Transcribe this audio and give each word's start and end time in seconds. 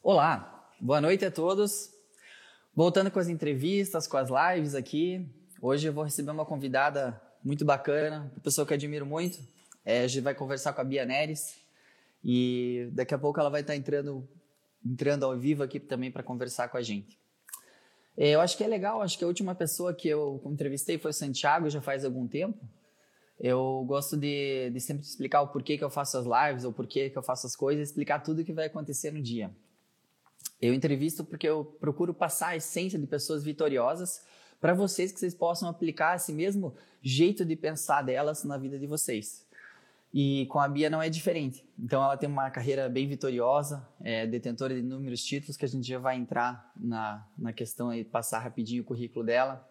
Olá, 0.00 0.70
boa 0.80 1.00
noite 1.00 1.24
a 1.24 1.30
todos. 1.30 1.90
Voltando 2.72 3.10
com 3.10 3.18
as 3.18 3.28
entrevistas, 3.28 4.06
com 4.06 4.16
as 4.16 4.28
lives 4.30 4.76
aqui. 4.76 5.28
Hoje 5.60 5.88
eu 5.88 5.92
vou 5.92 6.04
receber 6.04 6.30
uma 6.30 6.46
convidada 6.46 7.20
muito 7.44 7.64
bacana, 7.64 8.30
uma 8.32 8.40
pessoa 8.40 8.64
que 8.64 8.72
eu 8.72 8.76
admiro 8.76 9.04
muito. 9.04 9.40
É, 9.84 10.04
a 10.04 10.06
gente 10.06 10.22
vai 10.22 10.36
conversar 10.36 10.72
com 10.72 10.80
a 10.80 10.84
Bia 10.84 11.04
Neres 11.04 11.58
e 12.24 12.88
daqui 12.92 13.12
a 13.12 13.18
pouco 13.18 13.40
ela 13.40 13.50
vai 13.50 13.62
estar 13.62 13.74
entrando, 13.74 14.26
entrando 14.86 15.24
ao 15.24 15.36
vivo 15.36 15.64
aqui 15.64 15.80
também 15.80 16.12
para 16.12 16.22
conversar 16.22 16.68
com 16.68 16.76
a 16.76 16.82
gente. 16.82 17.18
É, 18.16 18.30
eu 18.30 18.40
acho 18.40 18.56
que 18.56 18.62
é 18.62 18.68
legal, 18.68 19.02
acho 19.02 19.18
que 19.18 19.24
a 19.24 19.26
última 19.26 19.52
pessoa 19.52 19.92
que 19.92 20.08
eu 20.08 20.40
entrevistei 20.46 20.96
foi 20.96 21.10
o 21.10 21.14
Santiago, 21.14 21.68
já 21.68 21.80
faz 21.80 22.04
algum 22.04 22.26
tempo. 22.28 22.64
Eu 23.38 23.84
gosto 23.84 24.16
de, 24.16 24.70
de 24.70 24.80
sempre 24.80 25.02
explicar 25.02 25.42
o 25.42 25.48
porquê 25.48 25.76
que 25.76 25.84
eu 25.84 25.90
faço 25.90 26.16
as 26.18 26.24
lives, 26.24 26.64
ou 26.64 26.72
porquê 26.72 27.10
que 27.10 27.18
eu 27.18 27.22
faço 27.22 27.48
as 27.48 27.56
coisas, 27.56 27.88
explicar 27.88 28.20
tudo 28.20 28.42
o 28.42 28.44
que 28.44 28.52
vai 28.52 28.66
acontecer 28.66 29.10
no 29.10 29.20
dia. 29.20 29.50
Eu 30.60 30.74
entrevisto 30.74 31.24
porque 31.24 31.48
eu 31.48 31.64
procuro 31.64 32.12
passar 32.12 32.48
a 32.48 32.56
essência 32.56 32.98
de 32.98 33.06
pessoas 33.06 33.44
vitoriosas 33.44 34.22
para 34.60 34.74
vocês 34.74 35.12
que 35.12 35.20
vocês 35.20 35.34
possam 35.34 35.68
aplicar 35.68 36.16
esse 36.16 36.32
mesmo 36.32 36.74
jeito 37.00 37.44
de 37.44 37.54
pensar 37.54 38.02
delas 38.02 38.42
na 38.42 38.58
vida 38.58 38.78
de 38.78 38.86
vocês. 38.86 39.46
E 40.12 40.46
com 40.46 40.58
a 40.58 40.66
Bia 40.66 40.90
não 40.90 41.02
é 41.02 41.08
diferente. 41.08 41.64
Então 41.78 42.02
ela 42.02 42.16
tem 42.16 42.28
uma 42.28 42.50
carreira 42.50 42.88
bem 42.88 43.06
vitoriosa, 43.06 43.86
é 44.00 44.26
detentora 44.26 44.74
de 44.74 44.80
inúmeros 44.80 45.22
títulos 45.22 45.56
que 45.56 45.64
a 45.64 45.68
gente 45.68 45.86
já 45.86 45.98
vai 45.98 46.16
entrar 46.16 46.72
na, 46.76 47.24
na 47.36 47.52
questão 47.52 47.92
e 47.94 48.02
passar 48.02 48.40
rapidinho 48.40 48.82
o 48.82 48.86
currículo 48.86 49.24
dela. 49.24 49.66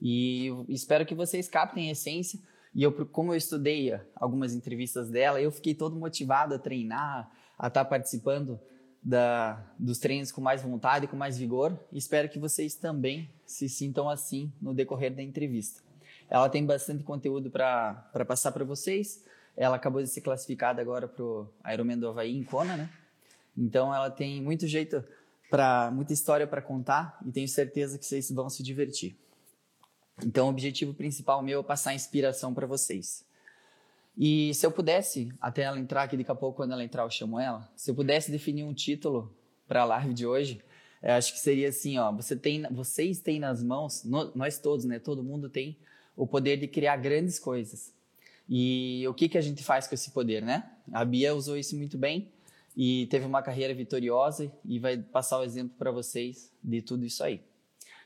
E 0.00 0.48
espero 0.68 1.06
que 1.06 1.14
vocês 1.14 1.48
captem 1.48 1.88
a 1.88 1.92
essência. 1.92 2.40
E 2.74 2.82
eu, 2.82 2.92
como 3.06 3.32
eu 3.32 3.36
estudei 3.36 3.94
algumas 4.16 4.52
entrevistas 4.52 5.08
dela, 5.10 5.40
eu 5.40 5.52
fiquei 5.52 5.74
todo 5.74 5.94
motivado 5.94 6.54
a 6.54 6.58
treinar, 6.58 7.30
a 7.56 7.68
estar 7.68 7.84
participando 7.84 8.58
da, 9.04 9.62
dos 9.78 9.98
treinos 9.98 10.32
com 10.32 10.40
mais 10.40 10.62
vontade, 10.62 11.06
com 11.06 11.16
mais 11.16 11.36
vigor. 11.36 11.78
E 11.92 11.98
espero 11.98 12.28
que 12.28 12.38
vocês 12.38 12.74
também 12.74 13.30
se 13.44 13.68
sintam 13.68 14.08
assim 14.08 14.50
no 14.60 14.72
decorrer 14.72 15.14
da 15.14 15.22
entrevista. 15.22 15.82
Ela 16.30 16.48
tem 16.48 16.64
bastante 16.64 17.04
conteúdo 17.04 17.50
para 17.50 18.24
passar 18.26 18.50
para 18.50 18.64
vocês. 18.64 19.22
Ela 19.56 19.76
acabou 19.76 20.02
de 20.02 20.08
ser 20.08 20.22
classificada 20.22 20.80
agora 20.80 21.06
para 21.06 21.22
o 21.22 21.46
Ironman 21.70 21.98
do 21.98 22.08
Havaí 22.08 22.36
em 22.36 22.42
Kona, 22.42 22.76
né? 22.76 22.90
Então 23.56 23.94
ela 23.94 24.10
tem 24.10 24.42
muito 24.42 24.66
jeito 24.66 25.04
para 25.50 25.90
muita 25.92 26.12
história 26.12 26.46
para 26.46 26.60
contar 26.60 27.18
e 27.24 27.30
tenho 27.30 27.46
certeza 27.46 27.98
que 27.98 28.04
vocês 28.04 28.30
vão 28.30 28.48
se 28.48 28.62
divertir. 28.62 29.16
Então 30.24 30.46
o 30.46 30.50
objetivo 30.50 30.94
principal 30.94 31.42
meu 31.42 31.60
é 31.60 31.62
passar 31.62 31.94
inspiração 31.94 32.54
para 32.54 32.66
vocês. 32.66 33.24
E 34.16 34.54
se 34.54 34.64
eu 34.64 34.70
pudesse, 34.70 35.32
até 35.40 35.62
ela 35.62 35.78
entrar 35.78 36.04
aqui 36.04 36.16
daqui 36.16 36.30
a 36.30 36.34
pouco, 36.34 36.56
quando 36.56 36.72
ela 36.72 36.84
entrar, 36.84 37.02
eu 37.02 37.10
chamo 37.10 37.38
ela. 37.38 37.68
Se 37.74 37.90
eu 37.90 37.94
pudesse 37.94 38.30
definir 38.30 38.62
um 38.62 38.72
título 38.72 39.34
para 39.66 39.82
a 39.82 39.84
live 39.84 40.14
de 40.14 40.26
hoje, 40.26 40.62
acho 41.02 41.32
que 41.32 41.40
seria 41.40 41.68
assim, 41.68 41.98
ó, 41.98 42.12
você 42.12 42.36
tem, 42.36 42.62
vocês 42.70 43.18
têm 43.18 43.40
nas 43.40 43.62
mãos, 43.62 44.04
no, 44.04 44.30
nós 44.34 44.58
todos, 44.58 44.84
né, 44.84 44.98
todo 44.98 45.22
mundo 45.22 45.48
tem 45.48 45.76
o 46.16 46.26
poder 46.26 46.56
de 46.56 46.68
criar 46.68 46.96
grandes 46.96 47.38
coisas. 47.38 47.92
E 48.48 49.04
o 49.08 49.14
que 49.14 49.28
que 49.28 49.38
a 49.38 49.40
gente 49.40 49.64
faz 49.64 49.86
com 49.86 49.94
esse 49.94 50.10
poder, 50.10 50.42
né? 50.42 50.70
A 50.92 51.04
Bia 51.04 51.34
usou 51.34 51.56
isso 51.56 51.76
muito 51.76 51.96
bem 51.96 52.30
e 52.76 53.06
teve 53.06 53.24
uma 53.24 53.42
carreira 53.42 53.74
vitoriosa 53.74 54.52
e 54.64 54.78
vai 54.78 54.98
passar 54.98 55.38
o 55.38 55.44
exemplo 55.44 55.74
para 55.78 55.90
vocês 55.90 56.52
de 56.62 56.82
tudo 56.82 57.04
isso 57.04 57.24
aí. 57.24 57.40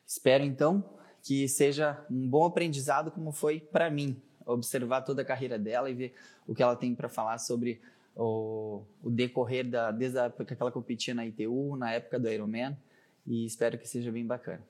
Espero 0.07 0.45
então 0.45 0.85
que 1.23 1.49
seja 1.49 2.03
um 2.11 2.29
bom 2.29 2.45
aprendizado 2.45 3.11
como 3.11 3.33
foi 3.33 3.61
para 3.61 3.91
mim 3.91 4.17
observar 4.53 5.03
toda 5.03 5.23
a 5.23 5.25
carreira 5.25 5.59
dela 5.59 5.91
e 5.91 5.95
ver 5.95 6.15
o 6.47 6.55
que 6.55 6.63
ela 6.63 6.75
tem 6.75 6.95
para 6.95 7.09
falar 7.09 7.39
sobre 7.39 7.81
o, 8.17 8.83
o, 9.03 9.11
decorrer 9.11 9.69
da 9.69 9.91
desde 9.91 10.19
a 10.19 10.25
época 10.25 10.57
que 10.57 10.63
ela 10.63 10.73
competia 10.73 11.15
na 11.15 11.27
ITU, 11.27 11.77
na 11.77 11.93
época 11.93 12.19
do 12.19 12.29
Ironman, 12.29 12.77
e 13.27 13.45
espero 13.45 13.79
que 13.79 13.87
seja 13.87 14.11
bem 14.11 14.27
bacana. 14.27 14.63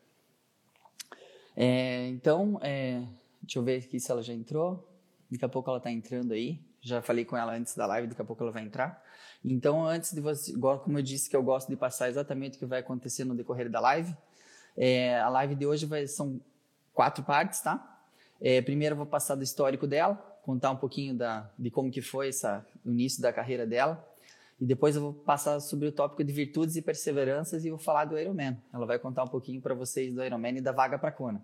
É, 1.57 2.09
então, 2.09 2.59
é, 2.62 3.03
deixa 3.41 3.59
eu 3.59 3.62
ver 3.62 3.83
aqui 3.83 3.98
se 3.98 4.11
ela 4.11 4.23
já 4.23 4.33
entrou. 4.33 4.86
Daqui 5.30 5.45
a 5.45 5.48
pouco 5.48 5.70
ela 5.70 5.79
está 5.79 5.91
entrando 5.91 6.33
aí. 6.33 6.61
Já 6.81 7.02
falei 7.02 7.25
com 7.25 7.36
ela 7.36 7.55
antes 7.55 7.75
da 7.75 7.86
live, 7.86 8.08
daqui 8.08 8.23
a 8.23 8.25
pouco 8.25 8.42
ela 8.42 8.52
vai 8.52 8.63
entrar. 8.63 9.02
Então, 9.45 9.86
antes 9.86 10.13
de 10.13 10.20
você, 10.20 10.52
como 10.57 10.98
eu 10.98 11.02
disse 11.02 11.29
que 11.29 11.36
eu 11.36 11.42
gosto 11.42 11.69
de 11.69 11.77
passar 11.77 12.08
exatamente 12.08 12.57
o 12.57 12.58
que 12.58 12.67
vai 12.67 12.81
acontecer 12.81 13.25
no 13.25 13.35
decorrer 13.35 13.70
da 13.70 13.81
live, 13.81 14.14
é, 14.77 15.19
a 15.20 15.29
live 15.29 15.55
de 15.55 15.67
hoje 15.67 15.86
vai, 15.86 16.07
são 16.07 16.41
quatro 16.92 17.25
partes, 17.25 17.61
tá? 17.61 17.98
É, 18.41 18.63
primeiro 18.63 18.95
vou 18.95 19.07
passar 19.07 19.35
do 19.35 19.43
histórico 19.43 19.87
dela, 19.87 20.15
contar 20.43 20.71
um 20.71 20.77
pouquinho 20.77 21.15
da, 21.15 21.51
de 21.59 21.71
como 21.71 21.91
que 21.91 22.01
foi 22.01 22.29
essa, 22.29 22.65
o 22.85 22.91
início 22.91 23.21
da 23.21 23.33
carreira 23.33 23.67
dela. 23.67 24.05
E 24.61 24.67
depois 24.67 24.97
eu 24.97 25.03
vou 25.03 25.13
passar 25.13 25.61
sobre 25.61 25.87
o 25.87 25.93
tópico 25.93 26.25
de 26.25 26.33
virtudes 26.33 26.75
e 26.75 26.83
perseveranças 26.83 27.65
e 27.65 27.71
vou 27.71 27.79
falar 27.79 28.07
do 28.07 28.19
Ironman. 28.19 28.57
Ela 28.73 28.87
vai 28.87 28.99
contar 28.99 29.25
um 29.25 29.29
pouquinho 29.29 29.61
para 29.61 29.75
vocês 29.75 30.13
do 30.13 30.25
Ironman 30.25 30.57
e 30.57 30.61
da 30.61 30.73
vaga 30.73 30.99
para 30.99 31.13
Kona. 31.13 31.43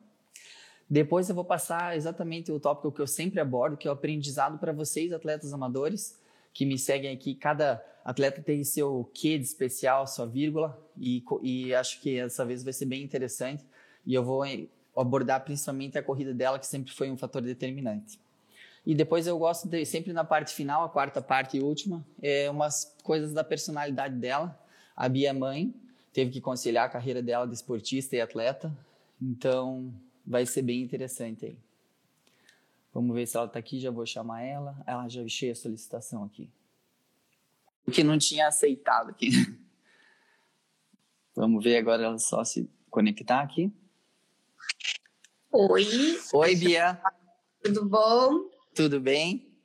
Depois 0.89 1.29
eu 1.29 1.35
vou 1.35 1.45
passar 1.45 1.97
exatamente 1.97 2.53
o 2.53 2.61
tópico 2.61 2.93
que 2.93 3.01
eu 3.01 3.07
sempre 3.07 3.41
abordo, 3.41 3.77
que 3.77 3.87
é 3.87 3.91
o 3.91 3.95
aprendizado 3.95 4.59
para 4.59 4.73
vocês, 4.73 5.13
atletas 5.13 5.53
amadores, 5.53 6.21
que 6.53 6.67
me 6.67 6.79
seguem 6.79 7.13
aqui. 7.13 7.35
Cada 7.35 7.83
atleta 8.05 8.43
tem 8.43 8.63
seu 8.65 9.09
quê 9.15 9.39
de 9.39 9.45
especial, 9.45 10.07
sua 10.07 10.27
vírgula, 10.27 10.79
e, 10.97 11.25
e 11.43 11.75
acho 11.75 12.01
que 12.01 12.19
essa 12.19 12.45
vez 12.45 12.63
vai 12.63 12.73
ser 12.73 12.87
bem 12.87 13.03
interessante. 13.03 13.65
E 14.05 14.13
eu 14.13 14.23
vou 14.23 14.45
abordar 14.97 15.45
principalmente 15.45 15.99
a 15.99 16.03
corrida 16.03 16.33
dela, 16.33 16.59
que 16.59 16.67
sempre 16.67 16.93
foi 16.93 17.11
um 17.11 17.17
fator 17.17 17.43
determinante. 17.43 18.19
E 18.87 18.95
depois 18.95 19.27
eu 19.27 19.39
gosto 19.39 19.69
de, 19.69 19.85
sempre 19.87 20.13
na 20.13 20.25
parte 20.25 20.55
final, 20.55 20.85
a 20.85 20.89
quarta 20.89 21.23
parte 21.23 21.57
e 21.57 21.61
última, 21.61 22.05
é 22.23 22.51
umas 22.51 22.95
coisas 23.03 23.33
da 23.33 23.43
personalidade 23.43 24.15
dela. 24.17 24.59
A 24.95 25.09
Bia 25.09 25.31
é 25.31 25.33
mãe, 25.33 25.75
teve 26.13 26.31
que 26.31 26.41
conciliar 26.41 26.87
a 26.87 26.89
carreira 26.89 27.23
dela 27.23 27.47
de 27.47 27.55
esportista 27.55 28.15
e 28.15 28.21
atleta, 28.21 28.77
então 29.21 29.93
vai 30.27 30.45
ser 30.45 30.63
bem 30.63 30.83
interessante 30.83 31.47
aí. 31.47 31.59
Vamos 32.95 33.13
ver 33.13 33.27
se 33.27 33.37
ela 33.37 33.47
está 33.47 33.59
aqui, 33.59 33.81
já 33.81 33.91
vou 33.91 34.07
chamar 34.07 34.43
ela. 34.43 34.81
Ela 34.87 35.09
já 35.09 35.21
achei 35.23 35.51
a 35.51 35.55
solicitação 35.55 36.23
aqui. 36.23 36.49
O 37.85 37.91
que 37.91 38.05
não 38.05 38.17
tinha 38.17 38.47
aceitado 38.47 39.11
aqui. 39.11 39.31
Vamos 41.35 41.65
ver 41.65 41.77
agora 41.77 42.05
ela 42.05 42.19
só 42.21 42.45
se 42.45 42.71
conectar 42.89 43.41
aqui. 43.41 43.73
Oi. 45.57 46.19
Oi, 46.33 46.57
Bia. 46.57 47.01
Tudo 47.63 47.89
bom? 47.89 48.51
Tudo 48.75 49.01
bem? 49.01 49.57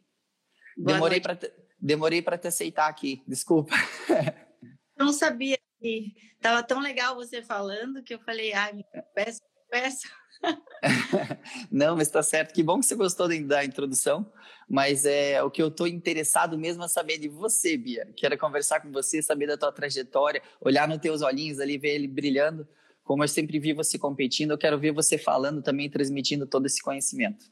Boa 0.78 0.94
demorei 0.94 1.20
para 1.20 1.36
te, 1.36 1.52
demorei 1.82 2.22
para 2.22 2.38
te 2.38 2.48
aceitar 2.48 2.88
aqui. 2.88 3.24
Desculpa. 3.28 3.74
Não 4.96 5.12
sabia 5.12 5.58
que 5.82 6.14
tava 6.40 6.62
tão 6.62 6.80
legal 6.80 7.16
você 7.16 7.42
falando 7.42 8.04
que 8.04 8.14
eu 8.14 8.20
falei, 8.20 8.54
ai, 8.54 8.74
me 8.74 8.86
peço, 9.16 9.42
peço. 9.68 10.08
Não, 11.72 11.98
mas 11.98 12.08
está 12.08 12.22
certo. 12.22 12.54
Que 12.54 12.62
bom 12.62 12.80
que 12.80 12.86
você 12.86 12.94
gostou 12.94 13.28
da 13.48 13.66
introdução. 13.66 14.32
Mas 14.70 15.08
é 15.08 15.42
o 15.42 15.50
que 15.50 15.60
eu 15.60 15.70
estou 15.70 15.88
interessado 15.88 16.56
mesmo 16.56 16.84
é 16.84 16.88
saber 16.88 17.18
de 17.18 17.28
você, 17.28 17.76
Bia. 17.76 18.14
Quero 18.16 18.38
conversar 18.38 18.80
com 18.80 18.92
você, 18.92 19.24
saber 19.24 19.48
da 19.48 19.58
tua 19.58 19.72
trajetória, 19.72 20.44
olhar 20.62 20.88
nos 20.88 21.00
teus 21.00 21.24
olhinhos 21.24 21.60
ali, 21.60 21.80
ver 21.80 21.96
ele 21.96 22.08
brilhando 22.08 22.68
como 23.10 23.24
eu 23.24 23.28
sempre 23.28 23.58
vi 23.58 23.74
você 23.74 23.98
competindo, 23.98 24.52
eu 24.52 24.58
quero 24.58 24.78
ver 24.78 24.92
você 24.92 25.18
falando 25.18 25.64
também, 25.64 25.90
transmitindo 25.90 26.46
todo 26.46 26.68
esse 26.68 26.80
conhecimento. 26.80 27.44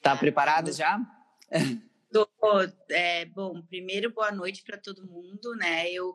Tá 0.00 0.16
preparada 0.16 0.72
já? 0.72 0.98
Tô, 2.10 2.26
é, 2.88 3.26
bom, 3.26 3.60
primeiro, 3.60 4.10
boa 4.10 4.32
noite 4.32 4.62
para 4.64 4.78
todo 4.78 5.06
mundo, 5.06 5.54
né? 5.56 5.92
Eu 5.92 6.14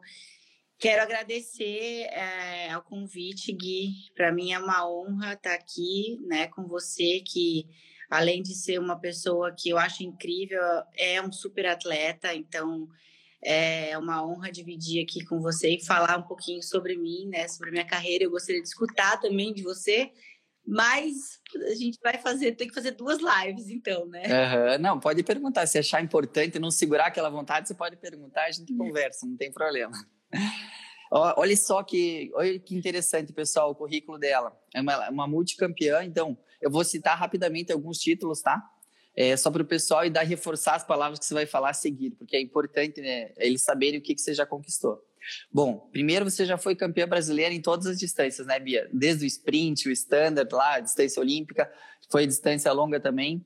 quero 0.79 1.03
agradecer 1.03 2.07
é, 2.09 2.71
ao 2.71 2.81
convite, 2.81 3.53
Gui. 3.53 3.91
Para 4.15 4.31
mim 4.31 4.53
é 4.53 4.57
uma 4.57 4.89
honra 4.89 5.33
estar 5.33 5.51
tá 5.51 5.53
aqui, 5.53 6.19
né, 6.25 6.47
com 6.47 6.67
você, 6.67 7.19
que 7.19 7.67
além 8.09 8.41
de 8.41 8.55
ser 8.55 8.79
uma 8.79 8.99
pessoa 8.99 9.53
que 9.55 9.69
eu 9.69 9.77
acho 9.77 10.01
incrível, 10.01 10.59
é 10.97 11.21
um 11.21 11.31
super 11.31 11.67
atleta, 11.67 12.33
então 12.33 12.89
é 13.45 13.97
uma 13.97 14.25
honra 14.25 14.51
dividir 14.51 15.03
aqui 15.03 15.25
com 15.25 15.39
você 15.39 15.75
e 15.75 15.85
falar 15.85 16.17
um 16.17 16.23
pouquinho 16.23 16.61
sobre 16.61 16.95
mim, 16.97 17.27
né? 17.27 17.47
Sobre 17.47 17.69
a 17.69 17.71
minha 17.71 17.85
carreira. 17.85 18.23
Eu 18.23 18.31
gostaria 18.31 18.61
de 18.61 18.67
escutar 18.67 19.19
também 19.19 19.53
de 19.53 19.63
você, 19.63 20.11
mas 20.65 21.41
a 21.69 21.75
gente 21.75 21.99
vai 22.01 22.17
fazer, 22.17 22.53
tem 22.53 22.67
que 22.67 22.73
fazer 22.73 22.91
duas 22.91 23.19
lives, 23.19 23.69
então, 23.69 24.05
né? 24.07 24.23
Uhum. 24.23 24.79
Não, 24.79 24.99
pode 24.99 25.21
perguntar. 25.23 25.67
Se 25.67 25.77
achar 25.77 26.01
importante 26.01 26.59
não 26.59 26.71
segurar 26.71 27.07
aquela 27.07 27.29
vontade, 27.29 27.67
você 27.67 27.73
pode 27.73 27.97
perguntar, 27.97 28.45
a 28.45 28.51
gente 28.51 28.75
conversa, 28.75 29.25
não 29.25 29.35
tem 29.35 29.51
problema. 29.51 29.93
Olha 31.11 31.55
só 31.55 31.83
que, 31.83 32.31
olha 32.33 32.57
que 32.59 32.75
interessante, 32.75 33.31
pessoal, 33.33 33.69
o 33.69 33.75
currículo 33.75 34.17
dela. 34.17 34.57
É 34.73 34.81
uma, 34.81 35.09
uma 35.09 35.27
multicampeã, 35.27 36.03
então 36.03 36.35
eu 36.59 36.71
vou 36.71 36.83
citar 36.83 37.15
rapidamente 37.17 37.71
alguns 37.71 37.99
títulos, 37.99 38.41
tá? 38.41 38.63
É, 39.15 39.35
só 39.37 39.51
para 39.51 39.61
o 39.61 39.65
pessoal 39.65 40.05
e 40.05 40.09
dar 40.09 40.23
reforçar 40.23 40.75
as 40.75 40.83
palavras 40.83 41.19
que 41.19 41.25
você 41.25 41.33
vai 41.33 41.45
falar 41.45 41.69
a 41.69 41.73
seguir, 41.73 42.11
porque 42.11 42.35
é 42.35 42.41
importante 42.41 43.01
né, 43.01 43.31
eles 43.37 43.61
saberem 43.61 43.99
o 43.99 44.01
que, 44.01 44.15
que 44.15 44.21
você 44.21 44.33
já 44.33 44.45
conquistou. 44.45 45.03
Bom, 45.51 45.87
primeiro 45.91 46.29
você 46.29 46.45
já 46.45 46.57
foi 46.57 46.75
campeã 46.75 47.07
brasileira 47.07 47.53
em 47.53 47.61
todas 47.61 47.85
as 47.85 47.97
distâncias, 47.97 48.45
né, 48.45 48.59
Bia? 48.59 48.89
Desde 48.91 49.23
o 49.23 49.27
sprint, 49.27 49.87
o 49.87 49.91
standard 49.91 50.53
lá, 50.53 50.75
a 50.75 50.79
distância 50.79 51.21
olímpica, 51.21 51.71
foi 52.11 52.27
distância 52.27 52.71
longa 52.71 52.99
também. 52.99 53.45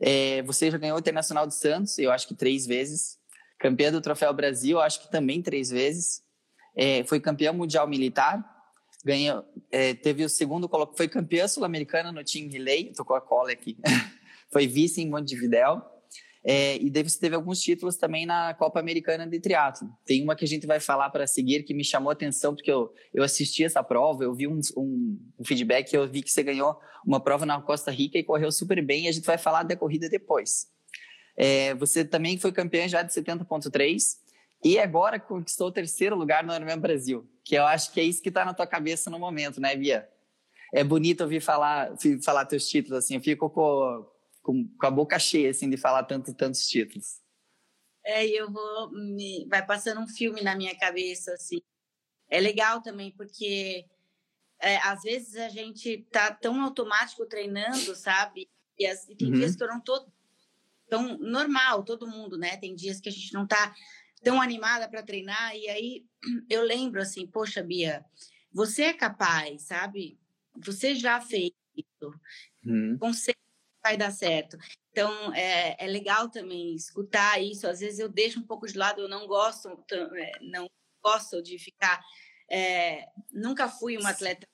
É, 0.00 0.42
você 0.42 0.70
já 0.70 0.78
ganhou 0.78 0.96
o 0.96 1.00
Internacional 1.00 1.46
de 1.46 1.54
Santos, 1.54 1.96
eu 1.98 2.10
acho 2.10 2.26
que 2.26 2.34
três 2.34 2.66
vezes. 2.66 3.18
Campeã 3.58 3.92
do 3.92 4.00
Troféu 4.00 4.32
Brasil, 4.34 4.80
acho 4.80 5.00
que 5.00 5.10
também 5.10 5.40
três 5.40 5.70
vezes. 5.70 6.22
é, 6.74 7.04
foi 7.04 7.20
campeã 7.20 7.52
mundial 7.52 7.86
militar, 7.86 8.42
ganhou, 9.04 9.44
é, 9.70 9.94
teve 9.94 10.24
o 10.24 10.28
segundo, 10.28 10.68
foi 10.96 11.08
campeã 11.08 11.46
sul-americana 11.46 12.12
no 12.12 12.24
time 12.24 12.50
relay, 12.50 12.92
tô 12.92 13.04
com 13.04 13.14
a 13.14 13.20
cola 13.20 13.52
aqui, 13.52 13.76
foi 14.52 14.66
vice 14.66 15.00
em 15.00 15.08
Montevidéu, 15.08 15.82
é, 16.44 16.76
e 16.78 16.90
você 16.90 17.20
teve 17.20 17.36
alguns 17.36 17.60
títulos 17.60 17.96
também 17.96 18.26
na 18.26 18.52
Copa 18.54 18.80
Americana 18.80 19.26
de 19.26 19.38
Triatlo. 19.38 19.88
Tem 20.04 20.22
uma 20.24 20.34
que 20.34 20.44
a 20.44 20.48
gente 20.48 20.66
vai 20.66 20.80
falar 20.80 21.08
para 21.10 21.24
seguir 21.24 21.62
que 21.62 21.72
me 21.72 21.84
chamou 21.84 22.10
a 22.10 22.12
atenção, 22.12 22.54
porque 22.54 22.70
eu, 22.70 22.92
eu 23.14 23.22
assisti 23.22 23.62
essa 23.62 23.82
prova, 23.82 24.24
eu 24.24 24.34
vi 24.34 24.48
um, 24.48 24.58
um, 24.76 25.18
um 25.38 25.44
feedback, 25.44 25.94
eu 25.94 26.08
vi 26.08 26.20
que 26.20 26.30
você 26.30 26.42
ganhou 26.42 26.76
uma 27.06 27.20
prova 27.20 27.46
na 27.46 27.60
Costa 27.60 27.92
Rica 27.92 28.18
e 28.18 28.24
correu 28.24 28.50
super 28.50 28.84
bem, 28.84 29.04
e 29.04 29.08
a 29.08 29.12
gente 29.12 29.24
vai 29.24 29.38
falar 29.38 29.62
da 29.62 29.76
corrida 29.76 30.08
depois. 30.08 30.66
É, 31.36 31.74
você 31.74 32.04
também 32.04 32.36
foi 32.36 32.50
campeã 32.50 32.88
já 32.88 33.02
de 33.02 33.12
70.3 33.12 34.16
e 34.64 34.78
agora 34.78 35.18
conquistou 35.18 35.68
o 35.68 35.72
terceiro 35.72 36.16
lugar 36.16 36.44
no 36.44 36.54
Ironman 36.54 36.78
Brasil, 36.78 37.26
que 37.44 37.54
eu 37.54 37.64
acho 37.64 37.92
que 37.92 38.00
é 38.00 38.04
isso 38.04 38.20
que 38.20 38.28
está 38.28 38.44
na 38.44 38.52
tua 38.52 38.66
cabeça 38.66 39.08
no 39.08 39.18
momento, 39.18 39.60
né, 39.60 39.76
Bia? 39.76 40.08
É 40.74 40.82
bonito 40.82 41.20
ouvir 41.22 41.40
falar, 41.40 41.92
falar 42.24 42.46
teus 42.46 42.68
títulos, 42.68 42.98
assim, 42.98 43.14
eu 43.14 43.20
fico 43.20 43.48
com, 43.48 44.06
com, 44.42 44.68
com 44.68 44.86
a 44.86 44.90
boca 44.90 45.18
cheia, 45.18 45.50
assim, 45.50 45.70
de 45.70 45.76
falar 45.76 46.04
tanto, 46.04 46.34
tantos 46.34 46.66
títulos. 46.66 47.20
É, 48.04 48.26
eu 48.26 48.50
vou, 48.50 48.90
me, 48.90 49.46
vai 49.48 49.64
passando 49.64 50.00
um 50.00 50.08
filme 50.08 50.42
na 50.42 50.56
minha 50.56 50.76
cabeça, 50.76 51.32
assim. 51.32 51.60
É 52.28 52.40
legal 52.40 52.82
também, 52.82 53.12
porque 53.12 53.86
é, 54.60 54.76
às 54.78 55.02
vezes 55.02 55.36
a 55.36 55.48
gente 55.48 56.06
tá 56.10 56.32
tão 56.32 56.60
automático 56.62 57.26
treinando, 57.26 57.94
sabe? 57.94 58.48
E, 58.78 58.86
as, 58.86 59.08
e 59.08 59.14
tem 59.14 59.28
uhum. 59.28 59.34
dias 59.34 59.54
que 59.54 59.62
eu 59.62 59.68
não 59.68 59.80
tô 59.80 60.06
tão 60.88 61.16
normal, 61.18 61.84
todo 61.84 62.08
mundo, 62.08 62.36
né? 62.36 62.56
Tem 62.56 62.74
dias 62.74 63.00
que 63.00 63.08
a 63.08 63.12
gente 63.12 63.32
não 63.32 63.46
tá 63.46 63.74
tão 64.22 64.40
animada 64.40 64.88
para 64.88 65.02
treinar, 65.02 65.56
e 65.56 65.68
aí 65.68 66.06
eu 66.50 66.62
lembro 66.62 67.00
assim, 67.00 67.26
poxa, 67.26 67.62
Bia, 67.62 68.04
você 68.52 68.84
é 68.84 68.92
capaz, 68.92 69.62
sabe? 69.62 70.18
Você 70.56 70.94
já 70.94 71.20
fez 71.20 71.50
isso. 71.76 72.14
Uhum. 72.64 72.96
Vai 73.82 73.96
dar 73.96 74.10
certo. 74.10 74.56
Então, 74.90 75.34
é, 75.34 75.76
é 75.78 75.86
legal 75.86 76.28
também 76.28 76.74
escutar 76.74 77.42
isso. 77.42 77.66
Às 77.66 77.80
vezes 77.80 77.98
eu 77.98 78.08
deixo 78.08 78.38
um 78.38 78.46
pouco 78.46 78.66
de 78.66 78.76
lado, 78.78 79.00
eu 79.00 79.08
não 79.08 79.26
gosto, 79.26 79.68
é, 79.90 80.32
não 80.42 80.68
gosto 81.02 81.42
de 81.42 81.58
ficar. 81.58 82.00
É, 82.50 83.08
nunca 83.32 83.68
fui 83.68 83.96
uma 83.96 84.10
atleta. 84.10 84.46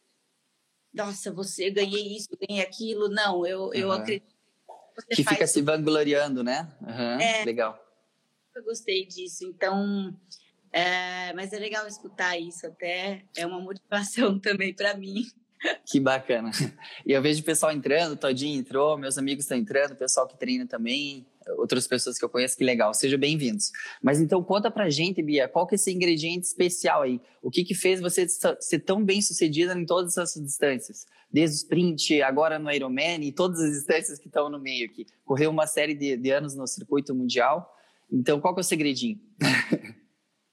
Nossa, 0.93 1.33
você 1.33 1.71
ganhei 1.71 2.17
isso, 2.17 2.29
ganhei 2.49 2.65
aquilo. 2.65 3.09
Não, 3.09 3.47
eu, 3.47 3.65
uhum. 3.65 3.75
eu 3.75 3.93
acredito. 3.93 4.37
Que, 5.09 5.17
que 5.17 5.25
fica 5.25 5.47
se 5.47 5.63
vangloriando, 5.63 6.43
né? 6.43 6.73
Uhum, 6.81 7.21
é, 7.21 7.45
legal. 7.45 7.79
Eu 8.55 8.65
gostei 8.65 9.07
disso. 9.07 9.45
Então, 9.45 10.17
é, 10.73 11.33
mas 11.35 11.53
é 11.53 11.59
legal 11.59 11.87
escutar 11.87 12.37
isso. 12.39 12.67
Até 12.67 13.25
é 13.37 13.47
uma 13.47 13.61
motivação 13.61 14.39
também 14.41 14.75
para 14.75 14.95
mim. 14.95 15.25
Que 15.87 15.99
bacana. 15.99 16.51
E 17.07 17.13
eu 17.13 17.23
vejo 17.23 17.41
o 17.41 17.45
pessoal 17.45 17.73
entrando, 17.73 18.17
Todinho 18.17 18.59
entrou, 18.61 18.97
meus 18.97 19.19
amigos 19.19 19.45
estão 19.45 19.57
entrando, 19.57 19.93
o 19.93 19.97
pessoal 19.97 20.27
que 20.27 20.39
treina 20.39 20.67
também, 20.67 21.27
outras 21.57 21.87
pessoas 21.87 22.19
que 22.19 22.25
eu 22.25 22.29
conheço, 22.29 22.57
que 22.57 22.65
legal. 22.65 22.93
Sejam 22.93 23.19
bem-vindos. 23.19 23.71
Mas 24.03 24.21
então 24.21 24.43
conta 24.43 24.71
pra 24.71 24.91
gente, 24.91 25.23
Bia, 25.23 25.49
qual 25.49 25.67
que 25.67 25.75
é 25.75 25.77
esse 25.77 25.93
ingrediente 25.93 26.47
especial 26.47 27.03
aí? 27.03 27.21
O 27.43 27.51
que 27.51 27.65
que 27.65 27.75
fez 27.75 28.01
você 28.01 28.27
ser 28.61 28.81
tão 28.81 29.03
bem 29.03 29.23
sucedida 29.23 29.73
em 29.73 29.87
todas 29.87 30.17
essas 30.17 30.43
distâncias? 30.43 31.07
Desde 31.31 31.57
o 31.57 31.59
sprint, 31.59 32.23
agora 32.23 32.59
no 32.59 32.71
Ironman 32.71 33.23
e 33.23 33.33
todas 33.33 33.61
as 33.61 33.73
distâncias 33.73 34.19
que 34.19 34.29
estão 34.29 34.49
no 34.49 34.59
meio 34.59 34.87
aqui. 34.87 35.07
Correu 35.25 35.51
uma 35.51 35.67
série 35.67 35.95
de, 35.95 36.17
de 36.17 36.31
anos 36.31 36.55
no 36.55 36.67
circuito 36.67 37.15
mundial. 37.15 37.75
Então, 38.11 38.41
qual 38.41 38.55
que 38.55 38.61
é 38.61 38.63
o 38.63 38.65
segredinho? 38.65 39.21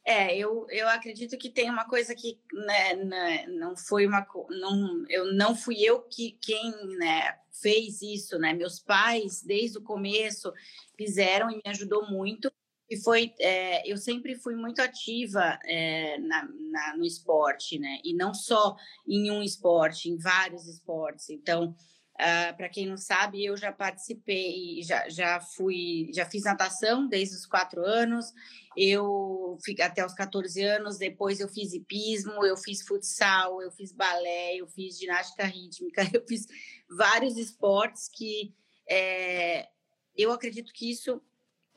É, 0.08 0.38
eu, 0.38 0.68
eu 0.70 0.88
acredito 0.88 1.36
que 1.36 1.50
tem 1.50 1.68
uma 1.68 1.86
coisa 1.86 2.14
que 2.14 2.40
né, 2.54 2.94
né, 2.94 3.48
não 3.48 3.76
foi 3.76 4.06
uma 4.06 4.24
não 4.52 5.04
eu 5.10 5.34
não 5.34 5.56
fui 5.56 5.82
eu 5.82 6.04
que 6.04 6.38
quem 6.40 6.72
né, 6.98 7.36
fez 7.60 8.04
isso, 8.04 8.38
né? 8.38 8.54
Meus 8.54 8.80
pais 8.80 9.42
desde 9.42 9.80
o 9.80 9.84
começo 9.84 10.54
fizeram 10.96 11.50
e 11.50 11.56
me 11.56 11.64
ajudou 11.66 12.08
muito 12.08 12.52
e 12.88 12.96
foi 12.98 13.34
é, 13.40 13.82
eu 13.92 13.98
sempre 13.98 14.36
fui 14.36 14.56
muito 14.56 14.80
ativa 14.80 15.58
é, 15.66 16.20
na, 16.20 16.48
na, 16.72 16.98
no 16.98 17.04
esporte, 17.04 17.80
né? 17.80 17.98
E 18.04 18.14
não 18.14 18.32
só 18.32 18.76
em 19.08 19.32
um 19.32 19.42
esporte, 19.42 20.08
em 20.08 20.18
vários 20.18 20.68
esportes. 20.68 21.32
Então 21.32 21.76
Uh, 22.16 22.48
ah, 22.48 22.54
para 22.54 22.70
quem 22.70 22.88
não 22.88 22.96
sabe, 22.96 23.44
eu 23.44 23.58
já 23.58 23.74
participei, 23.74 24.82
já, 24.84 25.10
já 25.10 25.42
fui, 25.42 26.10
já 26.14 26.26
fiz 26.26 26.46
natação 26.46 27.10
desde 27.10 27.36
os 27.36 27.46
quatro 27.46 27.86
anos, 27.86 28.32
eu 28.78 29.58
fiquei 29.64 29.84
até 29.84 30.06
os 30.06 30.14
14 30.14 30.62
anos, 30.64 30.98
depois 30.98 31.40
eu 31.40 31.48
fiz 31.48 31.74
hipismo, 31.74 32.46
eu 32.46 32.58
fiz 32.58 32.82
futsal, 32.82 33.62
eu 33.62 33.72
fiz 33.72 33.92
balé, 33.92 34.56
eu 34.56 34.68
fiz 34.68 34.98
ginástica 34.98 35.46
rítmica, 35.46 36.02
eu 36.14 36.26
fiz 36.28 36.46
vários 36.90 37.38
esportes 37.38 38.10
que 38.10 38.54
é, 38.90 39.68
eu 40.16 40.32
acredito 40.32 40.72
que 40.74 40.90
isso 40.90 41.22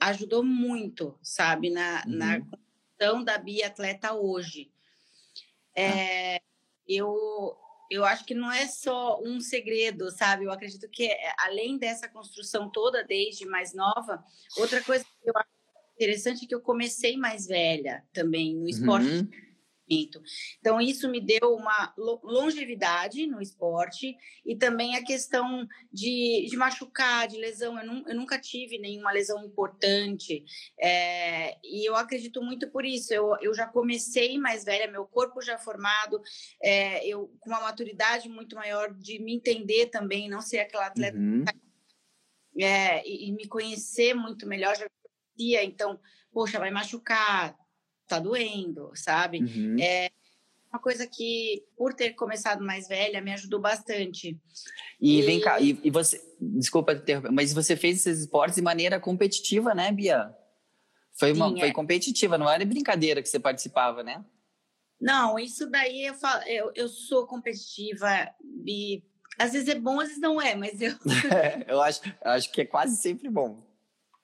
ajudou 0.01 0.43
muito, 0.43 1.19
sabe, 1.23 1.71
na, 1.71 2.03
uhum. 2.07 2.13
na 2.13 2.41
condição 2.41 3.25
da 3.25 3.39
biatleta 3.39 4.15
hoje. 4.15 4.71
É, 5.75 6.37
ah. 6.37 6.41
Eu 6.87 7.57
eu 7.91 8.05
acho 8.05 8.25
que 8.25 8.35
não 8.35 8.53
é 8.53 8.67
só 8.67 9.19
um 9.23 9.41
segredo, 9.41 10.11
sabe? 10.11 10.45
Eu 10.45 10.53
acredito 10.53 10.89
que 10.91 11.07
é, 11.07 11.33
além 11.39 11.79
dessa 11.79 12.07
construção 12.07 12.71
toda 12.71 13.03
desde 13.03 13.47
mais 13.47 13.73
nova, 13.73 14.23
outra 14.59 14.83
coisa 14.83 15.05
que 15.05 15.31
eu 15.31 15.33
acho 15.35 15.58
interessante 15.99 16.47
que 16.47 16.55
eu 16.55 16.61
comecei 16.61 17.17
mais 17.17 17.47
velha 17.47 18.05
também 18.13 18.55
no 18.55 18.69
esporte. 18.69 19.09
Uhum 19.09 19.49
então, 19.91 20.81
isso 20.81 21.09
me 21.09 21.21
deu 21.21 21.55
uma 21.55 21.95
longevidade 21.97 23.27
no 23.27 23.41
esporte 23.41 24.15
e 24.45 24.55
também 24.55 24.97
a 24.97 25.05
questão 25.05 25.67
de, 25.91 26.47
de 26.49 26.57
machucar, 26.57 27.27
de 27.27 27.39
lesão. 27.39 27.79
Eu, 27.81 28.05
eu, 28.07 28.15
nunca 28.15 28.39
tive 28.39 28.79
nenhuma 28.79 29.11
lesão 29.13 29.43
importante 29.45 30.45
é, 30.79 31.57
e 31.65 31.89
eu 31.89 31.97
acredito 31.97 32.43
muito 32.43 32.71
por 32.71 32.85
isso. 32.85 33.15
Eu, 33.15 33.35
eu 33.41 33.55
já 33.55 33.67
comecei 33.67 34.39
mais 34.39 34.65
velha, 34.65 34.91
meu 34.91 35.07
corpo 35.07 35.41
já 35.41 35.57
formado, 35.59 36.21
é, 36.63 37.07
eu 37.07 37.33
com 37.41 37.51
uma 37.51 37.61
maturidade 37.61 38.29
muito 38.29 38.57
maior 38.57 38.93
de 38.93 39.19
me 39.19 39.35
entender 39.35 39.87
também, 39.87 40.29
não 40.29 40.43
ser 40.43 40.59
aquela 40.59 40.87
atleta. 40.87 41.17
Uhum. 41.17 41.45
É, 42.61 43.07
e, 43.09 43.29
e, 43.29 43.33
me 43.33 43.47
conhecer 43.47 44.15
muito 44.15 44.45
melhor, 44.45 44.77
já 44.77 44.87
então, 45.57 45.99
poxa, 46.33 46.59
vai 46.59 46.71
machucar, 46.71 47.57
tá 48.07 48.19
doendo, 48.19 48.91
sabe? 48.95 49.41
Uhum. 49.41 49.77
É 49.81 50.11
uma 50.73 50.81
coisa 50.81 51.07
que, 51.07 51.65
por 51.77 51.95
ter 51.95 52.11
começado 52.11 52.65
mais 52.65 52.89
velha, 52.89 53.21
me 53.21 53.33
ajudou 53.33 53.61
bastante. 53.61 54.39
E, 55.01 55.19
e... 55.19 55.23
vem 55.23 55.41
cá, 55.41 55.61
e, 55.61 55.79
e, 55.83 55.91
você, 55.91 56.21
desculpa 56.41 56.93
interromper, 56.93 57.31
mas 57.31 57.53
você 57.53 57.77
fez 57.77 57.99
esses 57.99 58.21
esportes 58.21 58.57
de 58.57 58.63
maneira 58.63 59.01
competitiva, 59.01 59.75
né, 59.75 59.91
Bia? 59.91 60.35
Foi, 61.19 61.33
uma, 61.33 61.49
Sim, 61.49 61.59
foi 61.59 61.69
é. 61.69 61.73
competitiva, 61.73 62.39
não 62.39 62.49
era 62.49 62.65
brincadeira 62.65 63.23
que 63.23 63.29
você 63.29 63.41
participava, 63.41 64.03
né? 64.03 64.25
Não, 65.01 65.39
isso 65.39 65.69
daí 65.71 66.07
eu, 66.07 66.15
falo, 66.15 66.43
eu, 66.45 66.73
eu 66.75 66.89
sou 66.89 67.27
competitiva 67.27 68.29
e 68.67 69.03
às 69.39 69.53
vezes 69.53 69.69
é 69.69 69.75
bom, 69.77 70.01
às 70.01 70.09
vezes 70.09 70.21
não 70.21 70.41
é, 70.41 70.55
mas 70.55 70.81
eu. 70.81 70.93
eu 71.67 71.81
acho, 71.81 72.01
eu 72.07 72.31
acho 72.31 72.53
que 72.53 72.63
é 72.63 72.67
quase 72.67 72.97
sempre 72.97 73.29
bom. 73.29 73.68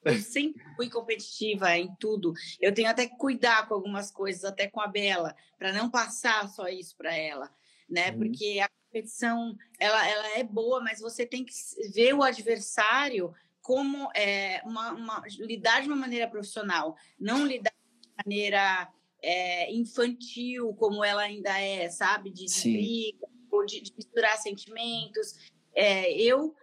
Eu 0.04 0.18
sempre 0.18 0.62
fui 0.76 0.90
competitiva 0.90 1.76
em 1.76 1.94
tudo. 1.96 2.32
Eu 2.60 2.72
tenho 2.72 2.88
até 2.88 3.06
que 3.06 3.16
cuidar 3.16 3.66
com 3.66 3.74
algumas 3.74 4.10
coisas, 4.10 4.44
até 4.44 4.68
com 4.68 4.80
a 4.80 4.86
Bela, 4.86 5.34
para 5.58 5.72
não 5.72 5.90
passar 5.90 6.48
só 6.48 6.68
isso 6.68 6.96
para 6.96 7.14
ela, 7.14 7.50
né? 7.88 8.10
Uhum. 8.10 8.18
Porque 8.18 8.60
a 8.60 8.68
competição, 8.86 9.56
ela, 9.78 10.08
ela 10.08 10.38
é 10.38 10.42
boa, 10.44 10.80
mas 10.80 11.00
você 11.00 11.26
tem 11.26 11.44
que 11.44 11.52
ver 11.92 12.14
o 12.14 12.22
adversário 12.22 13.34
como 13.64 14.10
é, 14.14 14.60
uma, 14.64 14.92
uma, 14.92 15.22
lidar 15.38 15.80
de 15.80 15.88
uma 15.88 15.96
maneira 15.96 16.28
profissional, 16.28 16.96
não 17.18 17.46
lidar 17.46 17.72
de 17.72 18.10
maneira 18.24 18.92
é, 19.22 19.72
infantil, 19.72 20.74
como 20.74 21.02
ela 21.02 21.22
ainda 21.22 21.58
é, 21.58 21.88
sabe? 21.88 22.30
De, 22.30 22.44
de 22.44 22.70
briga, 22.70 23.26
ou 23.50 23.64
de, 23.64 23.80
de, 23.80 23.94
misturar 23.96 24.36
sentimentos. 24.36 25.50
É, 25.74 26.12
eu, 26.12 26.54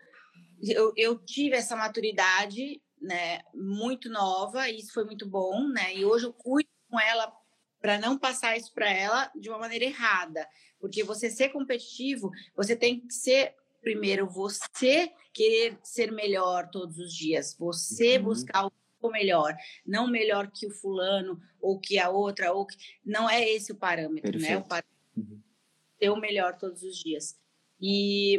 eu, 0.62 0.94
eu 0.96 1.18
tive 1.18 1.56
essa 1.56 1.76
maturidade 1.76 2.80
né, 3.02 3.42
muito 3.54 4.10
nova, 4.10 4.70
e 4.70 4.80
isso 4.80 4.94
foi 4.94 5.04
muito 5.04 5.28
bom, 5.28 5.68
né? 5.68 5.96
E 5.96 6.06
hoje 6.06 6.26
eu 6.26 6.34
cuido 6.34 6.70
com 6.90 7.00
ela 7.00 7.34
para 7.82 7.98
não 7.98 8.18
passar 8.18 8.56
isso 8.56 8.72
para 8.74 8.90
ela 8.90 9.32
de 9.36 9.50
uma 9.50 9.58
maneira 9.58 9.86
errada, 9.86 10.48
porque 10.80 11.04
você 11.04 11.30
ser 11.30 11.50
competitivo, 11.50 12.30
você 12.56 12.76
tem 12.76 13.00
que 13.00 13.14
ser 13.14 13.56
primeiro 13.82 14.28
você 14.28 15.12
querer 15.34 15.80
ser 15.84 16.12
melhor 16.12 16.70
todos 16.70 17.00
os 17.00 17.14
dias, 17.14 17.56
você 17.58 18.18
uhum. 18.18 18.26
buscar 18.26 18.68
o 19.02 19.10
melhor, 19.10 19.56
não 19.84 20.08
melhor 20.08 20.52
que 20.52 20.68
o 20.68 20.72
fulano 20.72 21.42
ou 21.60 21.80
que 21.80 21.98
a 21.98 22.10
outra 22.10 22.54
ou 22.54 22.68
que... 22.68 22.78
não 23.04 23.28
é 23.28 23.50
esse 23.50 23.72
o 23.72 23.76
parâmetro, 23.76 24.32
Perfeito. 24.32 24.52
né? 24.52 24.58
O 24.58 24.64
parâmetro 24.64 24.92
uhum. 25.18 25.42
ser 26.00 26.10
o 26.12 26.20
melhor 26.20 26.58
todos 26.58 26.84
os 26.84 26.98
dias. 26.98 27.36
E 27.82 28.38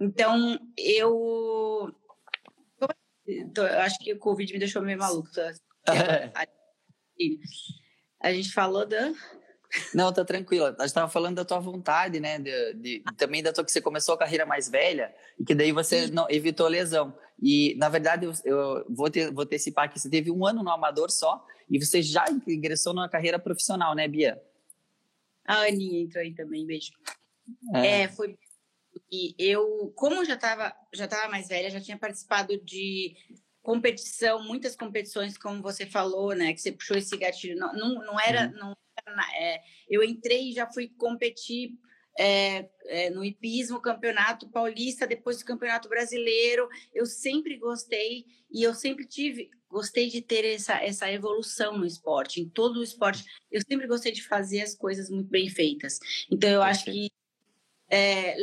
então 0.00 0.58
eu 0.76 1.94
então, 3.28 3.66
eu 3.66 3.80
acho 3.80 3.98
que 3.98 4.12
o 4.12 4.18
Covid 4.18 4.52
me 4.52 4.58
deixou 4.58 4.82
meio 4.82 4.98
maluco. 4.98 5.28
Tá? 5.30 5.52
A 8.20 8.32
gente 8.32 8.52
falou 8.52 8.86
da. 8.86 9.12
Não, 9.94 10.12
tá 10.12 10.24
tranquila. 10.24 10.68
A 10.78 10.82
gente 10.82 10.86
estava 10.86 11.10
falando 11.10 11.36
da 11.36 11.44
tua 11.44 11.60
vontade, 11.60 12.18
né? 12.20 12.38
De, 12.38 12.74
de, 12.74 13.02
também 13.16 13.42
da 13.42 13.52
tua 13.52 13.64
que 13.64 13.70
você 13.70 13.82
começou 13.82 14.14
a 14.14 14.18
carreira 14.18 14.46
mais 14.46 14.68
velha 14.68 15.14
e 15.38 15.44
que 15.44 15.54
daí 15.54 15.72
você 15.72 16.06
não, 16.06 16.26
evitou 16.30 16.66
lesão. 16.68 17.14
E, 17.40 17.74
na 17.76 17.88
verdade, 17.88 18.24
eu, 18.24 18.32
eu 18.44 18.86
vou, 18.88 19.10
ter, 19.10 19.30
vou 19.30 19.44
antecipar 19.44 19.92
que 19.92 20.00
você 20.00 20.08
teve 20.08 20.30
um 20.30 20.46
ano 20.46 20.62
no 20.62 20.70
amador 20.70 21.10
só 21.10 21.44
e 21.70 21.78
você 21.78 22.02
já 22.02 22.24
ingressou 22.46 22.94
na 22.94 23.08
carreira 23.08 23.38
profissional, 23.38 23.94
né, 23.94 24.08
Bia? 24.08 24.42
A 25.44 25.66
Aninha 25.66 26.02
entrou 26.02 26.22
aí 26.22 26.34
também, 26.34 26.66
beijo. 26.66 26.92
É, 27.74 28.02
é 28.02 28.08
foi. 28.08 28.36
E 29.10 29.34
eu, 29.38 29.92
como 29.96 30.24
já 30.24 30.34
estava 30.34 30.74
já 30.94 31.08
tava 31.08 31.28
mais 31.28 31.48
velha, 31.48 31.70
já 31.70 31.80
tinha 31.80 31.98
participado 31.98 32.58
de 32.62 33.14
competição, 33.62 34.42
muitas 34.42 34.74
competições, 34.74 35.36
como 35.36 35.62
você 35.62 35.86
falou, 35.86 36.34
né? 36.34 36.52
Que 36.52 36.60
você 36.60 36.72
puxou 36.72 36.96
esse 36.96 37.16
gatilho. 37.16 37.56
Não, 37.56 37.72
não, 37.74 37.94
não 38.06 38.20
era. 38.20 38.46
Uhum. 38.46 38.58
Não, 38.58 38.76
é, 39.34 39.62
eu 39.88 40.02
entrei 40.02 40.50
e 40.50 40.52
já 40.52 40.66
fui 40.66 40.88
competir 40.88 41.72
é, 42.18 42.68
é, 42.86 43.10
no 43.10 43.24
hipismo, 43.24 43.80
campeonato 43.80 44.48
paulista, 44.48 45.06
depois 45.06 45.38
do 45.38 45.44
campeonato 45.44 45.88
brasileiro. 45.88 46.68
Eu 46.92 47.06
sempre 47.06 47.56
gostei 47.56 48.26
e 48.50 48.62
eu 48.62 48.74
sempre 48.74 49.06
tive, 49.06 49.50
gostei 49.68 50.08
de 50.08 50.20
ter 50.20 50.44
essa, 50.44 50.82
essa 50.82 51.10
evolução 51.10 51.78
no 51.78 51.86
esporte, 51.86 52.40
em 52.40 52.48
todo 52.48 52.80
o 52.80 52.82
esporte. 52.82 53.24
Eu 53.50 53.60
sempre 53.68 53.86
gostei 53.86 54.12
de 54.12 54.26
fazer 54.26 54.62
as 54.62 54.74
coisas 54.74 55.08
muito 55.08 55.28
bem 55.28 55.48
feitas. 55.48 55.98
Então, 56.30 56.50
eu 56.50 56.62
acho 56.62 56.86
que 56.86 57.08
é, 57.88 58.36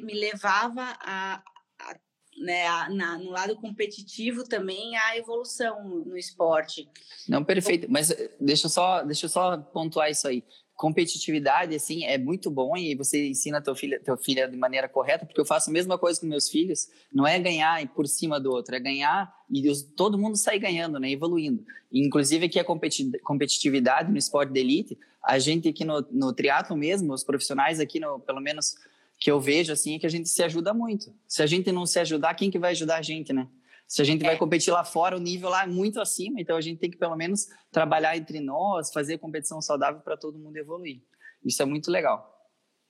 me 0.00 0.14
levava 0.14 0.82
a, 1.00 1.42
a 1.80 1.96
né, 2.38 2.66
a, 2.66 2.88
na, 2.88 3.18
no 3.18 3.30
lado 3.30 3.56
competitivo 3.56 4.44
também 4.44 4.96
a 4.96 5.16
evolução 5.16 5.86
no, 5.86 6.16
esporte. 6.16 6.88
Não, 7.28 7.44
perfeito. 7.44 7.86
Mas 7.90 8.10
eh, 8.10 8.30
deixa 8.40 8.66
eu 8.66 8.70
só, 8.70 9.02
deixa 9.02 9.26
eu 9.26 9.30
só 9.30 9.58
pontuar 9.58 10.10
isso 10.10 10.26
aí 10.26 10.42
competitividade 10.82 11.76
assim 11.76 12.04
é 12.04 12.18
muito 12.18 12.50
bom 12.50 12.76
e 12.76 12.96
você 12.96 13.28
ensina 13.28 13.60
teu 13.60 13.72
filho 13.72 14.02
teu 14.02 14.16
filho 14.16 14.50
de 14.50 14.56
maneira 14.56 14.88
correta 14.88 15.24
porque 15.24 15.40
eu 15.40 15.44
faço 15.44 15.70
a 15.70 15.72
mesma 15.72 15.96
coisa 15.96 16.18
com 16.20 16.26
meus 16.26 16.48
filhos 16.48 16.88
não 17.12 17.24
é 17.24 17.38
ganhar 17.38 17.86
por 17.94 18.06
cima 18.08 18.40
do 18.40 18.50
outro 18.50 18.74
é 18.74 18.80
ganhar 18.80 19.32
e 19.48 19.62
todo 19.94 20.18
mundo 20.18 20.36
sai 20.36 20.58
ganhando 20.58 20.98
né 20.98 21.10
evoluindo 21.10 21.64
inclusive 21.92 22.46
aqui 22.46 22.58
a 22.58 22.64
competitividade 22.64 24.10
no 24.10 24.18
esporte 24.18 24.52
de 24.52 24.58
elite 24.58 24.98
a 25.22 25.38
gente 25.38 25.68
aqui 25.68 25.84
no, 25.84 26.04
no 26.10 26.32
triatlo 26.32 26.76
mesmo 26.76 27.12
os 27.12 27.22
profissionais 27.22 27.78
aqui 27.78 28.00
no 28.00 28.18
pelo 28.18 28.40
menos 28.40 28.74
que 29.22 29.30
eu 29.30 29.40
vejo 29.40 29.72
assim 29.72 29.94
é 29.94 29.98
que 29.98 30.06
a 30.06 30.10
gente 30.10 30.28
se 30.28 30.42
ajuda 30.42 30.74
muito 30.74 31.14
se 31.26 31.42
a 31.42 31.46
gente 31.46 31.70
não 31.70 31.86
se 31.86 31.98
ajudar 31.98 32.34
quem 32.34 32.50
que 32.50 32.58
vai 32.58 32.72
ajudar 32.72 32.96
a 32.96 33.02
gente 33.02 33.32
né 33.32 33.48
se 33.92 34.00
a 34.00 34.04
gente 34.06 34.22
é. 34.22 34.26
vai 34.26 34.38
competir 34.38 34.72
lá 34.72 34.84
fora, 34.84 35.14
o 35.14 35.20
nível 35.20 35.50
lá 35.50 35.64
é 35.64 35.66
muito 35.66 36.00
acima, 36.00 36.40
então 36.40 36.56
a 36.56 36.62
gente 36.62 36.78
tem 36.78 36.90
que 36.90 36.96
pelo 36.96 37.14
menos 37.14 37.48
trabalhar 37.70 38.16
entre 38.16 38.40
nós, 38.40 38.90
fazer 38.90 39.18
competição 39.18 39.60
saudável 39.60 40.00
para 40.00 40.16
todo 40.16 40.38
mundo 40.38 40.56
evoluir. 40.56 41.02
Isso 41.44 41.60
é 41.60 41.66
muito 41.66 41.90
legal. 41.90 42.31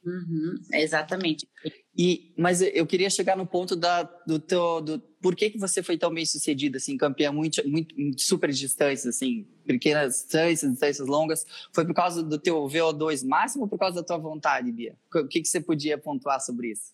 Uhum, 0.05 0.61
exatamente. 0.73 1.49
E, 1.97 2.35
mas 2.37 2.61
eu 2.61 2.85
queria 2.87 3.09
chegar 3.09 3.37
no 3.37 3.47
ponto 3.47 3.77
da, 3.77 4.03
do 4.03 4.39
teu, 4.41 4.81
do 4.81 4.99
por 4.99 5.37
que, 5.37 5.51
que 5.51 5.59
você 5.59 5.83
foi 5.83 5.97
tão 5.97 6.13
bem 6.13 6.27
sucedida, 6.27 6.79
assim, 6.79 6.97
campeã 6.97 7.31
muito, 7.31 7.67
muito, 7.69 7.95
super 8.21 8.51
distâncias, 8.51 9.15
assim, 9.15 9.47
pequenas 9.65 10.15
distâncias, 10.15 10.73
distâncias 10.73 11.07
longas. 11.07 11.47
Foi 11.73 11.87
por 11.87 11.95
causa 11.95 12.23
do 12.23 12.39
teu 12.39 12.67
VO2 12.67 13.25
máximo 13.25 13.65
ou 13.65 13.69
por 13.69 13.79
causa 13.79 14.01
da 14.01 14.07
tua 14.07 14.19
vontade, 14.19 14.73
Bia? 14.73 14.97
O 15.15 15.29
que, 15.29 15.41
que 15.41 15.49
você 15.49 15.61
podia 15.61 15.97
pontuar 15.97 16.41
sobre 16.41 16.73
isso? 16.73 16.93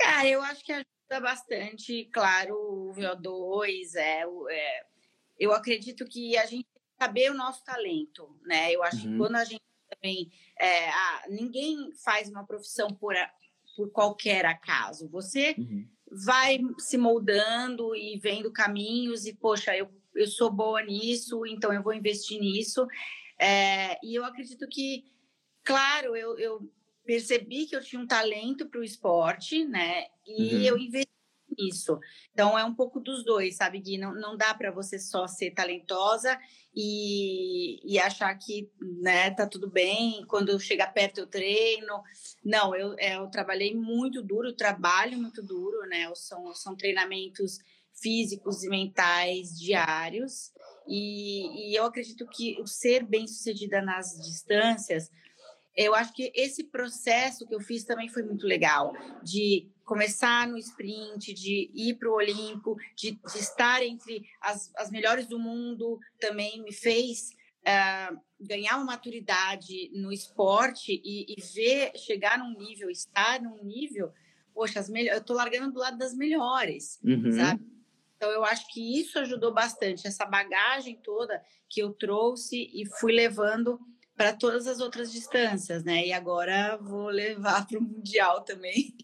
Ah, 0.00 0.26
eu 0.26 0.40
acho 0.42 0.64
que 0.64 0.72
a 0.72 0.84
bastante, 1.20 2.06
claro, 2.06 2.54
o 2.54 2.92
VO2, 2.92 3.94
é, 3.94 4.24
é, 4.50 4.86
eu 5.38 5.52
acredito 5.52 6.04
que 6.04 6.36
a 6.36 6.46
gente 6.46 6.66
saber 6.98 7.30
o 7.30 7.34
nosso 7.34 7.64
talento, 7.64 8.36
né? 8.42 8.72
Eu 8.72 8.82
acho 8.82 9.06
uhum. 9.06 9.12
que 9.12 9.18
quando 9.18 9.36
a 9.36 9.44
gente 9.44 9.62
também, 10.04 10.30
é, 10.60 10.90
ah, 10.90 11.24
ninguém 11.30 11.90
faz 12.04 12.28
uma 12.28 12.44
profissão 12.44 12.88
por, 12.88 13.14
por 13.74 13.90
qualquer 13.90 14.44
acaso, 14.44 15.08
você 15.08 15.54
uhum. 15.56 15.88
vai 16.26 16.60
se 16.78 16.98
moldando 16.98 17.96
e 17.96 18.18
vendo 18.18 18.52
caminhos 18.52 19.24
e, 19.24 19.32
poxa, 19.32 19.74
eu, 19.74 19.88
eu 20.14 20.26
sou 20.28 20.50
boa 20.50 20.82
nisso, 20.82 21.46
então 21.46 21.72
eu 21.72 21.82
vou 21.82 21.94
investir 21.94 22.38
nisso, 22.38 22.86
é, 23.38 23.98
e 24.04 24.14
eu 24.14 24.24
acredito 24.24 24.68
que, 24.68 25.04
claro, 25.64 26.14
eu, 26.14 26.38
eu 26.38 26.70
percebi 27.06 27.66
que 27.66 27.74
eu 27.74 27.82
tinha 27.82 28.00
um 28.00 28.06
talento 28.06 28.68
para 28.68 28.80
o 28.80 28.84
esporte, 28.84 29.64
né? 29.64 30.06
E 30.26 30.54
uhum. 30.54 30.60
eu 30.62 30.78
investi 30.78 31.12
nisso. 31.58 31.98
Então 32.32 32.58
é 32.58 32.64
um 32.64 32.74
pouco 32.74 33.00
dos 33.00 33.24
dois, 33.24 33.56
sabe, 33.56 33.78
Gui? 33.80 33.98
Não, 33.98 34.14
não 34.14 34.36
dá 34.36 34.54
para 34.54 34.70
você 34.70 34.98
só 34.98 35.26
ser 35.26 35.50
talentosa 35.50 36.38
e, 36.74 37.80
e 37.84 37.98
achar 37.98 38.34
que 38.34 38.70
né, 39.00 39.30
tá 39.30 39.46
tudo 39.46 39.70
bem, 39.70 40.24
quando 40.26 40.58
chegar 40.58 40.92
perto 40.92 41.18
eu 41.18 41.26
treino. 41.26 42.02
Não, 42.44 42.74
eu, 42.74 42.94
é, 42.98 43.16
eu 43.16 43.28
trabalhei 43.28 43.74
muito 43.74 44.22
duro, 44.22 44.52
trabalho 44.52 45.16
muito 45.18 45.42
duro, 45.42 45.86
né? 45.88 46.10
São, 46.14 46.54
são 46.54 46.76
treinamentos 46.76 47.58
físicos 47.94 48.64
e 48.64 48.68
mentais 48.68 49.58
diários. 49.58 50.52
E, 50.86 51.70
e 51.70 51.74
eu 51.78 51.84
acredito 51.84 52.26
que 52.26 52.60
o 52.60 52.66
ser 52.66 53.04
bem 53.04 53.26
sucedida 53.26 53.80
nas 53.80 54.16
distâncias 54.22 55.10
eu 55.76 55.94
acho 55.94 56.12
que 56.12 56.32
esse 56.34 56.64
processo 56.64 57.46
que 57.46 57.54
eu 57.54 57.60
fiz 57.60 57.84
também 57.84 58.08
foi 58.08 58.22
muito 58.22 58.46
legal, 58.46 58.94
de 59.22 59.68
começar 59.84 60.46
no 60.46 60.56
sprint, 60.56 61.34
de 61.34 61.70
ir 61.74 61.94
para 61.94 62.08
o 62.08 62.14
Olímpico, 62.14 62.76
de, 62.96 63.12
de, 63.12 63.38
estar 63.38 63.82
entre 63.82 64.24
as, 64.40 64.72
as 64.76 64.90
melhores 64.90 65.26
do 65.26 65.38
mundo, 65.38 65.98
também 66.18 66.62
me 66.62 66.72
fez 66.72 67.30
uh, 67.62 68.18
ganhar 68.40 68.76
uma 68.76 68.84
maturidade 68.84 69.90
no 69.94 70.12
esporte 70.12 71.00
e, 71.04 71.26
e, 71.28 71.42
ver, 71.54 71.92
chegar 71.96 72.38
num 72.38 72.56
nível, 72.56 72.88
estar 72.88 73.42
num 73.42 73.62
nível, 73.64 74.12
poxa, 74.54 74.78
as 74.78 74.88
eu 74.88 75.18
estou 75.18 75.34
largando 75.34 75.72
do 75.72 75.80
lado 75.80 75.98
das 75.98 76.14
melhores, 76.14 77.00
uhum. 77.04 77.32
sabe? 77.32 77.74
Então, 78.16 78.30
eu 78.30 78.44
acho 78.44 78.72
que 78.72 79.00
isso 79.00 79.18
ajudou 79.18 79.52
bastante, 79.52 80.06
essa 80.06 80.24
bagagem 80.24 80.98
toda 81.02 81.42
que 81.68 81.82
eu 81.82 81.92
trouxe 81.92 82.70
e 82.72 82.86
fui 82.98 83.12
levando 83.12 83.78
para 84.16 84.32
todas 84.32 84.66
as 84.66 84.80
outras 84.80 85.12
distâncias, 85.12 85.84
né? 85.84 86.06
E 86.06 86.12
agora 86.12 86.76
vou 86.76 87.08
levar 87.08 87.66
para 87.66 87.78
o 87.78 87.82
Mundial 87.82 88.42
também. 88.42 88.94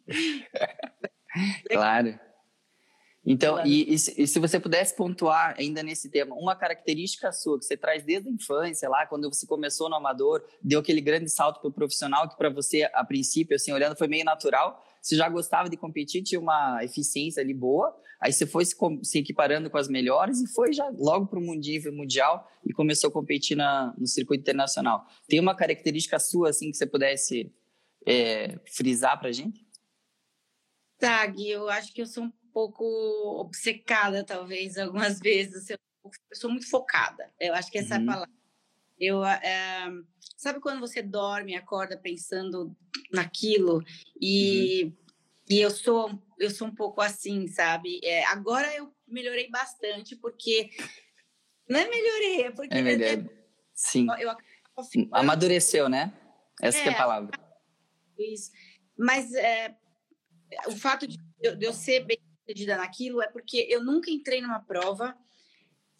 claro. 1.71 2.19
Então, 3.25 3.55
claro. 3.55 3.69
E, 3.69 3.93
e, 3.93 3.99
se, 3.99 4.23
e, 4.23 4.27
se 4.27 4.39
você 4.39 4.59
pudesse 4.59 4.97
pontuar 4.97 5.55
ainda 5.59 5.83
nesse 5.83 6.09
tema, 6.09 6.35
uma 6.35 6.57
característica 6.57 7.31
sua 7.33 7.59
que 7.59 7.65
você 7.67 7.77
traz 7.77 8.03
desde 8.03 8.29
a 8.29 8.33
infância, 8.33 8.89
lá 8.89 9.07
quando 9.07 9.29
você 9.29 9.47
começou 9.47 9.91
no 9.91 9.97
amador, 9.97 10.43
deu 10.63 10.81
aquele 10.81 11.01
grande 11.01 11.29
salto 11.29 11.61
para 11.61 11.69
o 11.69 11.73
profissional, 11.73 12.29
que 12.29 12.37
para 12.37 12.49
você, 12.49 12.89
a 12.95 13.05
princípio, 13.05 13.57
assim, 13.57 13.73
olhando, 13.73 13.97
foi 13.97 14.09
meio 14.09 14.25
natural, 14.25 14.83
você 15.03 15.17
já 15.17 15.29
gostava 15.29 15.69
de 15.69 15.77
competir, 15.77 16.23
tinha 16.23 16.41
uma 16.41 16.83
eficiência 16.83 17.43
ali 17.43 17.53
boa, 17.53 17.95
aí 18.21 18.33
você 18.33 18.47
foi 18.47 18.65
se, 18.65 18.77
se 19.03 19.19
equiparando 19.19 19.71
com 19.71 19.79
as 19.79 19.89
melhores 19.89 20.41
e 20.41 20.47
foi 20.47 20.73
já 20.73 20.89
logo 20.97 21.27
para 21.27 21.39
o 21.39 21.55
nível 21.55 21.93
mundial 21.93 22.49
e 22.65 22.73
começou 22.73 23.09
a 23.09 23.13
competir 23.13 23.57
na, 23.57 23.95
no 23.97 24.07
circuito 24.07 24.43
internacional. 24.43 25.07
Tem 25.27 25.41
uma 25.41 25.57
característica 25.57 26.19
sua, 26.19 26.51
assim, 26.51 26.71
que 26.71 26.77
você 26.77 26.87
pudesse 26.87 27.53
é, 28.07 28.59
frisar 28.67 29.19
para 29.19 29.29
a 29.29 29.33
gente? 29.33 29.67
Tá, 30.99 31.27
Gui, 31.27 31.49
eu 31.49 31.69
acho 31.71 31.95
que 31.95 32.03
eu 32.03 32.07
sou 32.07 32.25
um 32.25 32.33
pouco 32.53 32.85
obcecada, 33.41 34.23
talvez, 34.23 34.77
algumas 34.77 35.19
vezes. 35.21 35.71
Eu, 35.71 35.79
sou 36.35 36.51
muito 36.51 36.69
focada. 36.69 37.33
Eu 37.41 37.55
acho 37.55 37.71
que 37.71 37.79
essa 37.79 37.95
uhum. 37.95 37.95
é 37.95 37.97
a 37.97 38.01
uhum. 38.01 38.07
palavra. 38.07 38.41
Eu, 38.99 39.25
é, 39.25 39.91
sabe 40.37 40.61
quando 40.61 40.79
você 40.79 41.01
dorme, 41.01 41.57
acorda 41.57 41.97
pensando 41.97 42.77
naquilo 43.11 43.83
e, 44.21 44.85
uhum. 44.85 44.93
E 45.51 45.61
eu 45.61 45.71
sou 45.71 46.11
eu 46.39 46.51
sou 46.51 46.69
um 46.69 46.75
pouco 46.75 47.03
assim, 47.03 47.47
sabe? 47.49 48.01
É, 48.03 48.25
agora 48.27 48.73
eu 48.75 48.95
melhorei 49.07 49.51
bastante 49.51 50.17
porque 50.17 50.71
não 51.69 51.79
é 51.79 51.89
melhorei, 51.89 52.43
é 52.45 52.51
porque 52.51 52.75
é 52.75 53.15
é, 53.15 53.25
sim, 53.75 54.07
eu, 54.19 54.31
eu 54.31 55.09
amadureceu, 55.13 55.89
né? 55.89 56.13
Essa 56.63 56.79
é, 56.79 56.87
é 56.87 56.89
a 56.91 56.97
palavra. 56.97 57.31
Isso. 58.19 58.51
Mas 58.97 59.35
é, 59.35 59.77
o 60.67 60.73
fato 60.73 61.07
de 61.07 61.19
eu, 61.43 61.57
de 61.57 61.67
eu 61.67 61.73
ser 61.73 62.05
bem 62.05 62.19
sucedida 62.41 62.77
naquilo 62.77 63.21
é 63.21 63.29
porque 63.29 63.67
eu 63.69 63.83
nunca 63.83 64.11
entrei 64.11 64.41
numa 64.41 64.61
prova 64.61 65.17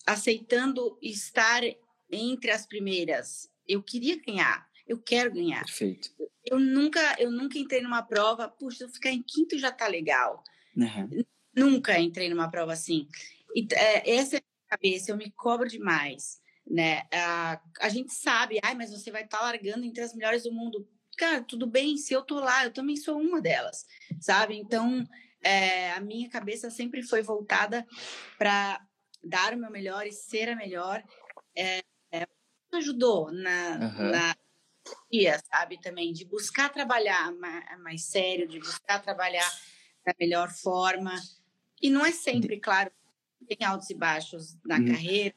aceitando 0.07 0.99
estar 1.03 1.63
entre 2.11 2.51
as 2.51 2.67
primeiras. 2.67 3.51
Eu 3.67 3.83
queria 3.83 4.21
ganhar, 4.21 4.69
eu 4.87 4.99
quero 4.99 5.33
ganhar. 5.33 5.65
Perfeito. 5.65 6.11
Eu 6.45 6.59
nunca, 6.59 7.01
eu 7.19 7.31
nunca 7.31 7.59
entrei 7.59 7.83
numa 7.83 8.03
prova, 8.03 8.49
puxa, 8.49 8.85
eu 8.85 8.89
ficar 8.89 9.11
em 9.11 9.23
quinto 9.23 9.59
já 9.59 9.71
tá 9.71 9.87
legal. 9.87 10.43
Uhum. 10.77 11.25
Nunca 11.55 11.99
entrei 11.99 12.29
numa 12.29 12.51
prova 12.51 12.73
assim. 12.73 13.07
E, 13.55 13.67
é, 13.73 14.17
essa 14.17 14.37
é 14.37 14.39
a 14.39 14.43
minha 14.43 14.69
cabeça, 14.69 15.11
eu 15.11 15.17
me 15.17 15.31
cobro 15.33 15.69
demais. 15.69 16.41
Né? 16.67 17.03
A, 17.13 17.61
a 17.81 17.89
gente 17.89 18.13
sabe, 18.13 18.61
ai, 18.63 18.75
mas 18.75 18.91
você 18.91 19.11
vai 19.11 19.25
estar 19.25 19.39
tá 19.39 19.45
largando 19.45 19.85
entre 19.85 20.03
as 20.03 20.15
melhores 20.15 20.45
do 20.45 20.53
mundo. 20.53 20.89
Cara, 21.17 21.43
tudo 21.43 21.67
bem, 21.67 21.97
se 21.97 22.15
eu 22.15 22.23
tô 22.23 22.41
lá, 22.41 22.65
eu 22.65 22.73
também 22.73 22.97
sou 22.97 23.19
uma 23.21 23.41
delas, 23.41 23.85
sabe? 24.21 24.57
Então, 24.57 25.05
é, 25.43 25.91
a 25.93 26.01
minha 26.01 26.31
cabeça 26.31 26.71
sempre 26.71 27.03
foi 27.03 27.23
voltada 27.23 27.87
para 28.39 28.81
dar 29.23 29.53
o 29.53 29.59
meu 29.59 29.71
melhor 29.71 30.07
e 30.07 30.13
ser 30.13 30.49
a 30.49 30.57
melhor. 30.57 31.03
É, 31.55 31.83
ajudou 32.73 33.31
na, 33.33 33.79
uhum. 33.79 34.11
na 34.11 34.37
sabe, 35.51 35.81
também, 35.81 36.13
de 36.13 36.25
buscar 36.25 36.73
trabalhar 36.73 37.33
mais, 37.79 38.05
sério, 38.05 38.49
de 38.49 38.59
buscar 38.59 39.01
trabalhar 39.01 39.49
da 40.05 40.15
melhor 40.19 40.51
forma. 40.51 41.15
E 41.81 41.91
não 41.91 42.05
é 42.05 42.13
sempre, 42.13 42.59
claro, 42.59 42.91
tem 43.49 43.67
altos 43.67 43.91
e 43.91 43.95
baixos 43.95 44.57
na 44.65 44.79
uhum. 44.79 44.87
carreira, 44.87 45.35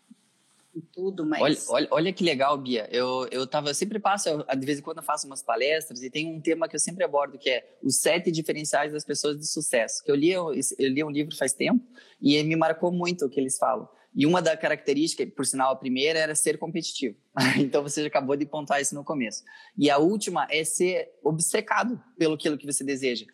tudo, 0.92 1.26
mas... 1.26 1.42
Olha, 1.42 1.58
olha, 1.70 1.88
olha 1.92 2.14
que 2.14 2.24
legal, 2.24 2.58
Bia. 2.58 2.88
Eu, 2.92 3.28
eu, 3.32 3.46
tava, 3.46 3.70
eu 3.70 3.76
sempre 3.76 4.00
passo, 4.00 4.30
eu, 4.30 4.44
de 4.44 4.66
vez 4.66 4.80
em 4.80 4.82
quando 4.82 4.98
eu 4.98 5.04
faço 5.04 5.28
umas 5.28 5.44
palestras 5.44 6.02
e 6.02 6.10
tem 6.10 6.28
um 6.28 6.42
tema 6.42 6.68
que 6.68 6.76
eu 6.76 6.80
sempre 6.80 7.04
abordo, 7.04 7.38
que 7.38 7.50
é 7.50 7.78
os 7.84 7.98
sete 7.98 8.32
diferenciais 8.32 8.92
das 8.92 9.04
pessoas 9.04 9.38
de 9.38 9.46
sucesso. 9.46 10.04
Que 10.04 10.12
eu 10.12 10.16
li, 10.16 10.32
eu, 10.32 10.52
eu 10.52 10.90
li 10.90 11.04
um 11.04 11.12
livro 11.12 11.36
faz 11.36 11.54
tempo 11.54 11.86
e 12.20 12.42
me 12.44 12.56
marcou 12.56 12.92
muito 12.92 13.26
o 13.26 13.30
que 13.30 13.40
eles 13.40 13.58
falam. 13.58 13.88
E 14.16 14.26
uma 14.26 14.42
da 14.42 14.56
característica, 14.56 15.26
por 15.26 15.46
sinal 15.46 15.72
a 15.72 15.76
primeira, 15.76 16.20
era 16.20 16.36
ser 16.36 16.58
competitivo. 16.58 17.16
então 17.58 17.82
você 17.82 18.06
acabou 18.06 18.36
de 18.36 18.46
pontuar 18.46 18.82
isso 18.82 18.94
no 18.94 19.04
começo. 19.04 19.44
E 19.78 19.90
a 19.90 19.98
última 19.98 20.48
é 20.50 20.64
ser 20.64 21.10
obcecado 21.24 22.02
pelo 22.18 22.36
aquilo 22.36 22.58
que 22.58 22.66
você 22.66 22.84
deseja 22.84 23.26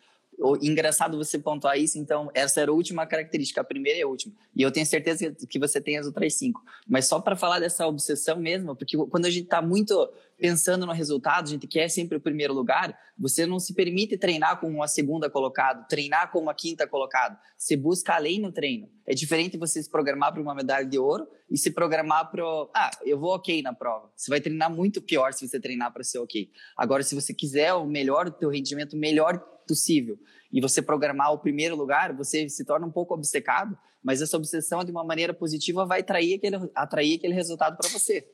engraçado 0.62 1.16
você 1.16 1.38
pontuar 1.38 1.78
isso, 1.78 1.98
então 1.98 2.30
essa 2.34 2.60
era 2.60 2.70
a 2.70 2.74
última 2.74 3.06
característica, 3.06 3.60
a 3.60 3.64
primeira 3.64 3.98
e 3.98 4.02
a 4.02 4.08
última. 4.08 4.34
E 4.56 4.62
eu 4.62 4.70
tenho 4.70 4.86
certeza 4.86 5.34
que 5.48 5.58
você 5.58 5.80
tem 5.80 5.98
as 5.98 6.06
outras 6.06 6.34
cinco. 6.34 6.62
Mas 6.88 7.06
só 7.06 7.20
para 7.20 7.36
falar 7.36 7.60
dessa 7.60 7.86
obsessão 7.86 8.38
mesmo, 8.38 8.74
porque 8.74 8.96
quando 8.96 9.26
a 9.26 9.30
gente 9.30 9.44
está 9.44 9.60
muito 9.60 9.94
pensando 10.40 10.86
no 10.86 10.92
resultado, 10.92 11.46
a 11.46 11.50
gente 11.50 11.66
quer 11.66 11.88
sempre 11.88 12.16
o 12.16 12.20
primeiro 12.20 12.54
lugar, 12.54 12.98
você 13.18 13.44
não 13.44 13.60
se 13.60 13.74
permite 13.74 14.16
treinar 14.16 14.58
como 14.58 14.82
a 14.82 14.88
segunda 14.88 15.28
colocado, 15.28 15.86
treinar 15.86 16.32
como 16.32 16.48
a 16.48 16.54
quinta 16.54 16.86
colocado. 16.86 17.38
Você 17.58 17.76
busca 17.76 18.14
além 18.14 18.40
no 18.40 18.50
treino. 18.50 18.88
É 19.06 19.14
diferente 19.14 19.58
você 19.58 19.82
se 19.82 19.90
programar 19.90 20.32
para 20.32 20.40
uma 20.40 20.54
medalha 20.54 20.86
de 20.86 20.98
ouro 20.98 21.28
e 21.50 21.58
se 21.58 21.70
programar 21.70 22.30
para, 22.30 22.42
ah, 22.74 22.90
eu 23.04 23.18
vou 23.18 23.34
ok 23.34 23.60
na 23.60 23.74
prova. 23.74 24.10
Você 24.16 24.30
vai 24.30 24.40
treinar 24.40 24.70
muito 24.74 25.02
pior 25.02 25.34
se 25.34 25.46
você 25.46 25.60
treinar 25.60 25.92
para 25.92 26.02
ser 26.02 26.18
ok. 26.18 26.50
Agora, 26.76 27.02
se 27.02 27.14
você 27.14 27.34
quiser 27.34 27.74
o 27.74 27.84
melhor, 27.84 28.28
o 28.28 28.30
teu 28.30 28.48
rendimento 28.48 28.96
melhor 28.96 29.44
possível 29.70 30.18
e 30.52 30.60
você 30.60 30.82
programar 30.82 31.32
o 31.32 31.38
primeiro 31.38 31.76
lugar, 31.76 32.12
você 32.12 32.48
se 32.48 32.64
torna 32.64 32.84
um 32.84 32.90
pouco 32.90 33.14
obcecado, 33.14 33.78
mas 34.02 34.20
essa 34.20 34.36
obsessão 34.36 34.82
de 34.82 34.90
uma 34.90 35.04
maneira 35.04 35.32
positiva 35.32 35.86
vai 35.86 36.00
atrair 36.00 36.34
aquele, 36.34 36.56
atrair 36.74 37.18
aquele 37.18 37.34
resultado 37.34 37.76
para 37.76 37.88
você. 37.88 38.26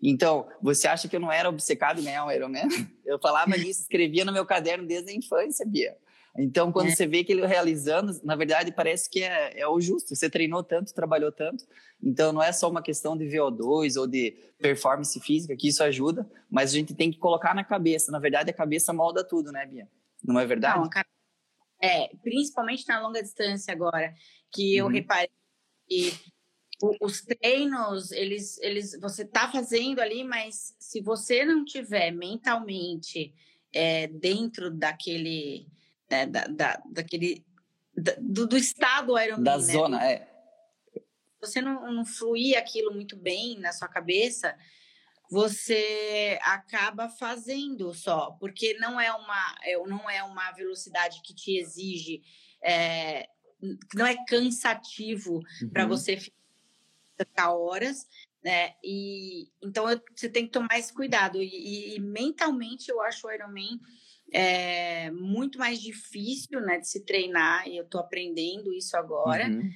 Então, 0.00 0.46
você 0.62 0.86
acha 0.86 1.08
que 1.08 1.16
eu 1.16 1.20
não 1.20 1.32
era 1.32 1.48
obcecado 1.48 2.00
em 2.00 2.04
ganhar 2.04 2.24
um 2.24 2.30
Ironman? 2.30 2.68
Eu 3.04 3.18
falava 3.18 3.58
disso, 3.58 3.82
escrevia 3.82 4.24
no 4.24 4.32
meu 4.32 4.44
caderno 4.44 4.86
desde 4.86 5.10
a 5.10 5.14
infância, 5.14 5.66
Bia. 5.66 5.96
Então, 6.36 6.72
quando 6.72 6.88
é. 6.88 6.90
você 6.90 7.06
vê 7.06 7.20
aquele 7.20 7.46
realizando, 7.46 8.12
na 8.24 8.34
verdade, 8.34 8.72
parece 8.72 9.08
que 9.08 9.22
é, 9.22 9.60
é, 9.60 9.68
o 9.68 9.80
justo. 9.80 10.14
Você 10.14 10.28
treinou 10.28 10.64
tanto, 10.64 10.92
trabalhou 10.92 11.30
tanto. 11.30 11.64
Então, 12.02 12.32
não 12.32 12.42
é 12.42 12.50
só 12.52 12.68
uma 12.68 12.82
questão 12.82 13.16
de 13.16 13.24
VO2 13.24 13.98
ou 13.98 14.06
de 14.06 14.36
performance 14.58 15.18
física, 15.20 15.56
que 15.56 15.68
isso 15.68 15.82
ajuda, 15.82 16.28
mas 16.50 16.70
a 16.70 16.74
gente 16.74 16.92
tem 16.92 17.10
que 17.10 17.18
colocar 17.18 17.54
na 17.54 17.62
cabeça. 17.62 18.10
Na 18.10 18.18
verdade, 18.18 18.50
a 18.50 18.54
cabeça 18.54 18.92
molda 18.92 19.22
tudo, 19.22 19.52
né, 19.52 19.64
Bia? 19.64 19.88
Não 20.24 20.40
é 20.40 20.46
verdade? 20.46 20.78
Não, 20.78 20.90
é, 21.82 22.08
principalmente 22.22 22.88
na 22.88 23.00
longa 23.00 23.22
distância 23.22 23.72
agora, 23.72 24.14
que 24.50 24.76
eu 24.76 24.86
uhum. 24.86 24.92
reparei 24.92 25.30
que 25.86 26.12
os 27.00 27.22
treinos, 27.22 28.10
eles, 28.10 28.58
eles, 28.58 28.98
você 29.00 29.24
tá 29.24 29.50
fazendo 29.50 30.00
ali, 30.00 30.24
mas 30.24 30.74
se 30.78 31.00
você 31.00 31.44
não 31.44 31.64
tiver 31.64 32.10
mentalmente 32.10 33.34
é, 33.72 34.06
dentro 34.06 34.70
daquele, 34.70 35.68
é, 36.08 36.26
da, 36.26 36.46
da, 36.46 36.82
daquele, 36.90 37.44
da, 37.96 38.14
do, 38.18 38.46
do, 38.46 38.56
estado 38.56 39.16
aeronáutico, 39.16 39.44
da 39.44 39.66
né? 39.66 39.72
zona, 39.72 40.10
é. 40.10 40.30
Você 41.40 41.60
não, 41.60 41.92
não 41.92 42.04
fluir 42.04 42.56
aquilo 42.56 42.92
muito 42.92 43.16
bem 43.16 43.58
na 43.58 43.72
sua 43.72 43.88
cabeça, 43.88 44.56
você 45.30 46.38
acaba 46.42 47.08
fazendo 47.08 47.92
só, 47.94 48.32
porque 48.38 48.74
não 48.74 49.00
é 49.00 49.12
uma, 49.12 49.56
é, 49.64 49.76
não 49.86 50.08
é 50.08 50.22
uma 50.22 50.52
velocidade 50.52 51.20
que 51.22 51.34
te 51.34 51.58
exige, 51.58 52.22
é, 52.62 53.26
não 53.94 54.06
é 54.06 54.16
cansativo 54.26 55.40
uhum. 55.62 55.70
para 55.70 55.86
você 55.86 56.18
ficar 57.16 57.54
horas, 57.54 58.06
né? 58.42 58.74
E 58.84 59.48
então 59.62 59.86
você 60.14 60.28
tem 60.28 60.44
que 60.44 60.52
tomar 60.52 60.78
esse 60.78 60.92
cuidado. 60.92 61.42
E, 61.42 61.94
e 61.94 62.00
mentalmente 62.00 62.90
eu 62.90 63.00
acho 63.00 63.26
o 63.26 63.32
Ironman 63.32 63.80
é, 64.32 65.10
muito 65.10 65.58
mais 65.58 65.80
difícil, 65.80 66.60
né, 66.60 66.78
de 66.78 66.88
se 66.88 67.04
treinar. 67.04 67.66
E 67.66 67.76
eu 67.76 67.84
estou 67.84 68.00
aprendendo 68.00 68.72
isso 68.72 68.96
agora. 68.96 69.48
Uhum. 69.48 69.70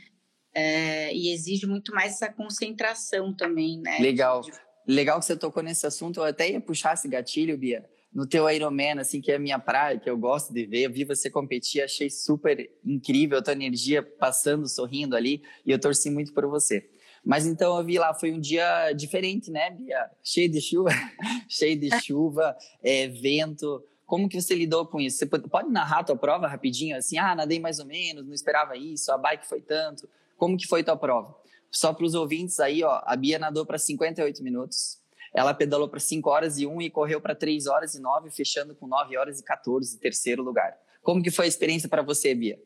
É, 0.55 1.15
e 1.15 1.33
exige 1.33 1.67
muito 1.67 1.95
mais 1.95 2.15
essa 2.15 2.33
concentração 2.33 3.35
também, 3.35 3.81
né? 3.81 3.99
Legal. 3.99 4.41
De, 4.41 4.51
Legal 4.89 5.19
que 5.19 5.27
você 5.27 5.37
tocou 5.37 5.63
nesse 5.63 5.87
assunto. 5.87 6.21
Eu 6.21 6.25
até 6.25 6.51
ia 6.51 6.61
puxar 6.61 6.95
esse 6.95 7.07
gatilho, 7.07 7.59
Bia. 7.59 7.85
No 8.11 8.27
teu 8.27 8.49
Ironman, 8.49 8.99
assim, 8.99 9.21
que 9.21 9.31
é 9.31 9.35
a 9.35 9.39
minha 9.39 9.59
praia, 9.59 10.01
que 10.01 10.09
eu 10.09 10.17
gosto 10.17 10.51
de 10.51 10.65
ver. 10.65 10.85
Eu 10.85 10.91
vi 10.91 11.05
você 11.05 11.29
competir, 11.29 11.83
achei 11.83 12.09
super 12.09 12.71
incrível 12.83 13.37
a 13.37 13.43
tua 13.43 13.53
energia 13.53 14.03
passando, 14.03 14.67
sorrindo 14.67 15.15
ali. 15.15 15.43
E 15.67 15.71
eu 15.71 15.79
torci 15.79 16.09
muito 16.09 16.33
por 16.33 16.47
você. 16.47 16.89
Mas 17.23 17.47
então 17.47 17.77
eu 17.77 17.85
vi 17.85 17.99
lá, 17.99 18.15
foi 18.15 18.33
um 18.33 18.41
dia 18.41 18.93
diferente, 18.93 19.51
né, 19.51 19.71
Bia? 19.71 20.11
Cheio 20.25 20.51
de 20.51 20.63
chuva, 20.63 20.89
cheio 21.47 21.79
de 21.79 21.91
chuva, 22.01 22.57
é, 22.83 23.09
vento. 23.09 23.85
Como 24.07 24.27
que 24.27 24.41
você 24.41 24.55
lidou 24.55 24.87
com 24.87 24.99
isso? 24.99 25.19
Você 25.19 25.27
pode 25.27 25.69
narrar 25.71 25.99
a 25.99 26.05
tua 26.05 26.17
prova 26.17 26.49
rapidinho, 26.49 26.97
assim, 26.97 27.19
ah, 27.19 27.35
nadei 27.35 27.61
mais 27.61 27.79
ou 27.79 27.85
menos, 27.85 28.25
não 28.25 28.33
esperava 28.33 28.75
isso, 28.75 29.13
a 29.13 29.19
bike 29.19 29.47
foi 29.47 29.61
tanto. 29.61 30.09
Como 30.39 30.57
que 30.57 30.67
foi 30.67 30.83
tua 30.83 30.97
prova? 30.97 31.37
Só 31.71 31.93
para 31.93 32.05
os 32.05 32.15
ouvintes 32.15 32.59
aí, 32.61 32.83
ó, 32.83 33.01
a 33.05 33.17
Bia 33.17 33.39
nadou 33.39 33.67
para 33.67 33.79
58 33.79 34.43
minutos. 34.43 34.99
Ela 35.35 35.53
pedalou 35.53 35.89
para 35.89 36.01
5 36.01 36.29
horas 36.31 36.59
e 36.59 36.67
1 36.67 36.83
e 36.83 36.91
correu 36.91 37.21
para 37.21 37.35
3 37.35 37.67
horas 37.67 37.95
e 37.95 38.01
9, 38.01 38.31
fechando 38.31 38.75
com 38.75 38.87
9 38.87 39.17
horas 39.17 39.41
e 39.41 39.45
14, 39.45 39.99
terceiro 39.99 40.43
lugar. 40.43 40.77
Como 41.03 41.23
que 41.23 41.31
foi 41.31 41.45
a 41.45 41.49
experiência 41.49 41.89
para 41.89 42.03
você, 42.03 42.35
Bia? 42.35 42.59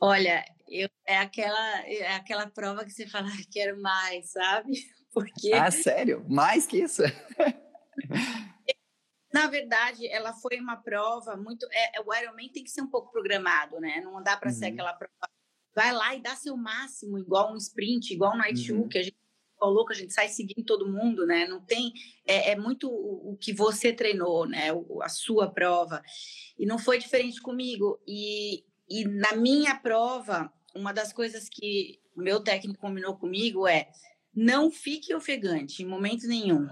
Olha, 0.00 0.44
eu, 0.68 0.88
é, 1.06 1.18
aquela, 1.18 1.86
é 1.86 2.14
aquela 2.14 2.46
prova 2.46 2.84
que 2.84 2.90
você 2.90 3.06
fala, 3.06 3.28
ah, 3.28 3.44
quero 3.52 3.80
mais, 3.80 4.32
sabe? 4.32 4.72
Porque... 5.12 5.52
Ah, 5.52 5.70
sério? 5.70 6.24
Mais 6.28 6.66
que 6.66 6.78
isso? 6.78 7.02
Na 9.32 9.46
verdade, 9.46 10.08
ela 10.08 10.32
foi 10.34 10.58
uma 10.58 10.76
prova 10.76 11.36
muito. 11.36 11.66
É, 11.72 12.00
o 12.00 12.12
Ironman 12.14 12.48
tem 12.48 12.64
que 12.64 12.70
ser 12.70 12.82
um 12.82 12.90
pouco 12.90 13.12
programado, 13.12 13.78
né? 13.78 14.00
Não 14.00 14.20
dá 14.22 14.36
para 14.36 14.50
uhum. 14.50 14.54
ser 14.56 14.66
aquela 14.66 14.92
prova 14.92 15.12
vai 15.74 15.92
lá 15.92 16.14
e 16.14 16.22
dá 16.22 16.34
seu 16.34 16.56
máximo, 16.56 17.18
igual 17.18 17.52
um 17.52 17.56
sprint, 17.56 18.12
igual 18.12 18.34
um 18.34 18.38
night 18.38 18.72
uhum. 18.72 18.88
que 18.88 18.98
a 18.98 19.02
gente 19.02 19.16
falou 19.58 19.84
que 19.84 19.92
a 19.92 19.96
gente 19.96 20.12
sai 20.12 20.28
seguindo 20.28 20.64
todo 20.64 20.90
mundo, 20.90 21.26
né? 21.26 21.46
Não 21.46 21.60
tem 21.60 21.92
é, 22.26 22.52
é 22.52 22.56
muito 22.56 22.88
o, 22.88 23.32
o, 23.32 23.36
que 23.36 23.52
você 23.52 23.92
treinou, 23.92 24.46
né? 24.46 24.72
O, 24.72 25.02
a 25.02 25.08
sua 25.08 25.52
prova 25.52 26.02
e 26.58 26.64
não 26.64 26.78
foi 26.78 26.98
diferente 26.98 27.40
comigo. 27.42 28.00
E, 28.06 28.64
e 28.88 29.04
na 29.04 29.36
minha 29.36 29.76
prova, 29.76 30.50
uma 30.74 30.92
das 30.92 31.12
coisas 31.12 31.48
que 31.48 32.00
o 32.16 32.22
meu 32.22 32.40
técnico 32.40 32.80
combinou 32.80 33.16
comigo 33.16 33.68
é 33.68 33.90
não 34.34 34.70
fique 34.70 35.14
ofegante 35.14 35.82
em 35.82 35.86
momento 35.86 36.26
nenhum. 36.26 36.66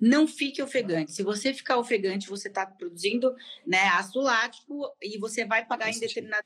Não 0.00 0.26
fique 0.26 0.62
ofegante. 0.62 1.12
Se 1.12 1.22
você 1.22 1.54
ficar 1.54 1.78
ofegante, 1.78 2.28
você 2.28 2.48
está 2.48 2.66
produzindo 2.66 3.34
né, 3.66 3.82
ácido 3.88 4.20
lático 4.20 4.92
e 5.00 5.16
você 5.18 5.44
vai 5.44 5.64
pagar 5.64 5.90
em 5.90 5.98
determinado 5.98 6.44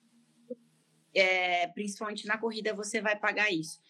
é, 1.16 1.66
principalmente 1.68 2.26
na 2.26 2.38
corrida, 2.38 2.74
você 2.74 3.00
vai 3.00 3.16
pagar 3.16 3.50
isso. 3.50 3.80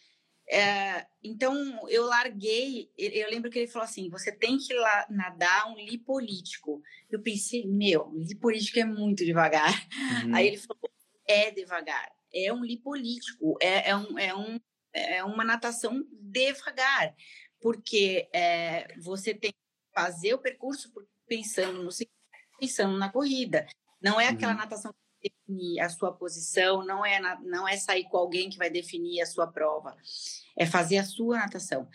É, 0.48 1.04
então, 1.22 1.54
eu 1.88 2.04
larguei. 2.04 2.90
Eu 2.96 3.28
lembro 3.28 3.50
que 3.50 3.58
ele 3.58 3.66
falou 3.66 3.84
assim: 3.84 4.08
você 4.08 4.30
tem 4.30 4.58
que 4.58 4.72
lá, 4.74 5.06
nadar 5.10 5.68
um 5.68 5.76
lipolítico. 5.76 6.80
Eu 7.10 7.20
pensei, 7.20 7.66
meu, 7.66 8.12
lipolítico 8.14 8.78
é 8.78 8.84
muito 8.84 9.24
devagar. 9.24 9.72
Uhum. 10.24 10.34
Aí 10.34 10.46
ele 10.46 10.56
falou: 10.56 10.90
é 11.26 11.50
devagar, 11.50 12.08
é 12.32 12.52
um 12.52 12.64
lipolítico, 12.64 13.58
é, 13.60 13.90
é, 13.90 13.96
um, 13.96 14.18
é, 14.18 14.34
um, 14.34 14.60
é 14.92 15.24
uma 15.24 15.42
natação 15.42 16.06
devagar, 16.12 17.14
porque 17.60 18.28
é, 18.32 18.86
você 18.98 19.34
tem 19.34 19.50
que 19.50 19.58
fazer 19.92 20.34
o 20.34 20.38
percurso 20.38 20.92
pensando 21.26 21.82
no 21.82 21.90
pensando 22.60 22.96
na 22.96 23.10
corrida. 23.10 23.66
Não 24.00 24.20
é 24.20 24.28
aquela 24.28 24.52
uhum. 24.52 24.58
natação 24.58 24.94
definir 25.28 25.80
a 25.80 25.88
sua 25.88 26.12
posição, 26.12 26.84
não 26.84 27.04
é, 27.04 27.18
na, 27.20 27.40
não 27.40 27.68
é 27.68 27.76
sair 27.76 28.04
com 28.04 28.16
alguém 28.16 28.50
que 28.50 28.58
vai 28.58 28.70
definir 28.70 29.20
a 29.20 29.26
sua 29.26 29.46
prova, 29.46 29.96
é 30.56 30.66
fazer 30.66 30.98
a 30.98 31.04
sua 31.04 31.38
natação. 31.38 31.88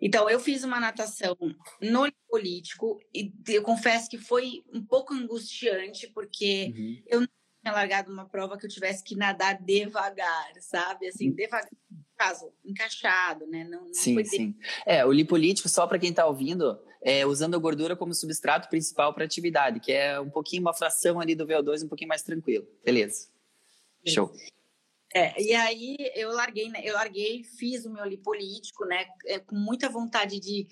Então, 0.00 0.28
eu 0.28 0.38
fiz 0.38 0.62
uma 0.62 0.78
natação 0.78 1.36
no 1.80 2.12
político 2.28 3.00
e 3.14 3.32
eu 3.48 3.62
confesso 3.62 4.10
que 4.10 4.18
foi 4.18 4.62
um 4.72 4.84
pouco 4.84 5.14
angustiante, 5.14 6.06
porque 6.08 6.72
uhum. 6.76 7.02
eu 7.06 7.20
não 7.20 7.28
tinha 7.62 7.72
largado 7.72 8.12
uma 8.12 8.28
prova 8.28 8.58
que 8.58 8.66
eu 8.66 8.70
tivesse 8.70 9.02
que 9.02 9.16
nadar 9.16 9.60
devagar, 9.62 10.52
sabe? 10.60 11.08
Assim, 11.08 11.32
devagar, 11.32 11.68
caso, 12.16 12.52
encaixado, 12.64 13.46
né? 13.46 13.64
Não, 13.64 13.86
não 13.86 13.94
sim, 13.94 14.22
sim. 14.24 14.54
É, 14.84 15.04
o 15.04 15.12
lipolítico, 15.12 15.68
só 15.68 15.86
para 15.86 15.98
quem 15.98 16.10
está 16.10 16.26
ouvindo, 16.26 16.78
é, 17.06 17.24
usando 17.24 17.54
a 17.54 17.58
gordura 17.58 17.94
como 17.94 18.12
substrato 18.12 18.68
principal 18.68 19.14
para 19.14 19.24
atividade, 19.24 19.78
que 19.78 19.92
é 19.92 20.18
um 20.18 20.28
pouquinho 20.28 20.62
uma 20.62 20.74
fração 20.74 21.20
ali 21.20 21.36
do 21.36 21.46
VO2, 21.46 21.84
um 21.84 21.88
pouquinho 21.88 22.08
mais 22.08 22.24
tranquilo. 22.24 22.66
Beleza. 22.84 23.28
Show. 24.04 24.34
É, 25.14 25.40
e 25.40 25.54
aí 25.54 25.96
eu 26.16 26.32
larguei, 26.32 26.68
né, 26.68 26.80
eu 26.82 26.94
larguei, 26.94 27.44
fiz 27.44 27.86
o 27.86 27.92
meu 27.92 28.04
lipolítico, 28.04 28.84
né, 28.84 29.06
é, 29.24 29.38
com 29.38 29.54
muita 29.54 29.88
vontade 29.88 30.40
de, 30.40 30.66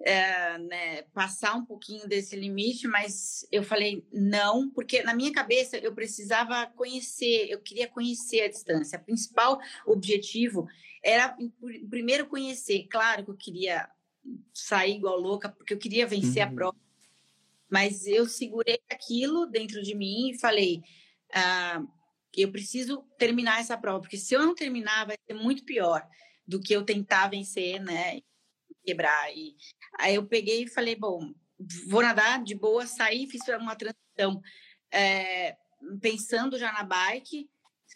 é, 0.00 0.56
né, 0.56 1.02
passar 1.12 1.54
um 1.54 1.66
pouquinho 1.66 2.08
desse 2.08 2.34
limite, 2.34 2.88
mas 2.88 3.46
eu 3.52 3.62
falei 3.62 4.06
não, 4.10 4.70
porque 4.70 5.02
na 5.02 5.12
minha 5.12 5.32
cabeça 5.32 5.76
eu 5.76 5.94
precisava 5.94 6.66
conhecer, 6.68 7.50
eu 7.50 7.60
queria 7.60 7.86
conhecer 7.86 8.40
a 8.40 8.48
distância. 8.48 8.98
O 8.98 9.04
principal 9.04 9.60
objetivo 9.86 10.66
era 11.02 11.36
primeiro 11.90 12.26
conhecer. 12.26 12.86
Claro 12.90 13.22
que 13.22 13.30
eu 13.30 13.36
queria 13.36 13.86
sair 14.52 14.96
igual 14.96 15.18
louca, 15.18 15.48
porque 15.48 15.74
eu 15.74 15.78
queria 15.78 16.06
vencer 16.06 16.44
uhum. 16.44 16.52
a 16.52 16.54
prova, 16.54 16.76
mas 17.70 18.06
eu 18.06 18.26
segurei 18.26 18.80
aquilo 18.90 19.46
dentro 19.46 19.82
de 19.82 19.94
mim 19.94 20.30
e 20.30 20.38
falei. 20.38 20.82
Ah, 21.32 21.82
eu 22.36 22.50
preciso 22.50 23.02
terminar 23.18 23.60
essa 23.60 23.78
prova, 23.78 24.00
porque 24.00 24.16
se 24.16 24.34
eu 24.34 24.40
não 24.44 24.54
terminar, 24.54 25.06
vai 25.06 25.16
ser 25.26 25.34
muito 25.34 25.64
pior 25.64 26.06
do 26.46 26.60
que 26.60 26.72
eu 26.72 26.84
tentar 26.84 27.28
vencer, 27.28 27.80
né? 27.80 28.20
Quebrar. 28.84 29.34
E 29.34 29.56
aí 29.98 30.14
eu 30.14 30.26
peguei 30.26 30.64
e 30.64 30.68
falei, 30.68 30.94
bom, 30.96 31.32
vou 31.88 32.02
nadar 32.02 32.42
de 32.42 32.54
boa, 32.54 32.86
saí, 32.86 33.26
fiz 33.26 33.42
uma 33.48 33.76
transição 33.76 34.42
é, 34.90 35.56
pensando 36.00 36.58
já 36.58 36.72
na 36.72 36.82
bike. 36.82 37.48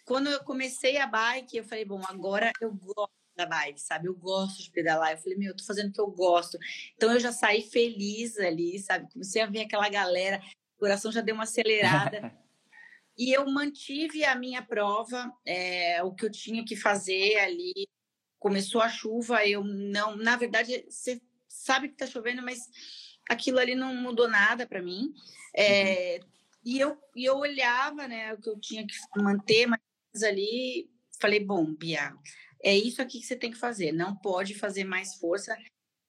Quando 0.05 0.29
eu 0.29 0.43
comecei 0.43 0.97
a 0.97 1.05
bike, 1.05 1.57
eu 1.57 1.63
falei, 1.63 1.85
bom, 1.85 2.01
agora 2.07 2.51
eu 2.61 2.73
gosto 2.73 3.18
da 3.39 3.45
bike, 3.45 3.79
sabe? 3.79 4.07
Eu 4.07 4.15
gosto 4.15 4.61
de 4.61 4.71
pedalar. 4.71 5.11
Eu 5.11 5.17
falei, 5.17 5.37
meu, 5.37 5.49
eu 5.49 5.55
tô 5.55 5.63
fazendo 5.63 5.89
o 5.89 5.93
que 5.93 6.01
eu 6.01 6.11
gosto. 6.11 6.57
Então 6.95 7.11
eu 7.13 7.19
já 7.19 7.31
saí 7.31 7.61
feliz 7.61 8.37
ali, 8.37 8.77
sabe? 8.79 9.11
Comecei 9.11 9.41
a 9.41 9.45
ver 9.45 9.61
aquela 9.61 9.87
galera, 9.89 10.41
o 10.75 10.79
coração 10.79 11.11
já 11.11 11.21
deu 11.21 11.35
uma 11.35 11.43
acelerada. 11.43 12.33
E 13.21 13.33
eu 13.33 13.45
mantive 13.51 14.23
a 14.23 14.33
minha 14.33 14.61
prova, 14.61 15.29
é, 15.45 16.01
o 16.01 16.13
que 16.13 16.25
eu 16.25 16.31
tinha 16.31 16.63
que 16.63 16.73
fazer 16.73 17.37
ali. 17.39 17.73
Começou 18.39 18.79
a 18.79 18.87
chuva, 18.87 19.45
eu 19.45 19.61
não. 19.61 20.15
Na 20.15 20.37
verdade, 20.37 20.85
você 20.89 21.21
sabe 21.45 21.89
que 21.89 21.95
está 21.95 22.07
chovendo, 22.07 22.41
mas 22.41 22.59
aquilo 23.29 23.59
ali 23.59 23.75
não 23.75 23.93
mudou 23.93 24.29
nada 24.29 24.65
para 24.65 24.81
mim. 24.81 25.13
É, 25.53 26.19
uhum. 26.21 26.29
e, 26.63 26.79
eu, 26.79 26.97
e 27.13 27.25
eu 27.25 27.35
olhava 27.35 28.07
né, 28.07 28.33
o 28.35 28.37
que 28.37 28.49
eu 28.49 28.57
tinha 28.57 28.87
que 28.87 28.95
manter, 29.17 29.67
mas 29.67 30.23
ali 30.23 30.89
falei: 31.19 31.39
bom, 31.39 31.73
Bia, 31.75 32.13
é 32.63 32.75
isso 32.75 33.01
aqui 33.01 33.19
que 33.19 33.25
você 33.25 33.35
tem 33.35 33.51
que 33.51 33.57
fazer, 33.57 33.91
não 33.91 34.15
pode 34.15 34.55
fazer 34.55 34.83
mais 34.83 35.15
força 35.15 35.57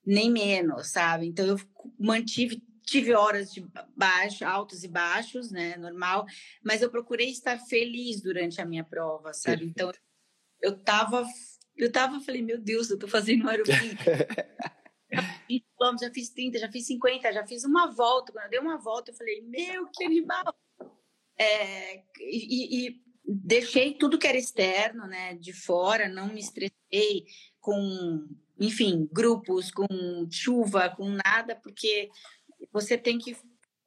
nem 0.05 0.31
menos, 0.31 0.89
sabe? 0.89 1.27
Então 1.27 1.47
eu 1.47 1.61
mantive 1.99 2.63
tive 2.83 3.15
horas 3.15 3.53
de 3.53 3.65
baixo, 3.97 4.45
altos 4.45 4.83
e 4.83 4.89
baixos, 4.89 5.53
né, 5.53 5.77
normal, 5.77 6.27
mas 6.65 6.83
eu 6.83 6.91
procurei 6.91 7.31
estar 7.31 7.57
feliz 7.57 8.21
durante 8.21 8.61
a 8.61 8.67
minha 8.67 8.83
prova, 8.83 9.33
sabe? 9.33 9.65
Então 9.65 9.93
eu 10.61 10.77
tava 10.77 11.25
eu 11.77 11.91
tava 11.91 12.21
falei, 12.21 12.43
meu 12.43 12.59
Deus, 12.59 12.91
eu 12.91 12.99
tô 12.99 13.07
fazendo 13.09 13.49
aerobim. 13.49 13.73
já 16.01 16.11
fiz 16.13 16.31
30, 16.31 16.59
já 16.59 16.71
fiz 16.71 16.87
50, 16.87 17.33
já 17.33 17.47
fiz 17.47 17.65
uma 17.65 17.91
volta. 17.91 18.33
Quando 18.33 18.45
eu 18.45 18.51
dei 18.51 18.61
uma 18.61 18.77
volta, 18.77 19.11
eu 19.11 19.15
falei, 19.15 19.41
meu, 19.43 19.89
que 19.89 20.05
animal! 20.05 20.55
É, 21.39 22.03
e, 22.21 22.89
e 22.89 23.03
deixei 23.25 23.95
tudo 23.95 24.19
que 24.19 24.27
era 24.27 24.39
externo, 24.39 25.07
né, 25.07 25.35
de 25.35 25.53
fora, 25.53 26.09
não 26.09 26.29
me 26.29 26.41
estressei 26.41 27.27
com, 27.61 28.27
enfim, 28.59 29.09
grupos, 29.13 29.71
com 29.71 29.87
chuva, 30.31 30.91
com 30.91 31.09
nada, 31.25 31.57
porque 31.57 32.11
você 32.73 32.97
tem 32.97 33.19
que, 33.19 33.37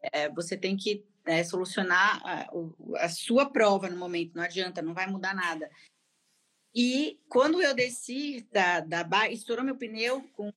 é, 0.01 0.29
você 0.29 0.55
tem 0.55 0.77
que 0.77 1.05
é, 1.25 1.43
solucionar 1.43 2.21
a, 2.25 2.49
a, 2.97 3.09
sua 3.09 3.49
prova 3.49 3.89
no 3.89 3.97
momento, 3.97 4.35
não 4.35 4.43
adianta, 4.43 4.81
não 4.81 4.93
vai 4.93 5.07
mudar 5.07 5.33
nada. 5.33 5.69
E 6.75 7.19
quando 7.29 7.61
eu 7.61 7.73
desci 7.73 8.47
da, 8.51 8.79
da 8.79 9.03
barra, 9.03 9.29
estourou 9.29 9.63
meu 9.63 9.77
pneu 9.77 10.23
com 10.33 10.51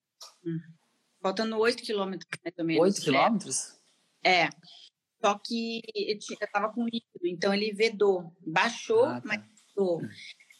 faltando 1.20 1.58
8 1.58 1.82
quilômetros, 1.82 2.28
mais 2.42 2.54
ou 2.58 2.64
menos. 2.64 2.82
8 2.82 3.00
quilômetros? 3.02 3.78
É. 4.24 4.48
Só 5.20 5.38
que 5.38 5.82
eu 5.96 6.16
estava 6.16 6.72
com 6.72 6.84
líquido, 6.84 7.26
então 7.26 7.54
ele 7.54 7.72
vedou. 7.72 8.32
Baixou, 8.46 9.04
ah, 9.04 9.20
tá. 9.20 9.22
mas 9.24 9.42
vedou. 9.68 10.00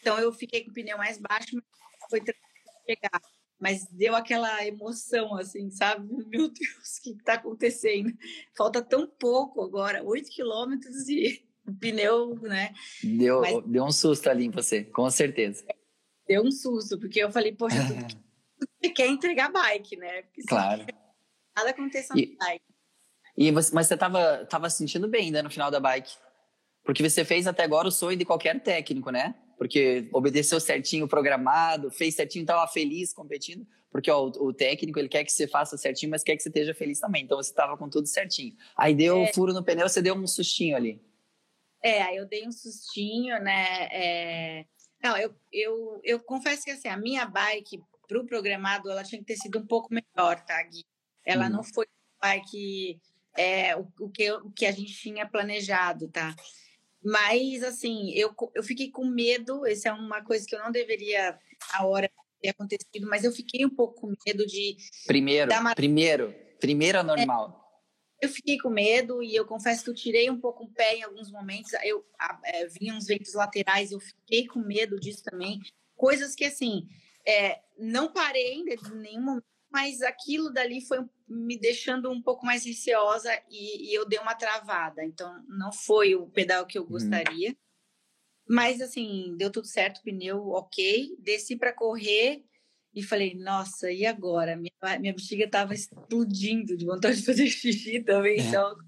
Então 0.00 0.18
eu 0.18 0.32
fiquei 0.32 0.64
com 0.64 0.70
o 0.70 0.74
pneu 0.74 0.96
mais 0.96 1.18
baixo, 1.18 1.54
mas 1.54 1.64
foi 2.10 2.20
tranquilo 2.20 2.46
chegar 2.86 3.20
mas 3.58 3.86
deu 3.86 4.14
aquela 4.14 4.64
emoção, 4.66 5.34
assim, 5.34 5.70
sabe? 5.70 6.06
Meu 6.28 6.48
Deus, 6.48 6.98
o 6.98 7.02
que 7.02 7.10
está 7.10 7.34
acontecendo? 7.34 8.12
Falta 8.56 8.82
tão 8.82 9.06
pouco 9.06 9.62
agora, 9.62 10.04
8 10.04 10.28
quilômetros 10.30 11.08
e 11.08 11.44
o 11.66 11.74
pneu, 11.74 12.38
né? 12.42 12.74
Deu, 13.02 13.40
mas, 13.40 13.64
deu 13.66 13.84
um 13.84 13.90
susto 13.90 14.28
ali 14.28 14.44
em 14.44 14.50
você, 14.50 14.84
com 14.84 15.08
certeza. 15.10 15.64
Deu 16.28 16.42
um 16.42 16.50
susto, 16.50 16.98
porque 16.98 17.20
eu 17.20 17.30
falei, 17.30 17.52
poxa, 17.52 17.76
você 18.80 18.90
quer 18.90 19.08
entregar 19.08 19.50
bike, 19.50 19.96
né? 19.96 20.22
Porque 20.22 20.42
claro. 20.42 20.84
Nada 21.56 21.70
aconteça 21.70 22.14
na 22.14 22.20
bike. 22.20 22.64
E 23.36 23.50
você, 23.50 23.74
mas 23.74 23.86
você 23.86 23.94
estava 23.94 24.46
tava 24.46 24.70
sentindo 24.70 25.08
bem 25.08 25.26
ainda 25.26 25.42
no 25.42 25.50
final 25.50 25.70
da 25.70 25.78
bike? 25.78 26.12
Porque 26.84 27.02
você 27.02 27.24
fez 27.24 27.46
até 27.46 27.64
agora 27.64 27.88
o 27.88 27.92
sonho 27.92 28.16
de 28.16 28.24
qualquer 28.24 28.60
técnico, 28.62 29.10
né? 29.10 29.34
porque 29.56 30.08
obedeceu 30.12 30.60
certinho 30.60 31.06
o 31.06 31.08
programado, 31.08 31.90
fez 31.90 32.14
certinho, 32.14 32.42
estava 32.42 32.66
feliz 32.68 33.12
competindo, 33.12 33.66
porque 33.90 34.10
ó, 34.10 34.26
o, 34.26 34.48
o, 34.48 34.52
técnico 34.52 34.98
ele 34.98 35.08
quer 35.08 35.24
que 35.24 35.32
você 35.32 35.48
faça 35.48 35.76
certinho, 35.76 36.10
mas 36.10 36.22
quer 36.22 36.36
que 36.36 36.42
você 36.42 36.48
esteja 36.48 36.74
feliz 36.74 37.00
também. 37.00 37.24
Então 37.24 37.38
você 37.38 37.50
estava 37.50 37.76
com 37.76 37.88
tudo 37.88 38.06
certinho. 38.06 38.54
Aí 38.76 38.94
deu 38.94 39.22
é. 39.22 39.32
furo 39.32 39.52
no 39.52 39.64
pneu, 39.64 39.88
você 39.88 40.02
deu 40.02 40.14
um 40.14 40.26
sustinho 40.26 40.76
ali. 40.76 41.00
É, 41.82 42.02
aí 42.02 42.16
eu 42.16 42.26
dei 42.26 42.46
um 42.46 42.52
sustinho, 42.52 43.40
né? 43.42 43.88
É... 43.90 44.66
Não, 45.02 45.16
eu, 45.16 45.34
eu, 45.52 46.00
eu 46.04 46.20
confesso 46.20 46.64
que 46.64 46.70
assim, 46.70 46.88
a 46.88 46.96
minha 46.96 47.24
bike 47.26 47.82
para 48.06 48.20
o 48.20 48.26
programado 48.26 48.90
ela 48.90 49.02
tinha 49.02 49.20
que 49.20 49.26
ter 49.26 49.36
sido 49.36 49.58
um 49.58 49.66
pouco 49.66 49.88
melhor, 49.92 50.44
tá, 50.44 50.62
Gui? 50.62 50.84
Ela 51.24 51.46
hum. 51.46 51.50
não 51.50 51.64
foi 51.64 51.86
bike 52.20 53.00
é, 53.36 53.76
o, 53.76 53.86
o, 54.00 54.10
que, 54.10 54.30
o 54.32 54.50
que 54.50 54.66
a 54.66 54.72
gente 54.72 54.92
tinha 54.94 55.28
planejado, 55.28 56.08
tá? 56.08 56.34
Mas, 57.02 57.62
assim, 57.62 58.10
eu, 58.14 58.34
eu 58.54 58.62
fiquei 58.62 58.90
com 58.90 59.04
medo, 59.04 59.64
essa 59.64 59.90
é 59.90 59.92
uma 59.92 60.22
coisa 60.22 60.44
que 60.46 60.54
eu 60.54 60.58
não 60.58 60.72
deveria, 60.72 61.38
a 61.72 61.86
hora 61.86 62.10
ter 62.40 62.48
acontecido, 62.48 63.08
mas 63.08 63.24
eu 63.24 63.32
fiquei 63.32 63.64
um 63.64 63.70
pouco 63.70 64.00
com 64.00 64.12
medo 64.26 64.46
de... 64.46 64.76
Primeiro, 65.06 65.52
uma... 65.52 65.74
primeiro, 65.74 66.34
primeiro 66.60 66.98
é 66.98 67.02
normal. 67.02 67.62
É, 68.20 68.26
eu 68.26 68.28
fiquei 68.28 68.58
com 68.58 68.70
medo 68.70 69.22
e 69.22 69.34
eu 69.34 69.46
confesso 69.46 69.84
que 69.84 69.90
eu 69.90 69.94
tirei 69.94 70.30
um 70.30 70.40
pouco 70.40 70.64
o 70.64 70.72
pé 70.72 70.96
em 70.96 71.02
alguns 71.02 71.30
momentos, 71.30 71.72
eu 71.84 72.04
é, 72.44 72.66
vinha 72.66 72.94
uns 72.94 73.06
ventos 73.06 73.34
laterais, 73.34 73.92
eu 73.92 74.00
fiquei 74.00 74.46
com 74.46 74.58
medo 74.58 74.98
disso 74.98 75.22
também, 75.22 75.60
coisas 75.94 76.34
que, 76.34 76.44
assim, 76.44 76.88
é, 77.26 77.60
não 77.78 78.12
parei 78.12 78.54
em 78.54 78.64
nenhum 78.94 79.22
momento, 79.22 79.44
mas 79.76 80.00
aquilo 80.00 80.50
dali 80.50 80.80
foi 80.80 81.04
me 81.28 81.58
deixando 81.58 82.10
um 82.10 82.22
pouco 82.22 82.46
mais 82.46 82.64
receosa 82.64 83.30
e, 83.50 83.90
e, 83.90 83.94
eu 83.94 84.08
dei 84.08 84.18
uma 84.18 84.34
travada. 84.34 85.04
Então, 85.04 85.44
não 85.46 85.70
foi 85.70 86.14
o 86.14 86.30
pedal 86.30 86.64
que 86.64 86.78
eu 86.78 86.82
uhum. 86.82 86.88
gostaria. 86.88 87.50
Hum. 87.50 87.56
Mas, 88.48 88.80
assim, 88.80 89.34
deu 89.36 89.52
tudo 89.52 89.66
certo, 89.66 90.00
pneu 90.02 90.48
ok. 90.48 91.14
Desci 91.18 91.56
para 91.56 91.74
correr 91.74 92.42
e 92.94 93.02
falei, 93.02 93.34
nossa, 93.34 93.92
e 93.92 94.06
agora? 94.06 94.56
Minha, 94.56 94.98
minha 94.98 95.12
bexiga 95.12 95.44
estava 95.44 95.74
explodindo 95.74 96.74
de 96.74 96.86
vontade 96.86 97.18
de 97.18 97.26
fazer 97.26 97.46
xixi 97.46 98.00
também, 98.00 98.40
é. 98.40 98.42
então, 98.42 98.78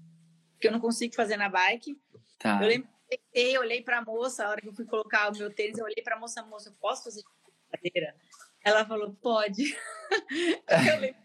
que 0.59 0.69
eu 0.69 0.71
não 0.71 0.79
consigo 0.79 1.13
fazer 1.13 1.37
na 1.37 1.49
bike. 1.49 1.95
Tá. 2.39 2.59
Eu 2.63 2.67
lembro 2.67 2.89
eu 3.31 3.61
olhei 3.61 3.81
para 3.83 3.99
a 3.99 4.01
moça, 4.03 4.43
a 4.43 4.49
hora 4.49 4.61
que 4.61 4.67
eu 4.67 4.73
fui 4.73 4.85
colocar 4.85 5.31
o 5.31 5.37
meu 5.37 5.53
tênis, 5.53 5.77
eu 5.77 5.85
olhei 5.85 6.03
para 6.03 6.15
a 6.15 6.19
moça, 6.19 6.43
moça, 6.43 6.69
eu 6.69 6.73
posso 6.73 7.03
fazer 7.03 7.23
cadeira? 7.71 8.15
Ela 8.63 8.85
falou, 8.85 9.13
pode. 9.15 9.75
eu 10.67 10.99
lembro 10.99 11.19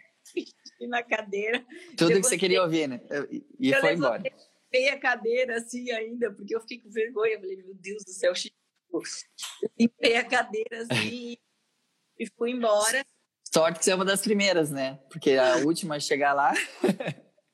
na 0.89 1.03
cadeira. 1.03 1.65
Tudo 1.97 2.13
que 2.17 2.23
você 2.23 2.39
queria 2.39 2.63
ouvir, 2.63 2.89
né? 2.89 3.01
E 3.59 3.71
eu 3.71 3.81
foi 3.81 3.95
embora. 3.95 4.23
Eu 4.73 4.93
a 4.93 4.99
cadeira 4.99 5.57
assim 5.57 5.91
ainda, 5.93 6.33
porque 6.33 6.55
eu 6.55 6.61
fiquei 6.61 6.81
com 6.81 6.91
vergonha. 6.91 7.35
Eu 7.35 7.41
falei, 7.41 7.57
meu 7.57 7.75
Deus 7.75 8.05
do 8.05 8.11
céu, 8.11 8.35
Chico. 8.35 8.57
Eu 8.93 9.71
limpei 9.79 10.17
a 10.17 10.25
cadeira 10.25 10.83
assim 10.83 11.37
e 12.19 12.27
fui 12.37 12.51
embora. 12.51 13.05
Sorte 13.53 13.79
que 13.79 13.85
você 13.85 13.93
é 13.93 13.95
uma 13.95 14.05
das 14.05 14.23
primeiras, 14.23 14.71
né? 14.71 15.01
Porque 15.09 15.33
a 15.33 15.59
última 15.65 15.97
a 15.97 16.01
chegar 16.01 16.33
lá. 16.33 16.53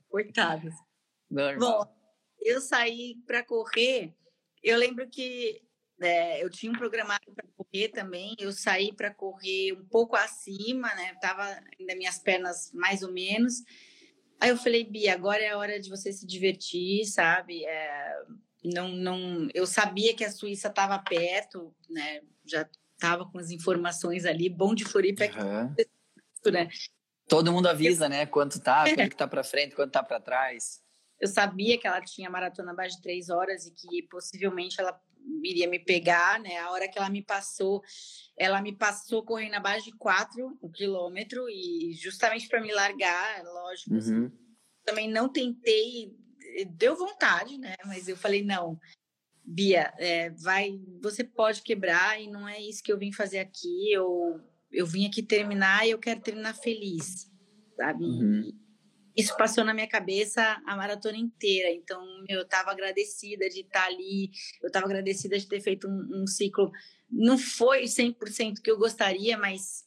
Coitadas. 0.08 0.74
Normal. 1.30 1.84
Bom, 1.84 1.96
eu 2.40 2.60
saí 2.60 3.16
para 3.26 3.44
correr. 3.44 4.14
Eu 4.62 4.78
lembro 4.78 5.08
que 5.08 5.62
é, 6.00 6.42
eu 6.42 6.48
tinha 6.48 6.72
um 6.72 6.76
programado 6.76 7.32
para 7.34 7.46
correr 7.56 7.88
também. 7.88 8.34
Eu 8.38 8.52
saí 8.52 8.92
para 8.92 9.12
correr 9.12 9.72
um 9.72 9.84
pouco 9.84 10.16
acima, 10.16 10.94
né? 10.94 11.14
Tava 11.20 11.44
ainda 11.78 11.94
minhas 11.94 12.18
pernas 12.18 12.72
mais 12.72 13.02
ou 13.02 13.12
menos. 13.12 13.62
Aí 14.40 14.48
eu 14.48 14.56
falei, 14.56 14.84
Bia, 14.84 15.12
agora 15.12 15.42
é 15.42 15.50
a 15.50 15.58
hora 15.58 15.78
de 15.78 15.90
você 15.90 16.12
se 16.12 16.26
divertir, 16.26 17.04
sabe? 17.04 17.64
É, 17.64 18.22
não, 18.64 18.88
não, 18.88 19.48
eu 19.52 19.66
sabia 19.66 20.14
que 20.14 20.24
a 20.24 20.30
Suíça 20.30 20.68
estava 20.68 20.98
perto, 20.98 21.74
né? 21.88 22.22
Já 22.46 22.68
estava 22.94 23.30
com 23.30 23.38
as 23.38 23.50
informações 23.50 24.24
ali. 24.24 24.48
Bom 24.48 24.74
de 24.74 24.84
Floripa 24.84 25.24
uhum. 25.24 25.74
é 25.78 25.84
que, 25.84 26.50
né? 26.50 26.68
Todo 27.28 27.52
mundo 27.52 27.68
avisa, 27.68 28.08
né? 28.08 28.26
Quanto 28.26 28.58
tá, 28.60 28.88
é. 28.88 28.94
quanto 28.94 29.10
que 29.10 29.16
tá 29.16 29.28
para 29.28 29.44
frente, 29.44 29.76
quanto 29.76 29.92
tá 29.92 30.02
para 30.02 30.20
trás. 30.20 30.80
Eu 31.20 31.28
sabia 31.28 31.78
que 31.78 31.86
ela 31.86 32.00
tinha 32.00 32.30
maratona 32.30 32.72
abaixo 32.72 32.96
de 32.96 33.02
três 33.02 33.28
horas 33.28 33.66
e 33.66 33.72
que 33.72 34.02
possivelmente 34.04 34.80
ela 34.80 34.98
iria 35.44 35.68
me 35.68 35.78
pegar, 35.78 36.40
né? 36.40 36.58
A 36.58 36.70
hora 36.70 36.88
que 36.88 36.98
ela 36.98 37.08
me 37.08 37.22
passou, 37.22 37.82
ela 38.36 38.60
me 38.60 38.76
passou 38.76 39.24
correndo 39.24 39.54
abaixo 39.54 39.86
de 39.86 39.96
4 39.96 40.58
o 40.60 40.70
quilômetro 40.70 41.48
e 41.48 41.92
justamente 41.94 42.48
para 42.48 42.60
me 42.60 42.72
largar, 42.72 43.42
lógico. 43.44 43.94
Assim, 43.96 44.14
uhum. 44.14 44.32
Também 44.84 45.10
não 45.10 45.28
tentei, 45.28 46.16
deu 46.70 46.96
vontade, 46.96 47.58
né? 47.58 47.74
Mas 47.86 48.08
eu 48.08 48.16
falei, 48.16 48.42
não, 48.42 48.78
Bia, 49.44 49.92
é, 49.98 50.30
vai, 50.30 50.70
você 51.02 51.24
pode 51.24 51.62
quebrar 51.62 52.20
e 52.20 52.30
não 52.30 52.48
é 52.48 52.60
isso 52.60 52.82
que 52.82 52.92
eu 52.92 52.98
vim 52.98 53.12
fazer 53.12 53.38
aqui. 53.38 53.92
Eu, 53.92 54.40
eu 54.70 54.86
vim 54.86 55.06
aqui 55.06 55.22
terminar 55.22 55.86
e 55.86 55.90
eu 55.90 55.98
quero 55.98 56.20
terminar 56.20 56.54
feliz, 56.54 57.30
sabe? 57.76 58.04
Uhum 58.04 58.69
isso 59.16 59.36
passou 59.36 59.64
na 59.64 59.74
minha 59.74 59.86
cabeça 59.86 60.60
a 60.66 60.76
maratona 60.76 61.16
inteira. 61.16 61.70
Então, 61.70 62.02
eu 62.28 62.42
estava 62.42 62.70
agradecida 62.70 63.48
de 63.48 63.60
estar 63.60 63.86
ali, 63.86 64.30
eu 64.62 64.68
estava 64.68 64.86
agradecida 64.86 65.38
de 65.38 65.46
ter 65.46 65.60
feito 65.60 65.88
um, 65.88 66.22
um, 66.22 66.26
ciclo. 66.26 66.70
Não 67.10 67.36
foi 67.36 67.84
100% 67.84 68.60
que 68.62 68.70
eu 68.70 68.78
gostaria, 68.78 69.36
mas 69.36 69.84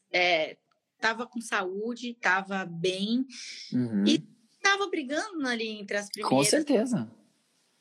estava 0.96 1.24
é, 1.24 1.28
com 1.28 1.42
saúde, 1.42 2.12
estava 2.12 2.66
bem 2.66 3.26
uhum. 3.72 4.04
e 4.06 4.24
estava 4.56 4.88
brigando 4.88 5.48
ali 5.48 5.70
entre 5.80 5.98
as 5.98 6.10
primeiras. 6.10 6.38
Com 6.38 6.44
certeza. 6.44 7.10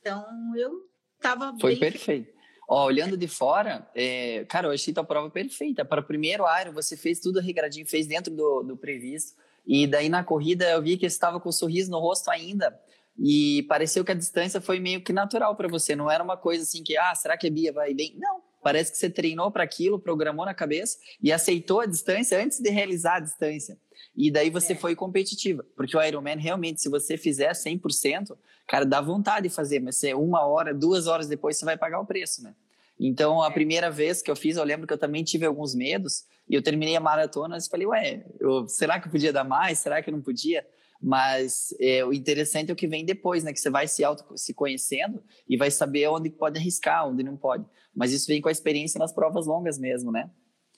Então, 0.00 0.24
eu 0.56 0.88
estava 1.16 1.56
Foi 1.60 1.72
bem... 1.72 1.80
perfeito. 1.80 2.32
Ó, 2.68 2.86
olhando 2.86 3.16
de 3.16 3.28
fora, 3.28 3.90
é, 3.94 4.44
cara, 4.46 4.68
eu 4.68 4.72
achei 4.72 4.94
tua 4.94 5.04
prova 5.04 5.28
perfeita. 5.28 5.84
Para 5.84 6.00
o 6.00 6.04
primeiro 6.04 6.44
Iron, 6.60 6.72
você 6.72 6.96
fez 6.96 7.20
tudo 7.20 7.40
regradinho, 7.40 7.86
fez 7.86 8.06
dentro 8.06 8.34
do, 8.34 8.62
do 8.62 8.76
previsto 8.76 9.36
e 9.66 9.86
daí 9.86 10.08
na 10.08 10.24
corrida 10.24 10.68
eu 10.70 10.82
vi 10.82 10.96
que 10.96 11.08
você 11.08 11.14
estava 11.14 11.40
com 11.40 11.48
um 11.48 11.52
sorriso 11.52 11.90
no 11.90 11.98
rosto 11.98 12.30
ainda. 12.30 12.78
E 13.18 13.64
pareceu 13.68 14.04
que 14.04 14.12
a 14.12 14.14
distância 14.14 14.60
foi 14.60 14.80
meio 14.80 15.02
que 15.02 15.12
natural 15.12 15.54
para 15.54 15.68
você. 15.68 15.94
Não 15.94 16.10
era 16.10 16.24
uma 16.24 16.36
coisa 16.36 16.62
assim 16.62 16.82
que, 16.82 16.96
ah, 16.96 17.14
será 17.14 17.36
que 17.36 17.46
a 17.46 17.50
Bia 17.50 17.72
vai 17.72 17.94
bem? 17.94 18.16
Não. 18.18 18.40
Parece 18.62 18.92
que 18.92 18.98
você 18.98 19.10
treinou 19.10 19.50
para 19.50 19.64
aquilo, 19.64 19.98
programou 19.98 20.46
na 20.46 20.54
cabeça 20.54 20.96
e 21.20 21.32
aceitou 21.32 21.80
a 21.80 21.86
distância 21.86 22.42
antes 22.42 22.60
de 22.60 22.70
realizar 22.70 23.16
a 23.16 23.20
distância. 23.20 23.76
E 24.16 24.30
daí 24.30 24.50
você 24.50 24.72
é. 24.72 24.76
foi 24.76 24.94
competitiva. 24.94 25.66
Porque 25.76 25.96
o 25.96 26.02
Ironman, 26.02 26.38
realmente, 26.38 26.80
se 26.80 26.88
você 26.88 27.16
fizer 27.16 27.52
100%, 27.52 28.36
cara, 28.66 28.84
dá 28.84 29.00
vontade 29.00 29.48
de 29.48 29.54
fazer. 29.54 29.80
Mas 29.80 29.96
você, 29.96 30.14
uma 30.14 30.46
hora, 30.46 30.72
duas 30.72 31.06
horas 31.06 31.26
depois, 31.26 31.56
você 31.56 31.64
vai 31.64 31.76
pagar 31.76 32.00
o 32.00 32.06
preço, 32.06 32.42
né? 32.42 32.54
Então, 32.98 33.42
a 33.42 33.48
é. 33.48 33.50
primeira 33.50 33.90
vez 33.90 34.22
que 34.22 34.30
eu 34.30 34.36
fiz, 34.36 34.56
eu 34.56 34.64
lembro 34.64 34.86
que 34.86 34.92
eu 34.92 34.98
também 34.98 35.24
tive 35.24 35.44
alguns 35.44 35.74
medos. 35.74 36.24
E 36.48 36.54
eu 36.54 36.62
terminei 36.62 36.96
a 36.96 37.00
maratona 37.00 37.56
e 37.56 37.68
falei, 37.68 37.86
ué, 37.86 38.26
eu, 38.38 38.68
será 38.68 39.00
que 39.00 39.08
eu 39.08 39.12
podia 39.12 39.32
dar 39.32 39.44
mais? 39.44 39.78
Será 39.78 40.02
que 40.02 40.10
eu 40.10 40.12
não 40.12 40.22
podia? 40.22 40.66
Mas 41.00 41.74
é, 41.80 42.04
o 42.04 42.12
interessante 42.12 42.70
é 42.70 42.72
o 42.72 42.76
que 42.76 42.86
vem 42.86 43.04
depois, 43.04 43.42
né? 43.42 43.52
Que 43.52 43.58
você 43.58 43.70
vai 43.70 43.88
se 43.88 44.04
auto 44.04 44.36
se 44.36 44.54
conhecendo 44.54 45.22
e 45.48 45.56
vai 45.56 45.70
saber 45.70 46.06
onde 46.08 46.30
pode 46.30 46.58
arriscar, 46.58 47.08
onde 47.08 47.22
não 47.22 47.36
pode. 47.36 47.66
Mas 47.94 48.12
isso 48.12 48.26
vem 48.26 48.40
com 48.40 48.48
a 48.48 48.52
experiência 48.52 48.98
nas 48.98 49.12
provas 49.12 49.46
longas 49.46 49.78
mesmo, 49.78 50.12
né? 50.12 50.30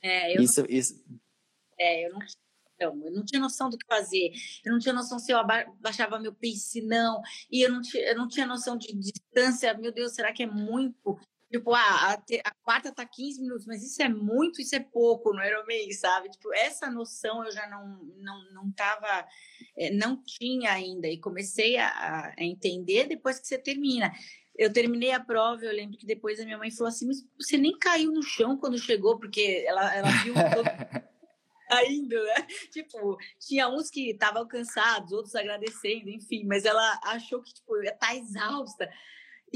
É, 0.03 0.37
eu 0.37 0.43
isso, 0.43 0.63
não... 0.63 0.69
isso. 0.71 1.05
É, 1.79 2.07
eu 2.07 2.13
não 2.13 2.21
eu 2.81 2.93
não 3.13 3.25
tinha 3.25 3.41
noção 3.41 3.71
do 3.71 3.79
que 3.79 3.87
fazer, 3.87 4.33
eu 4.65 4.73
não 4.73 4.79
tinha 4.79 4.93
noção 4.93 5.19
se 5.19 5.33
eu 5.33 5.39
baixava 5.81 6.19
meu 6.19 6.35
pace, 6.35 6.83
não, 6.83 7.23
e 7.51 7.65
eu 7.65 7.73
não 7.73 7.81
tinha, 7.81 8.03
eu 8.05 8.17
não 8.17 8.29
tinha 8.29 8.47
noção 8.47 8.77
de 8.77 8.93
distância, 8.93 9.73
meu 9.75 9.93
Deus, 9.93 10.13
será 10.13 10.33
que 10.33 10.43
é 10.43 10.47
muito? 10.47 11.19
Tipo, 11.55 11.73
ah, 11.73 12.11
a, 12.11 12.15
a, 12.15 12.51
quarta 12.65 12.91
tá 12.91 13.07
15 13.07 13.41
minutos, 13.41 13.65
mas 13.65 13.81
isso 13.81 14.03
é 14.03 14.09
muito, 14.09 14.61
isso 14.61 14.75
é 14.75 14.81
pouco 14.81 15.33
no 15.33 15.41
Ironman, 15.41 15.89
sabe? 15.93 16.29
Tipo, 16.29 16.53
essa 16.53 16.91
noção 16.91 17.45
eu 17.45 17.53
já 17.53 17.69
não, 17.69 18.03
não, 18.17 18.53
não 18.53 18.73
tava, 18.73 19.25
é, 19.79 19.89
não 19.93 20.21
tinha 20.21 20.73
ainda, 20.73 21.07
e 21.07 21.17
comecei 21.17 21.77
a, 21.77 22.35
a, 22.37 22.43
entender 22.43 23.07
depois 23.07 23.39
que 23.39 23.47
você 23.47 23.57
termina. 23.57 24.13
Eu 24.59 24.73
terminei 24.73 25.13
a 25.13 25.21
prova, 25.21 25.65
eu 25.65 25.73
lembro 25.73 25.97
que 25.97 26.05
depois 26.05 26.41
a 26.41 26.45
minha 26.45 26.59
mãe 26.59 26.73
falou 26.73 26.89
assim, 26.89 27.07
mas 27.07 27.25
você 27.39 27.57
nem 27.57 27.79
caiu 27.79 28.11
no 28.11 28.23
chão 28.25 28.59
quando 28.59 28.77
chegou, 28.77 29.17
porque 29.17 29.65
ela, 29.65 29.95
ela 29.95 30.11
viu 30.25 30.35
todo... 30.35 30.65
ainda, 31.71 32.21
né? 32.21 32.47
Tipo, 32.73 33.17
tinha 33.39 33.69
uns 33.69 33.91
que 33.91 34.11
estavam 34.11 34.45
cansados, 34.49 35.13
outros 35.13 35.37
agradecendo, 35.37 36.11
enfim, 36.11 36.45
mas 36.47 36.65
ela 36.65 37.01
achou 37.05 37.41
que, 37.41 37.55
tipo, 37.55 37.81
ia 37.81 37.93
estar 37.93 38.09
tá 38.09 38.17
exausta. 38.17 38.91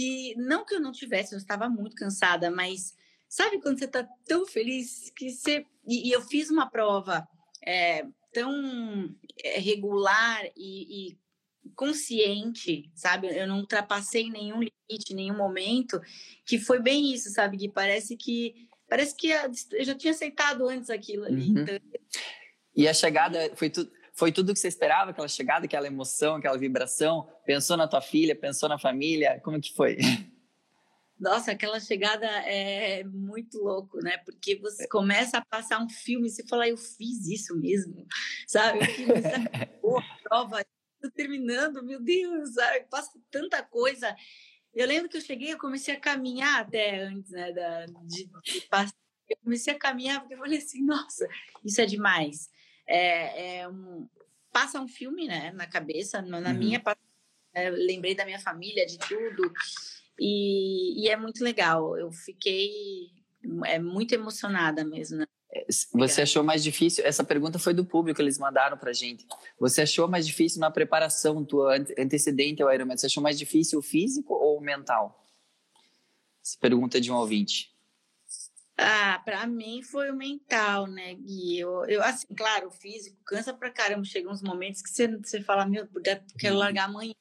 E 0.01 0.33
não 0.37 0.65
que 0.65 0.77
eu 0.77 0.81
não 0.81 0.93
tivesse, 0.93 1.35
eu 1.35 1.39
estava 1.39 1.69
muito 1.69 1.97
cansada, 1.97 2.53
mas 2.53 2.95
sabe 3.29 3.61
quando 3.61 3.81
você 3.81 3.87
está 3.87 4.09
tão 4.25 4.47
feliz 4.47 5.11
que 5.11 5.29
você. 5.29 5.67
E, 5.85 6.09
e 6.09 6.13
eu 6.13 6.23
fiz 6.23 6.51
uma 6.51 6.71
prova 6.71 7.27
é, 7.67 8.07
tão 8.33 9.13
é, 9.43 9.59
regular 9.59 10.45
e, 10.57 11.11
e, 11.11 11.19
consciente, 11.75 12.89
sabe? 12.95 13.27
Eu 13.27 13.49
não 13.49 13.59
ultrapassei 13.59 14.31
nenhum 14.31 14.61
limite, 14.61 15.15
nenhum 15.15 15.37
momento, 15.37 16.01
que 16.47 16.61
foi 16.61 16.81
bem 16.81 17.13
isso, 17.13 17.31
sabe? 17.31 17.59
Que 17.59 17.69
parece 17.69 18.17
que. 18.17 18.69
Parece 18.89 19.17
que 19.17 19.29
eu 19.73 19.85
já 19.85 19.97
tinha 19.97 20.13
aceitado 20.13 20.69
antes 20.69 20.91
aquilo 20.91 21.25
ali. 21.25 21.51
Uhum. 21.51 21.59
Então... 21.59 21.79
E 22.75 22.87
a 22.87 22.95
chegada 22.95 23.51
foi 23.57 23.69
tudo 23.69 23.91
foi 24.19 24.33
tudo 24.33 24.51
o 24.51 24.53
que 24.53 24.59
você 24.59 24.67
esperava, 24.67 25.13
aquela 25.13 25.29
chegada, 25.29 25.65
aquela 25.65 25.87
emoção, 25.87 26.35
aquela 26.35 26.59
vibração? 26.59 27.31
Pensou 27.47 27.77
na 27.77 27.87
tua 27.87 28.01
filha, 28.01 28.35
pensou 28.35 28.69
na 28.69 28.77
família? 28.77 29.41
Como 29.45 29.61
que 29.61 29.73
foi? 29.73 29.97
Nossa, 31.17 31.53
aquela 31.53 31.79
chegada 31.79 32.27
é 32.27 33.05
muito 33.05 33.59
louco, 33.59 33.99
né? 33.99 34.19
Porque 34.19 34.59
você 34.59 34.89
começa 34.89 35.39
a 35.39 35.45
passar 35.45 35.81
um 35.81 35.89
filme 35.89 36.27
e 36.27 36.31
você 36.31 36.45
fala, 36.49 36.69
eu 36.69 36.77
fiz 36.77 37.29
isso 37.29 37.57
mesmo, 37.57 38.09
sabe? 38.49 38.81
Eu 38.81 38.87
fiz 38.87 39.09
essa 39.09 39.39
prova, 40.25 40.67
tô 41.01 41.11
terminando, 41.13 41.85
meu 41.85 42.03
Deus, 42.03 42.55
sabe? 42.55 42.87
Passa 42.91 43.13
tanta 43.31 43.63
coisa. 43.63 44.17
Eu 44.75 44.89
lembro 44.89 45.09
que 45.09 45.17
eu 45.17 45.21
cheguei, 45.21 45.53
eu 45.53 45.59
comecei 45.59 45.95
a 45.95 46.01
caminhar 46.01 46.63
até 46.63 47.03
antes, 47.03 47.31
né, 47.31 47.53
da, 47.53 47.87
de, 47.87 48.29
de 48.43 48.61
passar. 48.63 48.95
Eu 49.29 49.37
comecei 49.45 49.73
a 49.73 49.79
caminhar 49.79 50.21
porque 50.21 50.35
eu 50.35 50.39
falei 50.39 50.59
assim, 50.59 50.85
nossa, 50.85 51.29
isso 51.65 51.81
é 51.81 51.87
demais 51.87 52.51
é, 52.89 53.59
é 53.59 53.69
um, 53.69 54.09
passa 54.53 54.81
um 54.81 54.89
filme 54.89 55.29
né, 55.29 55.53
na 55.53 55.67
cabeça, 55.67 56.23
na 56.23 56.39
uhum. 56.39 56.59
minha 56.59 56.83
é, 57.55 57.71
lembrei 57.71 58.15
da 58.15 58.25
minha 58.25 58.39
família, 58.39 58.87
de 58.87 58.99
tudo, 58.99 59.53
e, 60.19 61.05
e, 61.05 61.09
é 61.09 61.17
muito 61.17 61.43
legal. 61.45 61.97
Eu 61.97 62.11
fiquei 62.11 62.71
é, 63.67 63.79
muito 63.79 64.13
emocionada 64.13 64.85
mesmo. 64.85 65.19
Né? 65.19 65.27
É, 65.53 65.67
você 65.93 66.23
achou 66.23 66.43
mais 66.43 66.63
difícil? 66.63 67.05
Essa 67.05 67.25
pergunta 67.25 67.59
foi 67.59 67.73
do 67.73 67.85
público, 67.85 68.21
eles 68.21 68.39
mandaram 68.39 68.77
pra 68.77 68.93
gente. 68.93 69.27
Você 69.59 69.83
achou 69.83 70.09
mais 70.09 70.27
difícil 70.27 70.61
na 70.61 70.71
preparação 70.71 71.45
tua 71.45 71.77
antecedente 71.99 72.63
ao 72.63 72.73
Ironman? 72.73 72.97
Você 72.97 73.07
achou 73.07 73.23
mais 73.23 73.39
difícil 73.39 73.79
o 73.79 73.83
físico 73.83 74.35
ou 74.35 74.59
o 74.59 74.61
mental? 74.61 75.25
Essa 76.45 76.59
pergunta 76.59 76.99
é 76.99 77.01
de 77.01 77.13
um 77.13 77.17
ouvinte. 77.17 77.73
Ah, 78.81 79.21
para 79.25 79.45
mim 79.45 79.83
foi 79.83 80.09
o 80.09 80.17
mental, 80.17 80.87
né, 80.87 81.13
Gui? 81.15 81.59
Eu, 81.59 81.85
eu, 81.87 82.01
assim, 82.01 82.29
claro, 82.29 82.69
o 82.69 82.71
físico 82.71 83.17
cansa 83.25 83.53
pra 83.53 83.73
caramba. 83.73 84.05
Chega 84.05 84.31
uns 84.31 84.41
momentos 84.41 84.81
que 84.81 84.89
você, 84.89 85.09
você 85.09 85.43
fala, 85.43 85.67
meu, 85.67 85.89
quero 86.39 86.55
uhum. 86.55 86.61
largar 86.61 86.85
amanhã. 86.85 87.13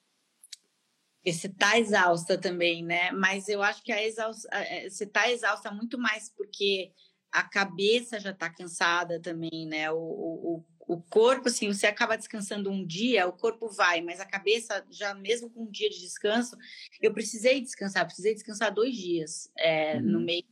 Porque 1.17 1.33
você 1.33 1.49
tá 1.49 1.79
exausta 1.79 2.37
também, 2.37 2.83
né? 2.83 3.11
Mas 3.11 3.49
eu 3.49 3.63
acho 3.63 3.83
que 3.83 3.91
a 3.91 4.03
exausta, 4.03 4.47
é, 4.51 4.87
você 4.87 5.07
tá 5.07 5.31
exausta 5.31 5.71
muito 5.71 5.97
mais 5.97 6.29
porque 6.29 6.91
a 7.31 7.41
cabeça 7.41 8.19
já 8.19 8.31
tá 8.31 8.51
cansada 8.51 9.19
também, 9.19 9.65
né? 9.65 9.91
O, 9.91 9.97
o, 9.97 10.65
o 10.87 11.01
corpo, 11.01 11.47
assim, 11.47 11.73
você 11.73 11.87
acaba 11.87 12.15
descansando 12.15 12.69
um 12.69 12.85
dia, 12.85 13.27
o 13.27 13.33
corpo 13.33 13.67
vai, 13.67 13.99
mas 14.01 14.19
a 14.19 14.25
cabeça, 14.27 14.85
já 14.91 15.15
mesmo 15.15 15.49
com 15.49 15.63
um 15.63 15.71
dia 15.71 15.89
de 15.89 15.99
descanso, 15.99 16.55
eu 17.01 17.11
precisei 17.11 17.59
descansar, 17.61 18.05
precisei 18.05 18.35
descansar 18.35 18.71
dois 18.71 18.95
dias 18.95 19.51
é, 19.57 19.95
uhum. 19.95 20.03
no 20.03 20.19
meio 20.19 20.45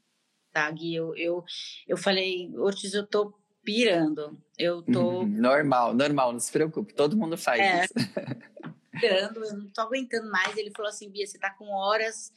tá, 0.55 0.71
Gui? 0.71 0.95
Eu, 0.95 1.13
eu, 1.17 1.43
eu 1.85 1.97
falei, 1.97 2.49
Ortiz, 2.55 2.93
eu 2.93 3.05
tô 3.05 3.37
pirando. 3.61 4.41
Eu 4.57 4.81
tô. 4.81 5.19
Uhum, 5.19 5.27
normal, 5.27 5.93
normal, 5.93 6.31
não 6.31 6.39
se 6.39 6.51
preocupe, 6.51 6.93
todo 6.93 7.17
mundo 7.17 7.37
faz 7.37 7.59
é, 7.59 7.83
isso. 7.83 7.93
pirando, 8.97 9.43
eu 9.43 9.57
não 9.57 9.69
tô 9.69 9.81
aguentando 9.81 10.31
mais. 10.31 10.55
Ele 10.55 10.71
falou 10.71 10.89
assim, 10.89 11.09
Bia, 11.09 11.27
você 11.27 11.37
tá 11.37 11.49
com 11.49 11.69
horas 11.73 12.31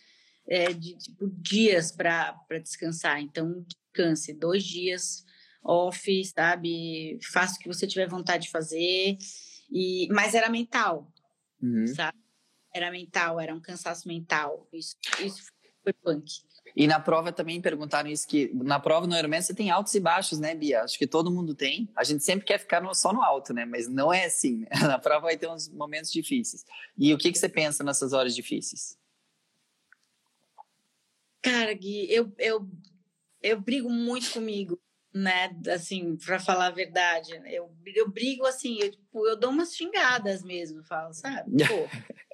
é, 0.49 0.73
de 0.73 0.99
tipo 0.99 1.31
dias 1.31 1.93
para 1.93 2.35
descansar, 2.61 3.21
então 3.21 3.65
descanse, 3.93 4.33
dois 4.33 4.65
dias 4.65 5.25
off, 5.63 6.25
sabe? 6.25 7.21
Faça 7.33 7.57
o 7.57 7.59
que 7.61 7.69
você 7.69 7.87
tiver 7.87 8.09
vontade 8.09 8.47
de 8.47 8.51
fazer. 8.51 9.17
E, 9.71 10.09
mas 10.11 10.35
era 10.35 10.49
mental, 10.49 11.13
uhum. 11.63 11.87
sabe? 11.87 12.19
Era 12.75 12.91
mental, 12.91 13.39
era 13.39 13.55
um 13.55 13.61
cansaço 13.61 14.09
mental. 14.09 14.69
Isso, 14.73 14.97
isso 15.21 15.53
foi 15.85 15.93
punk. 15.93 16.48
E 16.79 16.87
na 16.87 17.01
prova 17.01 17.33
também 17.33 17.61
perguntaram 17.61 18.09
isso, 18.09 18.25
que 18.25 18.53
na 18.55 18.79
prova 18.79 19.05
no 19.05 19.19
Ironman 19.19 19.43
você 19.43 19.53
tem 19.53 19.69
altos 19.69 19.93
e 19.97 19.99
baixos, 19.99 20.39
né, 20.39 20.55
Bia? 20.55 20.85
Acho 20.85 20.97
que 20.97 21.09
todo 21.09 21.29
mundo 21.29 21.53
tem. 21.53 21.91
A 21.97 22.05
gente 22.05 22.23
sempre 22.23 22.47
quer 22.47 22.57
ficar 22.57 22.81
no, 22.81 22.95
só 22.95 23.13
no 23.13 23.21
alto, 23.21 23.53
né? 23.53 23.65
Mas 23.65 23.89
não 23.89 24.13
é 24.13 24.27
assim. 24.27 24.59
Né? 24.59 24.69
Na 24.87 24.97
prova 24.97 25.23
vai 25.23 25.37
ter 25.37 25.49
uns 25.49 25.69
momentos 25.69 26.13
difíceis. 26.13 26.65
E 26.97 27.13
o 27.13 27.19
que, 27.19 27.33
que 27.33 27.39
você 27.39 27.49
pensa 27.49 27.83
nessas 27.83 28.13
horas 28.13 28.33
difíceis? 28.33 28.97
Cara, 31.43 31.75
Gui, 31.75 32.07
eu, 32.09 32.33
eu, 32.39 32.71
eu 33.43 33.61
brigo 33.61 33.91
muito 33.91 34.31
comigo, 34.31 34.81
né? 35.13 35.51
Assim, 35.75 36.17
para 36.17 36.39
falar 36.39 36.67
a 36.67 36.71
verdade. 36.71 37.33
Eu, 37.47 37.75
eu 37.87 38.09
brigo 38.09 38.47
assim, 38.47 38.79
eu, 38.81 38.93
tipo, 38.93 39.27
eu 39.27 39.37
dou 39.37 39.51
umas 39.51 39.75
xingadas 39.75 40.45
mesmo, 40.45 40.85
falo, 40.85 41.13
sabe? 41.13 41.51
Pô, 41.67 41.75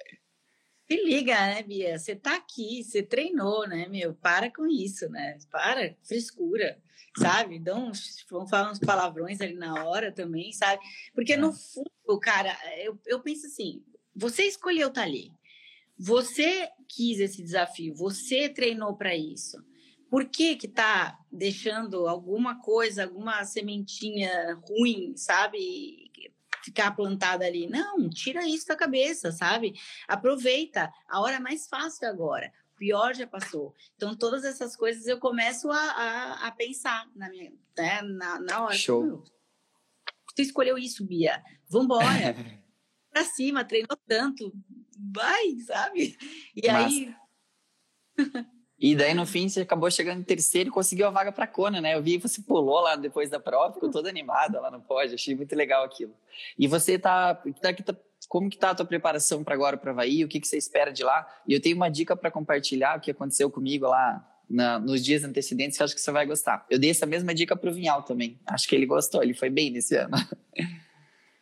Se 0.87 1.03
liga, 1.03 1.33
né, 1.33 1.63
Bia? 1.63 1.97
Você 1.97 2.15
tá 2.15 2.35
aqui, 2.35 2.83
você 2.83 3.01
treinou, 3.01 3.67
né, 3.67 3.87
meu? 3.87 4.13
Para 4.13 4.51
com 4.51 4.67
isso, 4.67 5.09
né? 5.09 5.37
Para, 5.51 5.95
frescura, 6.03 6.79
sabe? 7.17 7.57
Dão 7.57 7.91
vamos 8.29 8.49
falar 8.49 8.71
uns 8.71 8.79
palavrões 8.79 9.41
ali 9.41 9.55
na 9.55 9.83
hora 9.85 10.11
também, 10.11 10.51
sabe? 10.53 10.83
Porque 11.13 11.35
no 11.35 11.49
é. 11.49 11.53
fundo, 11.53 12.19
cara, 12.19 12.55
eu, 12.77 12.99
eu 13.07 13.19
penso 13.19 13.47
assim: 13.47 13.83
você 14.15 14.43
escolheu 14.43 14.89
estar 14.89 15.01
tá 15.01 15.07
ali, 15.07 15.31
você 15.97 16.69
quis 16.87 17.19
esse 17.19 17.41
desafio, 17.41 17.95
você 17.95 18.47
treinou 18.47 18.95
para 18.95 19.15
isso. 19.15 19.57
Por 20.07 20.25
que 20.25 20.55
que 20.55 20.67
tá 20.67 21.17
deixando 21.31 22.07
alguma 22.07 22.61
coisa, 22.61 23.03
alguma 23.03 23.43
sementinha 23.43 24.53
ruim, 24.69 25.17
sabe? 25.17 26.04
Ficar 26.65 26.95
plantada 26.95 27.45
ali. 27.45 27.67
Não, 27.67 28.09
tira 28.09 28.47
isso 28.47 28.67
da 28.67 28.75
cabeça, 28.75 29.31
sabe? 29.31 29.79
Aproveita. 30.07 30.91
A 31.07 31.21
hora 31.21 31.39
mais 31.39 31.67
fácil 31.67 32.05
é 32.05 32.09
agora. 32.09 32.51
O 32.73 32.77
pior 32.77 33.13
já 33.13 33.27
passou. 33.27 33.73
Então, 33.95 34.15
todas 34.15 34.43
essas 34.43 34.75
coisas 34.75 35.05
eu 35.05 35.19
começo 35.19 35.71
a, 35.71 35.77
a, 35.77 36.47
a 36.47 36.51
pensar 36.51 37.07
na 37.15 37.29
minha, 37.29 37.53
né, 37.77 38.01
na, 38.01 38.39
na 38.39 38.63
hora. 38.65 38.75
Show. 38.75 39.23
Você 40.33 40.41
escolheu 40.41 40.77
isso, 40.77 41.05
Bia. 41.05 41.41
Vambora. 41.69 42.35
pra 43.11 43.23
cima, 43.23 43.63
treinou 43.63 43.97
tanto. 44.07 44.51
Vai, 45.13 45.57
sabe? 45.59 46.17
E 46.55 46.67
Massa. 46.67 46.87
aí. 46.87 47.15
E 48.77 48.95
daí, 48.95 49.13
no 49.13 49.25
fim, 49.25 49.47
você 49.47 49.61
acabou 49.61 49.89
chegando 49.89 50.19
em 50.19 50.23
terceiro 50.23 50.69
e 50.69 50.71
conseguiu 50.71 51.07
a 51.07 51.09
vaga 51.09 51.31
para 51.31 51.47
Kona, 51.47 51.79
né? 51.79 51.95
Eu 51.95 52.03
vi 52.03 52.17
você 52.17 52.41
pulou 52.41 52.81
lá 52.81 52.95
depois 52.95 53.29
da 53.29 53.39
prova, 53.39 53.73
ficou 53.73 53.89
toda 53.89 54.09
animada 54.09 54.59
lá 54.59 54.69
no 54.69 54.81
pódio, 54.81 55.15
achei 55.15 55.33
muito 55.33 55.55
legal 55.55 55.83
aquilo. 55.85 56.13
E 56.59 56.67
você 56.67 56.99
tá, 56.99 57.35
tá, 57.35 57.73
tá 57.73 57.95
como 58.27 58.49
que 58.49 58.57
tá 58.57 58.71
a 58.71 58.75
tua 58.75 58.85
preparação 58.85 59.43
para 59.43 59.55
agora 59.55 59.77
para 59.77 59.91
Havaí? 59.91 60.23
O 60.23 60.27
que, 60.27 60.39
que 60.39 60.47
você 60.47 60.57
espera 60.57 60.91
de 60.91 61.03
lá? 61.03 61.25
E 61.47 61.53
eu 61.53 61.61
tenho 61.61 61.75
uma 61.75 61.89
dica 61.89 62.15
para 62.15 62.29
compartilhar, 62.29 62.97
o 62.97 63.01
que 63.01 63.11
aconteceu 63.11 63.49
comigo 63.49 63.87
lá 63.87 64.25
na, 64.49 64.77
nos 64.79 65.03
dias 65.03 65.23
antecedentes, 65.23 65.77
que 65.77 65.83
acho 65.83 65.95
que 65.95 66.01
você 66.01 66.11
vai 66.11 66.25
gostar. 66.25 66.65
Eu 66.69 66.77
dei 66.77 66.89
essa 66.89 67.05
mesma 67.05 67.33
dica 67.33 67.55
pro 67.55 67.73
Vinhal 67.73 68.03
também. 68.03 68.39
Acho 68.45 68.67
que 68.67 68.75
ele 68.75 68.85
gostou, 68.85 69.23
ele 69.23 69.33
foi 69.33 69.49
bem 69.49 69.69
nesse 69.71 69.95
ano. 69.95 70.17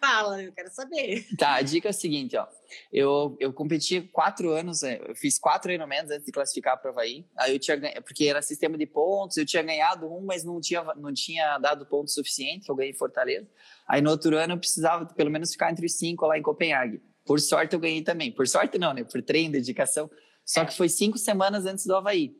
Fala, 0.03 0.43
eu 0.43 0.51
quero 0.51 0.69
saber. 0.69 1.25
Tá, 1.37 1.55
a 1.55 1.61
dica 1.61 1.87
é 1.87 1.91
a 1.91 1.93
seguinte, 1.93 2.35
ó. 2.35 2.45
Eu, 2.91 3.37
eu 3.39 3.53
competi 3.53 4.01
quatro 4.01 4.51
anos, 4.51 4.83
é, 4.83 5.01
eu 5.07 5.15
fiz 5.15 5.39
quatro 5.39 5.61
treinamentos 5.61 6.11
antes 6.11 6.25
de 6.25 6.31
classificar 6.33 6.77
para 6.77 6.89
o 6.89 6.91
Havaí. 6.91 7.25
Aí 7.37 7.53
eu 7.53 7.59
tinha 7.59 7.79
porque 8.01 8.25
era 8.25 8.41
sistema 8.41 8.77
de 8.77 8.85
pontos, 8.85 9.37
eu 9.37 9.45
tinha 9.45 9.63
ganhado 9.63 10.13
um, 10.13 10.25
mas 10.25 10.43
não 10.43 10.59
tinha, 10.59 10.83
não 10.95 11.13
tinha 11.13 11.57
dado 11.57 11.85
ponto 11.85 12.11
suficiente, 12.11 12.65
que 12.65 12.71
eu 12.71 12.75
ganhei 12.75 12.91
em 12.91 12.97
Fortaleza. 12.97 13.47
Aí 13.87 14.01
no 14.01 14.09
outro 14.09 14.35
ano 14.35 14.55
eu 14.55 14.57
precisava 14.57 15.05
pelo 15.05 15.31
menos 15.31 15.53
ficar 15.53 15.71
entre 15.71 15.85
os 15.85 15.97
cinco 15.97 16.25
lá 16.25 16.37
em 16.37 16.41
Copenhague. 16.41 17.01
Por 17.25 17.39
sorte 17.39 17.73
eu 17.73 17.79
ganhei 17.79 18.01
também. 18.01 18.29
Por 18.29 18.45
sorte 18.45 18.77
não, 18.77 18.93
né? 18.93 19.05
Por 19.05 19.21
treino, 19.21 19.53
dedicação. 19.53 20.11
Só 20.45 20.65
que 20.65 20.75
foi 20.75 20.89
cinco 20.89 21.17
semanas 21.17 21.65
antes 21.65 21.85
do 21.85 21.95
Havaí. 21.95 22.35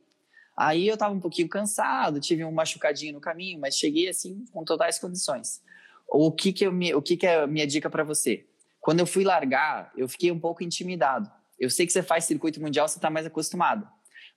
Aí 0.54 0.86
eu 0.86 0.98
tava 0.98 1.14
um 1.14 1.20
pouquinho 1.20 1.48
cansado, 1.48 2.20
tive 2.20 2.44
um 2.44 2.52
machucadinho 2.52 3.14
no 3.14 3.22
caminho, 3.22 3.58
mas 3.58 3.74
cheguei 3.74 4.06
assim 4.06 4.44
com 4.52 4.62
totais 4.64 4.98
condições 4.98 5.63
o 6.08 6.30
que 6.32 6.52
que, 6.52 6.64
eu, 6.64 6.72
o 6.96 7.02
que, 7.02 7.16
que 7.16 7.26
é 7.26 7.40
a 7.40 7.46
minha 7.46 7.66
dica 7.66 7.90
para 7.90 8.04
você? 8.04 8.46
Quando 8.80 9.00
eu 9.00 9.06
fui 9.06 9.24
largar, 9.24 9.92
eu 9.96 10.08
fiquei 10.08 10.30
um 10.30 10.38
pouco 10.38 10.62
intimidado. 10.62 11.30
Eu 11.58 11.70
sei 11.70 11.86
que 11.86 11.92
você 11.92 12.02
faz 12.02 12.24
circuito 12.24 12.60
mundial, 12.60 12.86
você 12.86 12.98
está 12.98 13.08
mais 13.08 13.26
acostumado. 13.26 13.88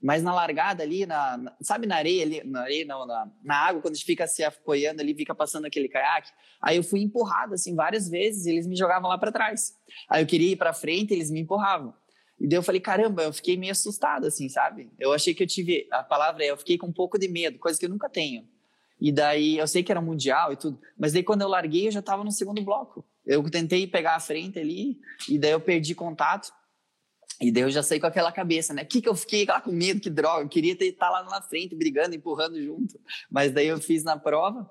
Mas 0.02 0.22
na 0.22 0.34
largada 0.34 0.84
ali, 0.84 1.06
na, 1.06 1.38
na, 1.38 1.58
sabe 1.62 1.88
na 1.88 1.96
areia 1.96 2.24
ali, 2.24 2.44
na 2.44 2.62
areia 2.62 2.86
não, 2.86 3.06
na, 3.06 3.32
na 3.44 3.56
água, 3.56 3.82
quando 3.82 3.94
a 3.94 3.98
gente 3.98 4.06
fica 4.06 4.28
se 4.28 4.44
apoiando 4.44 5.02
ali, 5.02 5.16
fica 5.16 5.34
passando 5.34 5.66
aquele 5.66 5.90
caiaque, 5.90 6.32
aí 6.62 6.78
eu 6.78 6.84
fui 6.84 7.02
empurrado 7.02 7.56
assim 7.56 7.76
várias 7.76 8.08
vezes 8.08 8.46
e 8.46 8.52
eles 8.52 8.68
me 8.68 8.76
jogavam 8.76 9.10
lá 9.10 9.18
para 9.18 9.32
trás. 9.32 9.74
Aí 10.10 10.22
eu 10.22 10.28
queria 10.28 10.52
ir 10.52 10.56
para 10.56 10.72
frente, 10.72 11.14
eles 11.14 11.32
me 11.32 11.40
empurravam. 11.40 11.94
E 12.40 12.48
daí 12.48 12.60
eu 12.60 12.64
falei, 12.64 12.80
caramba, 12.80 13.24
eu 13.24 13.34
fiquei 13.34 13.58
meio 13.58 13.72
assustado 13.72 14.28
assim, 14.28 14.48
sabe? 14.48 14.92
Eu 15.00 15.12
achei 15.14 15.34
que 15.34 15.42
eu 15.42 15.48
tive, 15.48 15.88
a 15.92 16.04
palavra 16.04 16.46
é, 16.46 16.52
eu 16.52 16.58
fiquei 16.58 16.78
com 16.78 16.88
um 16.88 16.94
pouco 16.94 17.18
de 17.18 17.28
medo, 17.28 17.58
coisa 17.58 17.80
que 17.80 17.86
eu 17.86 17.90
nunca 17.90 18.08
tenho. 18.08 18.48
E 19.00 19.12
daí, 19.12 19.58
eu 19.58 19.68
sei 19.68 19.84
que 19.84 19.92
era 19.92 20.02
mundial 20.02 20.52
e 20.52 20.56
tudo, 20.56 20.80
mas 20.98 21.14
daí 21.14 21.24
quando 21.24 21.42
eu 21.42 21.48
larguei, 21.48 21.88
eu 21.88 21.92
já 21.92 22.00
estava 22.00 22.24
no 22.24 22.32
segundo 22.32 22.64
bloco. 22.64 23.06
Eu 23.26 23.48
tentei 23.50 23.86
pegar 23.86 24.16
a 24.16 24.20
frente 24.20 24.58
ali, 24.58 25.00
e 25.30 25.38
daí 25.38 25.52
eu 25.52 25.60
perdi 25.60 25.94
contato. 25.94 26.52
E 27.40 27.52
daí 27.52 27.64
eu 27.64 27.70
já 27.70 27.84
saí 27.84 28.00
com 28.00 28.08
aquela 28.08 28.32
cabeça, 28.32 28.74
né? 28.74 28.84
Que 28.84 29.02
que 29.02 29.08
eu 29.08 29.14
fiquei 29.14 29.46
lá 29.46 29.62
com 29.62 29.72
medo, 29.72 30.00
que 30.00 30.10
droga, 30.10 30.44
eu 30.44 30.50
queria 30.50 30.74
estar 30.74 31.06
tá 31.06 31.12
lá 31.12 31.24
na 31.24 31.42
frente, 31.42 31.76
brigando, 31.76 32.16
empurrando 32.16 32.60
junto. 32.62 33.00
Mas 33.30 33.52
daí 33.52 33.68
eu 33.68 33.80
fiz 33.80 34.04
na 34.04 34.18
prova, 34.18 34.68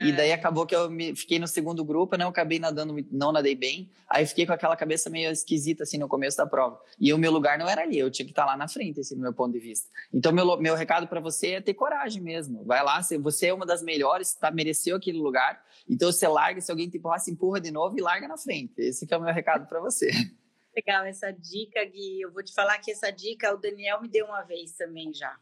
e 0.00 0.12
daí 0.12 0.30
é. 0.30 0.34
acabou 0.34 0.64
que 0.64 0.74
eu 0.74 0.88
me, 0.88 1.14
fiquei 1.16 1.38
no 1.38 1.48
segundo 1.48 1.84
grupo, 1.84 2.16
né? 2.16 2.24
Eu 2.24 2.28
acabei 2.28 2.58
nadando, 2.58 2.94
não 3.10 3.32
nadei 3.32 3.56
bem. 3.56 3.90
Aí 4.08 4.24
fiquei 4.26 4.46
com 4.46 4.52
aquela 4.52 4.76
cabeça 4.76 5.10
meio 5.10 5.30
esquisita, 5.30 5.82
assim, 5.82 5.98
no 5.98 6.06
começo 6.06 6.36
da 6.36 6.46
prova. 6.46 6.80
E 7.00 7.12
o 7.12 7.18
meu 7.18 7.32
lugar 7.32 7.58
não 7.58 7.68
era 7.68 7.82
ali, 7.82 7.98
eu 7.98 8.10
tinha 8.10 8.24
que 8.24 8.32
estar 8.32 8.46
lá 8.46 8.56
na 8.56 8.68
frente, 8.68 9.00
assim, 9.00 9.16
do 9.16 9.20
meu 9.20 9.32
ponto 9.32 9.52
de 9.52 9.58
vista. 9.58 9.88
Então, 10.12 10.32
meu, 10.32 10.56
meu 10.58 10.76
recado 10.76 11.08
para 11.08 11.18
você 11.18 11.52
é 11.52 11.60
ter 11.60 11.74
coragem 11.74 12.22
mesmo. 12.22 12.64
Vai 12.64 12.82
lá, 12.84 13.00
você 13.02 13.48
é 13.48 13.54
uma 13.54 13.66
das 13.66 13.82
melhores, 13.82 14.34
tá, 14.34 14.50
mereceu 14.50 14.96
aquele 14.96 15.18
lugar. 15.18 15.60
Então, 15.88 16.12
você 16.12 16.28
larga, 16.28 16.60
se 16.60 16.70
alguém 16.70 16.88
te 16.88 16.98
empurrar, 16.98 17.18
se 17.18 17.32
empurra 17.32 17.60
de 17.60 17.72
novo 17.72 17.98
e 17.98 18.00
larga 18.00 18.28
na 18.28 18.38
frente. 18.38 18.74
Esse 18.78 19.04
que 19.04 19.12
é 19.12 19.16
o 19.16 19.22
meu 19.22 19.34
recado 19.34 19.66
para 19.68 19.80
você. 19.80 20.10
Legal 20.76 21.04
essa 21.06 21.32
dica, 21.32 21.84
Gui. 21.84 22.20
Eu 22.20 22.32
vou 22.32 22.44
te 22.44 22.54
falar 22.54 22.78
que 22.78 22.92
essa 22.92 23.10
dica 23.10 23.52
o 23.52 23.56
Daniel 23.56 24.00
me 24.00 24.08
deu 24.08 24.26
uma 24.26 24.42
vez 24.42 24.72
também 24.74 25.12
já. 25.12 25.36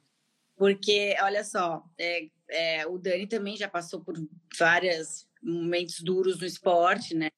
Porque, 0.56 1.14
olha 1.20 1.44
só, 1.44 1.84
é, 1.98 2.28
é, 2.48 2.86
o 2.86 2.98
Dani 2.98 3.26
também 3.26 3.56
já 3.56 3.68
passou 3.68 4.02
por 4.02 4.14
vários 4.58 5.28
momentos 5.42 6.00
duros 6.00 6.40
no 6.40 6.46
esporte, 6.46 7.14
né? 7.14 7.30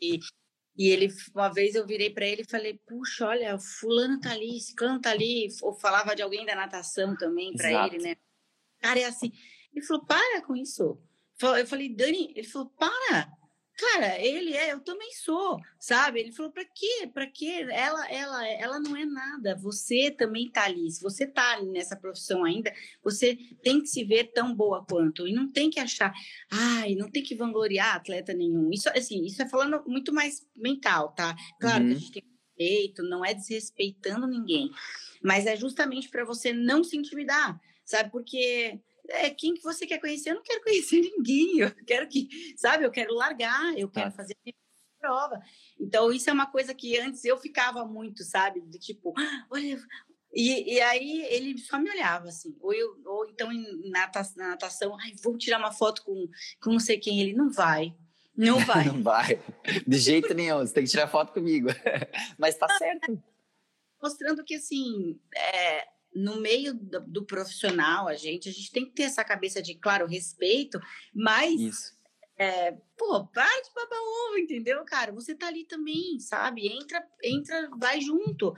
E, 0.00 0.18
e 0.76 0.88
ele, 0.88 1.08
uma 1.34 1.48
vez 1.48 1.74
eu 1.74 1.86
virei 1.86 2.10
para 2.10 2.26
ele 2.26 2.42
e 2.42 2.50
falei: 2.50 2.80
Puxa, 2.86 3.26
olha, 3.26 3.58
Fulano 3.58 4.20
tá 4.20 4.32
ali, 4.32 4.60
Ciclano 4.60 5.00
tá 5.00 5.10
ali. 5.10 5.48
Ou 5.62 5.74
falava 5.74 6.14
de 6.14 6.22
alguém 6.22 6.44
da 6.44 6.54
natação 6.54 7.16
também 7.16 7.54
para 7.54 7.86
ele, 7.86 7.98
né? 7.98 8.16
Cara, 8.80 9.00
é 9.00 9.04
assim. 9.04 9.32
Ele 9.72 9.84
falou: 9.84 10.04
Para 10.04 10.42
com 10.42 10.56
isso. 10.56 11.00
Eu 11.40 11.66
falei: 11.66 11.94
Dani, 11.94 12.32
ele 12.34 12.46
falou: 12.46 12.70
Para 12.70 13.32
Cara, 13.76 14.20
ele 14.20 14.54
é, 14.54 14.72
eu 14.72 14.80
também 14.80 15.10
sou, 15.12 15.60
sabe? 15.80 16.20
Ele 16.20 16.32
falou: 16.32 16.52
para 16.52 16.64
quê? 16.64 17.10
Para 17.12 17.26
quê? 17.26 17.66
Ela, 17.70 18.08
ela, 18.08 18.48
ela 18.48 18.80
não 18.80 18.96
é 18.96 19.04
nada. 19.04 19.56
Você 19.56 20.12
também 20.12 20.48
tá 20.48 20.64
ali. 20.64 20.88
Se 20.92 21.02
você 21.02 21.26
tá 21.26 21.54
ali 21.54 21.68
nessa 21.70 21.96
profissão 21.96 22.44
ainda, 22.44 22.72
você 23.02 23.36
tem 23.62 23.80
que 23.80 23.88
se 23.88 24.04
ver 24.04 24.30
tão 24.32 24.54
boa 24.54 24.84
quanto 24.88 25.26
e 25.26 25.32
não 25.32 25.50
tem 25.50 25.70
que 25.70 25.80
achar, 25.80 26.12
ai, 26.50 26.94
não 26.94 27.10
tem 27.10 27.22
que 27.22 27.34
vangloriar 27.34 27.96
atleta 27.96 28.32
nenhum. 28.32 28.70
Isso, 28.72 28.88
assim, 28.90 29.24
isso 29.24 29.42
é 29.42 29.48
falando 29.48 29.82
muito 29.86 30.12
mais 30.12 30.46
mental, 30.54 31.12
tá? 31.12 31.34
Claro 31.60 31.84
uhum. 31.84 31.88
que 31.88 31.92
a 31.92 31.96
uhum. 31.96 32.00
gente 32.00 32.12
tem 32.12 32.22
respeito, 32.56 33.02
não 33.02 33.24
é 33.24 33.34
desrespeitando 33.34 34.28
ninguém, 34.28 34.70
mas 35.20 35.46
é 35.46 35.56
justamente 35.56 36.08
para 36.08 36.24
você 36.24 36.52
não 36.52 36.84
se 36.84 36.96
intimidar, 36.96 37.60
sabe? 37.84 38.10
Porque 38.10 38.80
é, 39.08 39.30
quem 39.30 39.54
que 39.54 39.62
você 39.62 39.86
quer 39.86 39.98
conhecer? 39.98 40.30
Eu 40.30 40.36
não 40.36 40.42
quero 40.42 40.62
conhecer 40.62 41.00
ninguém, 41.16 41.58
eu 41.58 41.74
quero 41.86 42.08
que, 42.08 42.54
sabe, 42.56 42.84
eu 42.84 42.90
quero 42.90 43.14
largar, 43.14 43.76
eu 43.78 43.88
quero 43.88 44.10
fazer 44.10 44.34
a 44.46 44.52
prova. 45.00 45.40
Então, 45.78 46.12
isso 46.12 46.30
é 46.30 46.32
uma 46.32 46.46
coisa 46.46 46.74
que 46.74 46.98
antes 46.98 47.24
eu 47.24 47.38
ficava 47.38 47.84
muito, 47.84 48.24
sabe, 48.24 48.60
de 48.60 48.78
tipo, 48.78 49.12
ah, 49.16 49.46
olha, 49.50 49.78
e, 50.32 50.74
e, 50.74 50.80
aí 50.80 51.22
ele 51.26 51.58
só 51.58 51.78
me 51.78 51.88
olhava 51.90 52.28
assim, 52.28 52.56
ou, 52.60 52.72
eu, 52.72 53.00
ou 53.04 53.28
então 53.28 53.52
na 53.86 54.10
natação, 54.36 54.98
ai, 54.98 55.12
vou 55.22 55.38
tirar 55.38 55.58
uma 55.58 55.70
foto 55.70 56.02
com, 56.02 56.28
com 56.60 56.72
não 56.72 56.80
sei 56.80 56.98
quem, 56.98 57.20
ele 57.20 57.34
não 57.34 57.50
vai, 57.50 57.94
não 58.36 58.58
vai. 58.66 58.84
não 58.84 59.02
vai, 59.02 59.40
de 59.86 59.98
jeito 59.98 60.34
nenhum, 60.34 60.58
você 60.58 60.74
tem 60.74 60.84
que 60.84 60.90
tirar 60.90 61.06
foto 61.06 61.32
comigo, 61.32 61.68
mas 62.36 62.56
tá 62.56 62.66
certo. 62.78 63.22
Mostrando 64.02 64.44
que 64.44 64.56
assim, 64.56 65.20
é, 65.34 65.86
no 66.14 66.40
meio 66.40 66.74
do, 66.74 67.00
do, 67.00 67.24
profissional, 67.24 68.06
a 68.06 68.14
gente, 68.14 68.48
a 68.48 68.52
gente 68.52 68.70
tem 68.70 68.84
que 68.84 68.92
ter 68.92 69.04
essa 69.04 69.24
cabeça 69.24 69.60
de, 69.60 69.74
claro, 69.74 70.06
respeito, 70.06 70.78
mas. 71.14 71.60
Isso. 71.60 71.94
É, 72.36 72.72
pô, 72.98 73.24
para 73.28 73.62
de 73.62 73.72
babar 73.72 73.98
ovo, 74.00 74.38
entendeu, 74.38 74.84
cara? 74.84 75.12
Você 75.12 75.36
tá 75.36 75.46
ali 75.46 75.64
também, 75.66 76.18
sabe? 76.18 76.66
Entra, 76.66 77.00
entra, 77.22 77.70
vai 77.78 78.00
junto. 78.00 78.52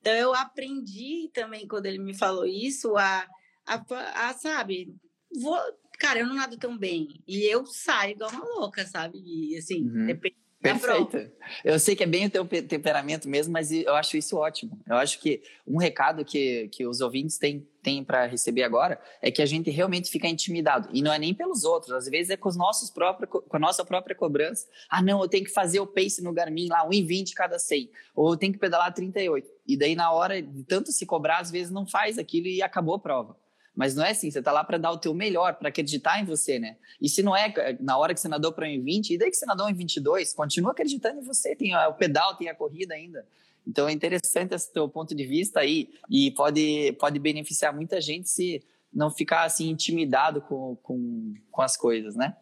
Então 0.00 0.12
eu 0.12 0.34
aprendi 0.34 1.30
também 1.32 1.66
quando 1.66 1.86
ele 1.86 1.98
me 1.98 2.12
falou 2.12 2.44
isso 2.44 2.94
a, 2.94 3.26
a, 3.64 4.28
a 4.28 4.34
sabe, 4.34 4.94
vou, 5.40 5.58
cara, 5.98 6.18
eu 6.18 6.26
não 6.26 6.34
nado 6.34 6.58
tão 6.58 6.76
bem 6.76 7.22
e 7.26 7.44
eu 7.44 7.64
saio 7.64 8.12
igual 8.12 8.30
uma 8.32 8.44
louca, 8.44 8.84
sabe? 8.84 9.18
E 9.24 9.56
assim, 9.56 9.88
uhum. 9.88 10.06
depende 10.06 10.41
Perfeito. 10.62 11.30
Eu 11.64 11.78
sei 11.78 11.96
que 11.96 12.04
é 12.04 12.06
bem 12.06 12.26
o 12.26 12.30
teu 12.30 12.46
temperamento 12.46 13.28
mesmo, 13.28 13.52
mas 13.52 13.72
eu 13.72 13.94
acho 13.96 14.16
isso 14.16 14.36
ótimo. 14.36 14.80
Eu 14.88 14.96
acho 14.96 15.18
que 15.18 15.42
um 15.66 15.76
recado 15.76 16.24
que, 16.24 16.68
que 16.68 16.86
os 16.86 17.00
ouvintes 17.00 17.36
têm, 17.36 17.66
têm 17.82 18.04
para 18.04 18.26
receber 18.26 18.62
agora 18.62 19.00
é 19.20 19.30
que 19.30 19.42
a 19.42 19.46
gente 19.46 19.70
realmente 19.70 20.08
fica 20.08 20.28
intimidado. 20.28 20.88
E 20.92 21.02
não 21.02 21.12
é 21.12 21.18
nem 21.18 21.34
pelos 21.34 21.64
outros, 21.64 21.92
às 21.92 22.06
vezes 22.06 22.30
é 22.30 22.36
com, 22.36 22.48
os 22.48 22.56
nossos 22.56 22.90
próprios, 22.90 23.28
com 23.28 23.56
a 23.56 23.58
nossa 23.58 23.84
própria 23.84 24.14
cobrança. 24.14 24.68
Ah, 24.88 25.02
não, 25.02 25.20
eu 25.20 25.28
tenho 25.28 25.44
que 25.44 25.50
fazer 25.50 25.80
o 25.80 25.86
pace 25.86 26.22
no 26.22 26.32
Garmin 26.32 26.68
lá, 26.68 26.88
1,20 26.88 27.32
cada 27.34 27.58
100. 27.58 27.90
Ou 28.14 28.32
eu 28.32 28.36
tenho 28.36 28.52
que 28.52 28.58
pedalar 28.58 28.94
38. 28.94 29.48
E 29.66 29.76
daí, 29.76 29.96
na 29.96 30.12
hora 30.12 30.40
de 30.40 30.62
tanto 30.62 30.92
se 30.92 31.04
cobrar, 31.04 31.40
às 31.40 31.50
vezes 31.50 31.72
não 31.72 31.86
faz 31.86 32.18
aquilo 32.18 32.46
e 32.46 32.62
acabou 32.62 32.94
a 32.94 33.00
prova. 33.00 33.41
Mas 33.74 33.94
não 33.94 34.04
é 34.04 34.10
assim, 34.10 34.30
você 34.30 34.38
está 34.38 34.52
lá 34.52 34.62
para 34.62 34.76
dar 34.76 34.90
o 34.90 34.98
teu 34.98 35.14
melhor, 35.14 35.54
para 35.54 35.68
acreditar 35.68 36.20
em 36.20 36.24
você, 36.24 36.58
né? 36.58 36.76
E 37.00 37.08
se 37.08 37.22
não 37.22 37.34
é 37.34 37.52
na 37.80 37.96
hora 37.96 38.12
que 38.12 38.20
você 38.20 38.28
nadou 38.28 38.52
para 38.52 38.66
1,20, 38.66 39.10
e 39.10 39.18
daí 39.18 39.30
que 39.30 39.36
você 39.36 39.46
nadou 39.46 39.68
em 39.68 39.74
22, 39.74 40.34
continua 40.34 40.72
acreditando 40.72 41.20
em 41.20 41.24
você, 41.24 41.56
tem 41.56 41.74
o 41.74 41.94
pedal, 41.94 42.36
tem 42.36 42.48
a 42.48 42.54
corrida 42.54 42.94
ainda. 42.94 43.26
Então 43.66 43.88
é 43.88 43.92
interessante 43.92 44.54
esse 44.54 44.72
teu 44.72 44.88
ponto 44.88 45.14
de 45.14 45.24
vista 45.24 45.60
aí 45.60 45.88
e 46.10 46.30
pode, 46.32 46.92
pode 46.98 47.18
beneficiar 47.18 47.74
muita 47.74 48.00
gente 48.00 48.28
se 48.28 48.62
não 48.92 49.10
ficar 49.10 49.44
assim 49.44 49.70
intimidado 49.70 50.42
com, 50.42 50.76
com, 50.76 51.34
com 51.50 51.62
as 51.62 51.76
coisas, 51.76 52.14
né? 52.14 52.36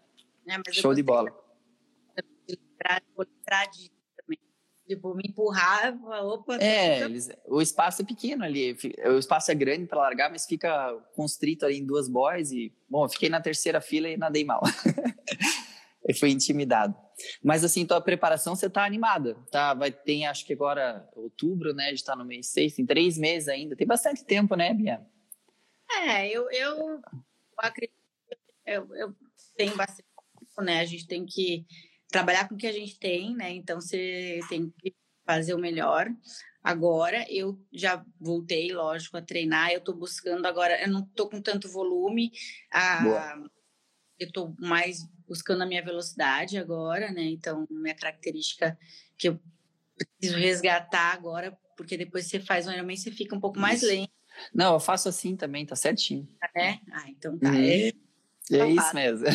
É, 0.46 0.72
Show 0.72 0.94
de 0.94 1.02
bola. 1.02 1.30
Vou 3.14 3.24
lembrar 3.24 3.66
disso 3.66 3.90
também. 3.90 3.99
Tipo, 4.90 5.14
me 5.14 5.22
empurrava, 5.24 6.20
opa. 6.22 6.56
É, 6.56 7.02
eles, 7.02 7.30
o 7.46 7.62
espaço 7.62 8.02
é 8.02 8.04
pequeno 8.04 8.42
ali, 8.42 8.76
o 9.06 9.18
espaço 9.18 9.48
é 9.52 9.54
grande 9.54 9.86
para 9.86 10.00
largar, 10.00 10.28
mas 10.28 10.46
fica 10.46 10.92
constrito 11.14 11.64
ali 11.64 11.78
em 11.78 11.86
duas 11.86 12.08
boys 12.08 12.50
e, 12.50 12.74
bom, 12.88 13.04
eu 13.04 13.08
fiquei 13.08 13.28
na 13.28 13.40
terceira 13.40 13.80
fila 13.80 14.08
e 14.08 14.16
nadei 14.16 14.44
mal. 14.44 14.60
eu 16.04 16.12
fui 16.12 16.30
intimidado. 16.30 16.92
Mas 17.40 17.62
assim, 17.62 17.86
tua 17.86 18.00
preparação, 18.00 18.56
você 18.56 18.68
tá 18.68 18.84
animada, 18.84 19.36
tá? 19.48 19.74
Vai 19.74 19.92
ter, 19.92 20.24
acho 20.24 20.44
que 20.44 20.54
agora, 20.54 21.08
outubro, 21.14 21.72
né? 21.72 21.86
A 21.86 21.90
gente 21.90 22.04
tá 22.04 22.16
no 22.16 22.24
mês 22.24 22.48
seis, 22.48 22.74
tem 22.74 22.84
três 22.84 23.16
meses 23.16 23.46
ainda. 23.48 23.76
Tem 23.76 23.86
bastante 23.86 24.24
tempo, 24.24 24.56
né, 24.56 24.74
Bia? 24.74 25.06
É, 26.04 26.26
eu, 26.28 26.50
eu 26.50 27.00
acredito, 27.56 27.94
eu, 28.66 28.92
eu 28.96 29.14
tenho 29.56 29.76
bastante 29.76 30.08
tempo, 30.36 30.62
né? 30.62 30.80
A 30.80 30.84
gente 30.84 31.06
tem 31.06 31.24
que 31.24 31.64
trabalhar 32.10 32.48
com 32.48 32.54
o 32.54 32.58
que 32.58 32.66
a 32.66 32.72
gente 32.72 32.98
tem, 32.98 33.34
né? 33.34 33.50
Então, 33.52 33.80
você 33.80 34.40
tem 34.48 34.72
que 34.78 34.94
fazer 35.24 35.54
o 35.54 35.58
melhor. 35.58 36.08
Agora, 36.62 37.24
eu 37.30 37.58
já 37.72 38.04
voltei, 38.20 38.72
lógico, 38.72 39.16
a 39.16 39.22
treinar. 39.22 39.70
Eu 39.70 39.80
tô 39.80 39.94
buscando 39.94 40.44
agora, 40.46 40.80
eu 40.82 40.88
não 40.90 41.04
tô 41.06 41.28
com 41.28 41.40
tanto 41.40 41.70
volume. 41.70 42.32
A, 42.70 43.36
eu 44.18 44.30
tô 44.30 44.54
mais 44.58 45.08
buscando 45.26 45.62
a 45.62 45.66
minha 45.66 45.82
velocidade 45.82 46.58
agora, 46.58 47.10
né? 47.12 47.22
Então, 47.22 47.66
minha 47.70 47.94
característica 47.94 48.78
que 49.16 49.28
eu 49.28 49.40
preciso 49.96 50.38
resgatar 50.38 51.14
agora, 51.14 51.56
porque 51.76 51.96
depois 51.96 52.26
você 52.26 52.40
faz 52.40 52.66
um 52.66 52.72
Ironman, 52.72 52.96
você 52.96 53.10
fica 53.10 53.34
um 53.34 53.40
pouco 53.40 53.58
mais 53.58 53.82
lento. 53.82 54.12
Não, 54.54 54.74
eu 54.74 54.80
faço 54.80 55.08
assim 55.08 55.36
também, 55.36 55.64
tá 55.64 55.76
certinho. 55.76 56.28
É? 56.54 56.78
Ah, 56.92 57.08
então 57.08 57.38
tá. 57.38 57.50
Uhum. 57.50 57.64
É, 57.64 57.92
é 58.56 58.70
isso 58.70 58.94
mesmo. 58.94 59.26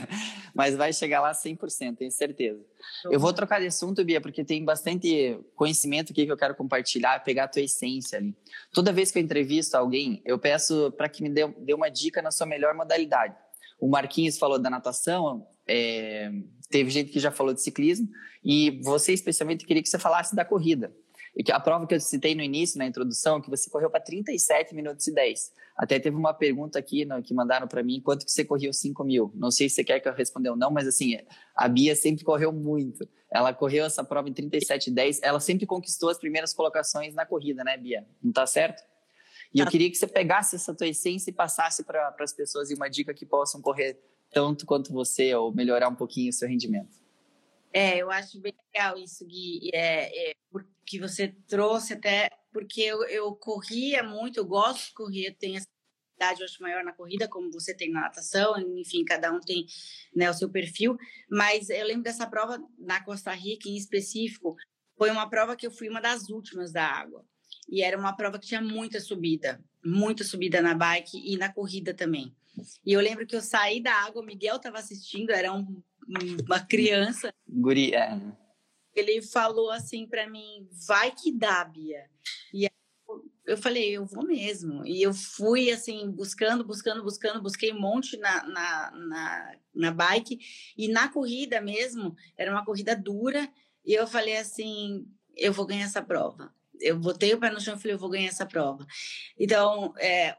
Mas 0.54 0.76
vai 0.76 0.92
chegar 0.92 1.20
lá 1.20 1.32
100%, 1.32 1.96
tenho 1.96 2.10
certeza. 2.10 2.60
Eu 3.04 3.20
vou 3.20 3.32
trocar 3.32 3.60
de 3.60 3.66
assunto, 3.66 4.04
Bia, 4.04 4.20
porque 4.20 4.44
tem 4.44 4.64
bastante 4.64 5.38
conhecimento 5.54 6.12
aqui 6.12 6.26
que 6.26 6.32
eu 6.32 6.36
quero 6.36 6.54
compartilhar, 6.54 7.22
pegar 7.22 7.44
a 7.44 7.48
tua 7.48 7.62
essência 7.62 8.18
ali. 8.18 8.34
Toda 8.72 8.92
vez 8.92 9.10
que 9.10 9.18
eu 9.18 9.22
entrevisto 9.22 9.76
alguém, 9.76 10.20
eu 10.24 10.38
peço 10.38 10.92
para 10.96 11.08
que 11.08 11.22
me 11.22 11.30
dê, 11.30 11.46
dê 11.58 11.72
uma 11.72 11.88
dica 11.88 12.20
na 12.20 12.30
sua 12.30 12.46
melhor 12.46 12.74
modalidade. 12.74 13.34
O 13.78 13.88
Marquinhos 13.88 14.38
falou 14.38 14.58
da 14.58 14.68
natação, 14.68 15.46
é, 15.66 16.30
teve 16.68 16.90
gente 16.90 17.10
que 17.10 17.20
já 17.20 17.30
falou 17.30 17.54
de 17.54 17.62
ciclismo, 17.62 18.08
e 18.44 18.80
você 18.82 19.12
especialmente 19.12 19.64
queria 19.64 19.82
que 19.82 19.88
você 19.88 19.98
falasse 19.98 20.34
da 20.34 20.44
corrida. 20.44 20.92
E 21.36 21.44
que 21.44 21.52
a 21.52 21.60
prova 21.60 21.86
que 21.86 21.94
eu 21.94 22.00
citei 22.00 22.34
no 22.34 22.42
início, 22.42 22.78
na 22.78 22.86
introdução, 22.86 23.40
que 23.40 23.48
você 23.48 23.70
correu 23.70 23.88
para 23.88 24.00
37 24.00 24.74
minutos 24.74 25.06
e 25.06 25.14
10. 25.14 25.52
Até 25.76 25.98
teve 25.98 26.16
uma 26.16 26.34
pergunta 26.34 26.78
aqui 26.78 27.04
no, 27.04 27.22
que 27.22 27.32
mandaram 27.32 27.68
para 27.68 27.82
mim, 27.82 28.00
quanto 28.00 28.24
que 28.24 28.30
você 28.30 28.44
correu 28.44 28.72
5 28.72 29.04
mil? 29.04 29.32
Não 29.34 29.50
sei 29.50 29.68
se 29.68 29.76
você 29.76 29.84
quer 29.84 30.00
que 30.00 30.08
eu 30.08 30.12
responda 30.12 30.50
ou 30.50 30.56
não, 30.56 30.70
mas 30.70 30.86
assim, 30.86 31.18
a 31.54 31.68
Bia 31.68 31.94
sempre 31.94 32.24
correu 32.24 32.52
muito. 32.52 33.08
Ela 33.32 33.54
correu 33.54 33.84
essa 33.84 34.02
prova 34.02 34.28
em 34.28 34.32
37 34.32 34.88
e 34.88 34.92
10, 34.92 35.20
ela 35.22 35.40
sempre 35.40 35.66
conquistou 35.66 36.10
as 36.10 36.18
primeiras 36.18 36.52
colocações 36.52 37.14
na 37.14 37.24
corrida, 37.24 37.62
né, 37.62 37.76
Bia? 37.76 38.06
Não 38.22 38.32
tá 38.32 38.46
certo? 38.46 38.82
E 39.54 39.60
eu 39.60 39.64
tá. 39.64 39.70
queria 39.70 39.90
que 39.90 39.96
você 39.96 40.06
pegasse 40.06 40.56
essa 40.56 40.74
tua 40.74 40.88
essência 40.88 41.30
e 41.30 41.32
passasse 41.32 41.84
para 41.84 42.14
as 42.18 42.32
pessoas 42.32 42.70
uma 42.70 42.88
dica 42.88 43.14
que 43.14 43.26
possam 43.26 43.60
correr 43.60 43.98
tanto 44.32 44.64
quanto 44.64 44.92
você 44.92 45.34
ou 45.34 45.52
melhorar 45.52 45.88
um 45.88 45.94
pouquinho 45.94 46.30
o 46.30 46.32
seu 46.32 46.48
rendimento. 46.48 47.00
É, 47.72 47.98
eu 47.98 48.10
acho 48.10 48.40
bem 48.40 48.54
legal 48.74 48.98
isso, 48.98 49.24
Gui, 49.24 49.70
é, 49.72 50.30
é, 50.30 50.34
porque 50.50 50.98
você 50.98 51.28
trouxe 51.46 51.92
até, 51.94 52.28
porque 52.52 52.80
eu, 52.80 53.04
eu 53.04 53.32
corria 53.36 54.02
muito, 54.02 54.38
eu 54.38 54.44
gosto 54.44 54.88
de 54.88 54.94
correr, 54.94 55.36
tenho 55.38 55.56
essa 55.56 55.68
idade, 56.16 56.40
eu 56.40 56.46
acho, 56.46 56.60
maior 56.60 56.82
na 56.82 56.92
corrida, 56.92 57.28
como 57.28 57.50
você 57.52 57.72
tem 57.72 57.90
na 57.90 58.00
natação, 58.02 58.58
enfim, 58.76 59.04
cada 59.04 59.32
um 59.32 59.40
tem 59.40 59.66
né, 60.14 60.28
o 60.28 60.34
seu 60.34 60.50
perfil, 60.50 60.96
mas 61.30 61.70
eu 61.70 61.86
lembro 61.86 62.02
dessa 62.02 62.26
prova 62.26 62.58
na 62.76 63.02
Costa 63.04 63.32
Rica, 63.32 63.68
em 63.68 63.76
específico, 63.76 64.56
foi 64.98 65.10
uma 65.10 65.30
prova 65.30 65.54
que 65.54 65.66
eu 65.66 65.70
fui 65.70 65.88
uma 65.88 66.00
das 66.00 66.28
últimas 66.28 66.72
da 66.72 66.84
água, 66.84 67.24
e 67.68 67.82
era 67.82 67.96
uma 67.96 68.16
prova 68.16 68.36
que 68.38 68.48
tinha 68.48 68.60
muita 68.60 68.98
subida, 68.98 69.62
muita 69.84 70.24
subida 70.24 70.60
na 70.60 70.74
bike 70.74 71.16
e 71.24 71.36
na 71.36 71.52
corrida 71.52 71.94
também. 71.94 72.34
E 72.84 72.92
eu 72.92 73.00
lembro 73.00 73.26
que 73.26 73.36
eu 73.36 73.40
saí 73.40 73.80
da 73.80 73.94
água, 73.94 74.22
o 74.22 74.26
Miguel 74.26 74.56
estava 74.56 74.78
assistindo, 74.78 75.30
era 75.30 75.52
um, 75.52 75.82
uma 76.44 76.60
criança. 76.60 77.32
É. 77.94 78.20
Ele 78.94 79.22
falou 79.22 79.70
assim 79.70 80.06
para 80.06 80.28
mim: 80.28 80.68
vai 80.86 81.12
que 81.12 81.32
dá, 81.32 81.64
Bia. 81.64 82.08
E 82.52 82.68
eu 83.46 83.56
falei: 83.56 83.90
eu 83.96 84.04
vou 84.04 84.26
mesmo. 84.26 84.86
E 84.86 85.02
eu 85.02 85.14
fui 85.14 85.70
assim, 85.70 86.10
buscando, 86.10 86.64
buscando, 86.64 87.02
buscando, 87.02 87.42
busquei 87.42 87.72
um 87.72 87.80
monte 87.80 88.16
na, 88.16 88.46
na, 88.46 88.90
na, 88.90 89.56
na 89.74 89.90
bike. 89.90 90.38
E 90.76 90.88
na 90.88 91.08
corrida 91.08 91.60
mesmo, 91.60 92.14
era 92.36 92.50
uma 92.50 92.64
corrida 92.64 92.96
dura. 92.96 93.48
E 93.84 93.94
eu 93.94 94.06
falei 94.06 94.36
assim: 94.36 95.06
eu 95.36 95.52
vou 95.52 95.66
ganhar 95.66 95.84
essa 95.84 96.02
prova 96.02 96.52
eu 96.80 96.98
botei 96.98 97.32
o 97.34 97.38
pé 97.38 97.50
no 97.50 97.60
chão 97.60 97.74
e 97.74 97.78
falei, 97.78 97.94
eu 97.94 97.98
vou 97.98 98.10
ganhar 98.10 98.28
essa 98.28 98.46
prova. 98.46 98.86
Então, 99.38 99.92
é, 99.98 100.36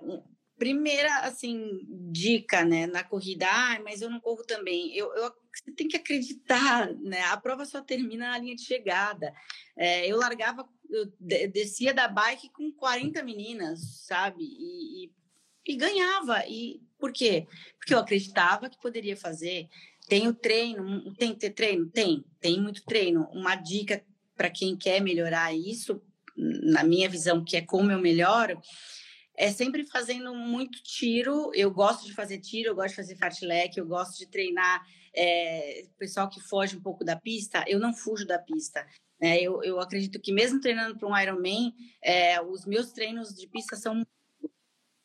primeira, 0.61 1.11
assim, 1.21 1.79
dica, 2.11 2.63
né, 2.63 2.85
na 2.85 3.03
corrida, 3.03 3.47
ah, 3.49 3.81
mas 3.83 3.99
eu 3.99 4.11
não 4.11 4.19
corro 4.19 4.43
também. 4.43 4.95
Eu, 4.95 5.11
eu, 5.15 5.33
você 5.51 5.71
tem 5.71 5.87
que 5.87 5.97
acreditar, 5.97 6.93
né? 6.97 7.19
A 7.23 7.37
prova 7.37 7.65
só 7.65 7.81
termina 7.81 8.29
na 8.29 8.37
linha 8.37 8.55
de 8.55 8.61
chegada. 8.61 9.33
É, 9.75 10.05
eu 10.05 10.17
largava, 10.17 10.63
eu 10.87 11.11
descia 11.49 11.95
da 11.95 12.07
bike 12.07 12.51
com 12.51 12.71
40 12.73 13.23
meninas, 13.23 14.05
sabe? 14.05 14.43
E, 14.43 15.05
e, 15.05 15.11
e 15.65 15.75
ganhava. 15.75 16.45
E 16.47 16.79
por 16.99 17.11
quê? 17.11 17.47
Porque 17.79 17.95
eu 17.95 17.97
acreditava 17.97 18.69
que 18.69 18.79
poderia 18.79 19.17
fazer. 19.17 19.67
Tem 20.07 20.27
o 20.27 20.33
treino, 20.35 21.11
tem 21.15 21.33
que 21.33 21.39
ter 21.39 21.49
treino? 21.49 21.89
Tem, 21.89 22.23
tem 22.39 22.61
muito 22.61 22.85
treino. 22.85 23.27
Uma 23.33 23.55
dica 23.55 24.05
para 24.35 24.51
quem 24.51 24.77
quer 24.77 25.01
melhorar 25.01 25.55
isso, 25.55 25.99
na 26.37 26.83
minha 26.83 27.09
visão, 27.09 27.43
que 27.43 27.57
é 27.57 27.61
como 27.61 27.91
eu 27.91 27.99
melhoro, 27.99 28.61
é 29.37 29.51
sempre 29.51 29.85
fazendo 29.85 30.33
muito 30.33 30.81
tiro. 30.83 31.51
Eu 31.53 31.71
gosto 31.71 32.05
de 32.05 32.13
fazer 32.13 32.39
tiro, 32.39 32.69
eu 32.69 32.75
gosto 32.75 32.89
de 32.89 32.95
fazer 32.95 33.15
fartlek, 33.15 33.77
eu 33.77 33.85
gosto 33.85 34.17
de 34.17 34.27
treinar 34.27 34.85
é, 35.15 35.85
pessoal 35.97 36.29
que 36.29 36.41
foge 36.41 36.77
um 36.77 36.81
pouco 36.81 37.03
da 37.03 37.15
pista. 37.15 37.63
Eu 37.67 37.79
não 37.79 37.93
fujo 37.93 38.25
da 38.25 38.39
pista. 38.39 38.85
Né? 39.19 39.39
Eu, 39.39 39.63
eu 39.63 39.79
acredito 39.79 40.19
que 40.19 40.31
mesmo 40.31 40.59
treinando 40.59 40.97
para 40.97 41.07
um 41.07 41.17
Ironman, 41.17 41.73
é, 42.03 42.41
os 42.41 42.65
meus 42.65 42.91
treinos 42.91 43.33
de 43.33 43.47
pista 43.47 43.75
são 43.75 44.03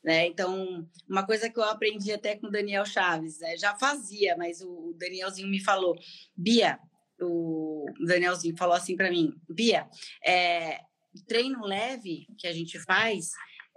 né? 0.07 0.25
Então, 0.29 0.89
uma 1.09 1.27
coisa 1.27 1.51
que 1.51 1.59
eu 1.59 1.65
aprendi 1.65 2.13
até 2.13 2.37
com 2.37 2.47
o 2.47 2.51
Daniel 2.51 2.87
Chaves, 2.87 3.41
né? 3.41 3.57
já 3.57 3.75
fazia, 3.75 4.37
mas 4.37 4.63
o 4.63 4.95
Danielzinho 4.97 5.49
me 5.49 5.59
falou, 5.59 5.97
Bia, 6.37 6.79
o 7.21 7.87
Danielzinho 8.07 8.57
falou 8.57 8.77
assim 8.77 8.97
para 8.97 9.11
mim, 9.11 9.35
Bia, 9.49 9.89
é, 10.25 10.79
treino 11.27 11.61
leve 11.65 12.29
que 12.39 12.47
a 12.47 12.53
gente 12.53 12.79
faz 12.85 13.33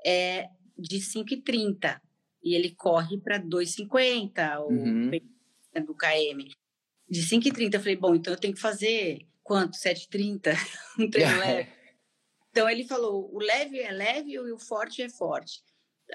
é 0.05 0.49
de 0.77 0.97
5,30 0.97 1.99
e 2.43 2.55
ele 2.55 2.71
corre 2.71 3.17
para 3.17 3.39
2,50 3.39 4.59
uhum. 4.61 5.11
do 5.85 5.95
KM. 5.95 6.51
De 7.09 7.21
5,30 7.21 7.73
eu 7.73 7.79
falei, 7.79 7.95
bom, 7.95 8.15
então 8.15 8.33
eu 8.33 8.39
tenho 8.39 8.53
que 8.53 8.59
fazer 8.59 9.25
quanto? 9.43 9.77
7,30? 9.77 10.53
um 10.99 11.09
treino 11.09 11.37
leve. 11.39 11.69
Então 12.51 12.69
ele 12.69 12.85
falou, 12.85 13.33
o 13.33 13.39
leve 13.39 13.79
é 13.79 13.91
leve 13.91 14.31
e 14.31 14.39
o 14.39 14.59
forte 14.59 15.01
é 15.01 15.09
forte. 15.09 15.63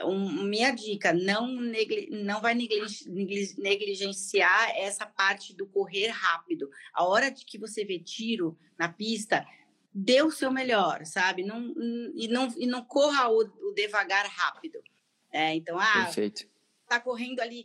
Um, 0.02 0.42
minha 0.42 0.72
dica, 0.72 1.12
não, 1.12 1.46
negli, 1.46 2.08
não 2.10 2.40
vai 2.40 2.52
negligenciar 2.54 4.70
essa 4.76 5.06
parte 5.06 5.54
do 5.54 5.68
correr 5.68 6.08
rápido. 6.08 6.68
A 6.92 7.04
hora 7.04 7.30
de 7.30 7.44
que 7.44 7.56
você 7.56 7.84
vê 7.84 8.00
tiro 8.00 8.58
na 8.76 8.88
pista, 8.88 9.46
dê 9.94 10.22
o 10.22 10.30
seu 10.30 10.50
melhor, 10.50 11.06
sabe? 11.06 11.44
Não, 11.44 11.72
e, 12.16 12.26
não, 12.26 12.52
e 12.56 12.66
não 12.66 12.84
corra 12.84 13.28
o, 13.28 13.38
o 13.38 13.72
devagar 13.72 14.26
rápido. 14.26 14.82
É, 15.30 15.54
então, 15.54 15.78
ah, 15.78 16.04
Perfeito. 16.04 16.48
tá 16.88 16.98
correndo 17.00 17.40
ali, 17.40 17.64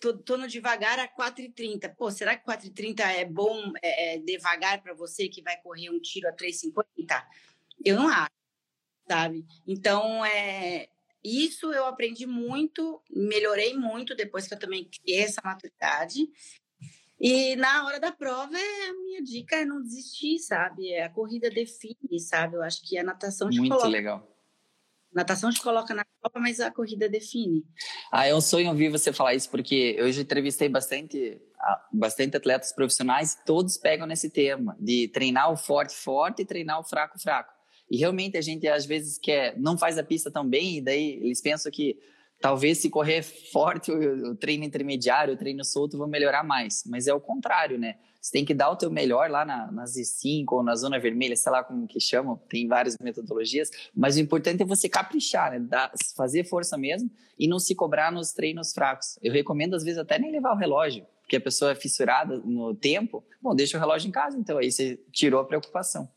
tô, 0.00 0.16
tô 0.18 0.36
no 0.36 0.48
devagar 0.48 0.98
a 0.98 1.06
4,30. 1.06 1.94
Pô, 1.94 2.10
será 2.10 2.36
que 2.36 2.44
4,30 2.44 3.00
é 3.00 3.24
bom 3.24 3.72
é, 3.80 4.14
é 4.14 4.18
devagar 4.18 4.82
para 4.82 4.92
você 4.92 5.28
que 5.28 5.40
vai 5.40 5.56
correr 5.60 5.90
um 5.90 6.00
tiro 6.00 6.28
a 6.28 6.32
3,50? 6.32 7.24
Eu 7.84 7.96
não 7.96 8.08
acho, 8.08 8.30
sabe? 9.08 9.46
Então, 9.64 10.24
é, 10.24 10.88
isso 11.22 11.72
eu 11.72 11.86
aprendi 11.86 12.26
muito, 12.26 13.00
melhorei 13.08 13.74
muito 13.76 14.16
depois 14.16 14.48
que 14.48 14.54
eu 14.54 14.58
também 14.58 14.84
criei 14.84 15.20
essa 15.20 15.40
maturidade. 15.44 16.28
E 17.20 17.56
na 17.56 17.84
hora 17.84 17.98
da 17.98 18.12
prova, 18.12 18.56
é, 18.56 18.88
a 18.88 18.92
minha 18.94 19.22
dica 19.22 19.56
é 19.56 19.64
não 19.64 19.82
desistir, 19.82 20.38
sabe? 20.38 20.92
É, 20.92 21.04
a 21.04 21.10
corrida 21.10 21.50
define, 21.50 22.20
sabe? 22.20 22.56
Eu 22.56 22.62
acho 22.62 22.80
que 22.86 22.96
a 22.96 23.02
natação 23.02 23.50
te 23.50 23.58
Muito 23.58 23.72
coloca. 23.72 23.88
legal. 23.88 24.38
A 25.12 25.20
natação 25.20 25.50
te 25.50 25.60
coloca 25.60 25.94
na 25.94 26.04
Copa, 26.20 26.38
mas 26.38 26.60
a 26.60 26.70
corrida 26.70 27.08
define. 27.08 27.64
Ah, 28.12 28.26
é 28.26 28.34
um 28.34 28.40
sonho 28.40 28.68
ouvir 28.68 28.88
você 28.90 29.12
falar 29.12 29.34
isso, 29.34 29.50
porque 29.50 29.96
eu 29.98 30.12
já 30.12 30.22
entrevistei 30.22 30.68
bastante, 30.68 31.40
bastante 31.92 32.36
atletas 32.36 32.72
profissionais 32.72 33.32
e 33.32 33.44
todos 33.44 33.76
pegam 33.78 34.06
nesse 34.06 34.30
tema 34.30 34.76
de 34.78 35.08
treinar 35.08 35.50
o 35.50 35.56
forte 35.56 35.96
forte 35.96 36.42
e 36.42 36.46
treinar 36.46 36.78
o 36.78 36.84
fraco 36.84 37.18
fraco. 37.18 37.52
E 37.90 37.96
realmente 37.96 38.36
a 38.36 38.42
gente 38.42 38.68
às 38.68 38.84
vezes 38.84 39.18
quer, 39.18 39.58
não 39.58 39.78
faz 39.78 39.96
a 39.98 40.04
pista 40.04 40.30
tão 40.30 40.46
bem, 40.46 40.76
e 40.76 40.80
daí 40.82 41.14
eles 41.22 41.40
pensam 41.40 41.72
que 41.72 41.98
talvez 42.40 42.78
se 42.78 42.90
correr 42.90 43.22
forte 43.22 43.90
o, 43.90 44.34
treino 44.36 44.64
intermediário, 44.64 45.34
o 45.34 45.36
treino 45.36 45.64
solto 45.64 45.98
vão 45.98 46.06
melhorar 46.06 46.42
mais. 46.42 46.84
Mas 46.86 47.06
é 47.06 47.14
o 47.14 47.20
contrário, 47.20 47.78
né? 47.78 47.96
Você 48.20 48.32
tem 48.32 48.44
que 48.44 48.52
dar 48.52 48.70
o 48.70 48.76
teu 48.76 48.90
melhor 48.90 49.30
lá 49.30 49.44
na, 49.44 49.70
na 49.70 49.84
Z5 49.84 50.44
ou 50.50 50.62
na 50.62 50.74
zona 50.74 50.98
vermelha, 50.98 51.36
sei 51.36 51.52
lá 51.52 51.62
como 51.62 51.86
que 51.86 52.00
chamam, 52.00 52.36
tem 52.48 52.66
várias 52.66 52.96
metodologias, 53.00 53.70
mas 53.94 54.16
o 54.16 54.20
importante 54.20 54.62
é 54.62 54.66
você 54.66 54.88
caprichar, 54.88 55.52
né? 55.52 55.60
Dar, 55.60 55.92
fazer 56.16 56.44
força 56.44 56.76
mesmo 56.76 57.10
e 57.38 57.46
não 57.46 57.58
se 57.58 57.74
cobrar 57.74 58.10
nos 58.10 58.32
treinos 58.32 58.72
fracos. 58.72 59.18
Eu 59.22 59.32
recomendo, 59.32 59.74
às 59.74 59.84
vezes, 59.84 59.98
até 59.98 60.18
nem 60.18 60.32
levar 60.32 60.52
o 60.52 60.56
relógio, 60.56 61.06
porque 61.22 61.36
a 61.36 61.40
pessoa 61.40 61.72
é 61.72 61.74
fissurada 61.74 62.38
no 62.44 62.74
tempo, 62.74 63.24
bom, 63.40 63.54
deixa 63.54 63.76
o 63.76 63.80
relógio 63.80 64.08
em 64.08 64.12
casa, 64.12 64.36
então 64.36 64.58
aí 64.58 64.72
você 64.72 65.00
tirou 65.12 65.40
a 65.40 65.44
preocupação. 65.44 66.08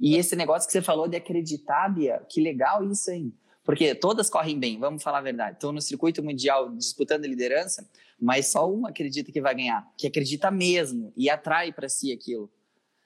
E 0.00 0.16
esse 0.16 0.36
negócio 0.36 0.66
que 0.66 0.72
você 0.72 0.82
falou 0.82 1.08
de 1.08 1.16
acreditar, 1.16 1.88
Bia, 1.88 2.22
que 2.28 2.40
legal 2.40 2.84
isso 2.84 3.10
aí. 3.10 3.32
Porque 3.68 3.94
todas 3.94 4.30
correm 4.30 4.58
bem, 4.58 4.78
vamos 4.78 5.02
falar 5.02 5.18
a 5.18 5.20
verdade. 5.20 5.56
Estão 5.56 5.72
no 5.72 5.82
circuito 5.82 6.22
mundial 6.22 6.74
disputando 6.74 7.26
a 7.26 7.28
liderança, 7.28 7.86
mas 8.18 8.46
só 8.46 8.66
uma 8.66 8.88
acredita 8.88 9.30
que 9.30 9.42
vai 9.42 9.54
ganhar, 9.54 9.86
que 9.94 10.06
acredita 10.06 10.50
mesmo 10.50 11.12
e 11.14 11.28
atrai 11.28 11.70
para 11.70 11.86
si 11.86 12.10
aquilo. 12.10 12.50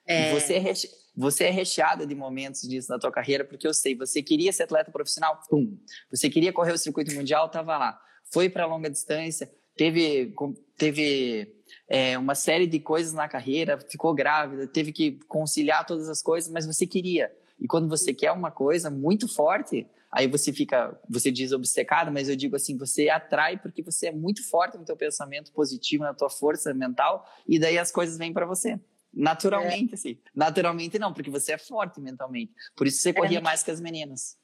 É... 0.05 0.31
Você, 0.31 0.53
é 0.53 0.59
reche... 0.59 0.89
você 1.17 1.43
é 1.43 1.49
recheada 1.49 2.07
de 2.07 2.15
momentos 2.15 2.61
disso 2.61 2.89
na 2.89 2.97
tua 2.97 3.11
carreira, 3.11 3.43
porque 3.43 3.67
eu 3.67 3.73
sei, 3.73 3.93
você 3.93 4.23
queria 4.23 4.53
ser 4.53 4.63
atleta 4.63 4.89
profissional, 4.89 5.37
pum. 5.49 5.77
Você 6.09 6.29
queria 6.29 6.53
correr 6.53 6.71
o 6.71 6.77
circuito 6.77 7.13
mundial, 7.13 7.47
estava 7.47 7.77
lá. 7.77 7.99
Foi 8.31 8.47
para 8.47 8.65
longa 8.65 8.89
distância, 8.89 9.51
teve, 9.75 10.33
teve 10.77 11.53
é, 11.89 12.17
uma 12.17 12.35
série 12.35 12.67
de 12.67 12.79
coisas 12.79 13.11
na 13.11 13.27
carreira, 13.27 13.77
ficou 13.77 14.13
grávida, 14.13 14.65
teve 14.65 14.93
que 14.93 15.19
conciliar 15.27 15.85
todas 15.85 16.07
as 16.07 16.21
coisas, 16.21 16.49
mas 16.49 16.65
você 16.65 16.87
queria. 16.87 17.29
E 17.59 17.67
quando 17.67 17.89
você 17.89 18.13
quer 18.13 18.31
uma 18.31 18.49
coisa 18.49 18.89
muito 18.89 19.27
forte, 19.27 19.85
aí 20.13 20.27
você 20.27 20.53
fica, 20.53 20.97
você 21.09 21.31
diz 21.31 21.51
obcecado, 21.51 22.11
mas 22.11 22.29
eu 22.29 22.35
digo 22.35 22.55
assim, 22.55 22.77
você 22.77 23.09
atrai 23.09 23.57
porque 23.57 23.81
você 23.81 24.07
é 24.07 24.11
muito 24.11 24.47
forte 24.47 24.77
no 24.77 24.85
teu 24.85 24.95
pensamento 24.95 25.51
positivo, 25.51 26.03
na 26.03 26.13
tua 26.13 26.29
força 26.29 26.73
mental, 26.73 27.27
e 27.47 27.59
daí 27.59 27.77
as 27.77 27.91
coisas 27.91 28.17
vêm 28.17 28.31
para 28.31 28.45
você. 28.45 28.79
Naturalmente, 29.11 29.91
é. 29.91 29.95
assim. 29.95 30.19
Naturalmente 30.33 30.97
não, 30.97 31.13
porque 31.13 31.29
você 31.29 31.53
é 31.53 31.57
forte 31.57 31.99
mentalmente. 31.99 32.53
Por 32.75 32.87
isso 32.87 32.99
você 32.99 33.09
é. 33.09 33.13
corria 33.13 33.41
mais 33.41 33.61
que 33.63 33.71
as 33.71 33.81
meninas. 33.81 34.37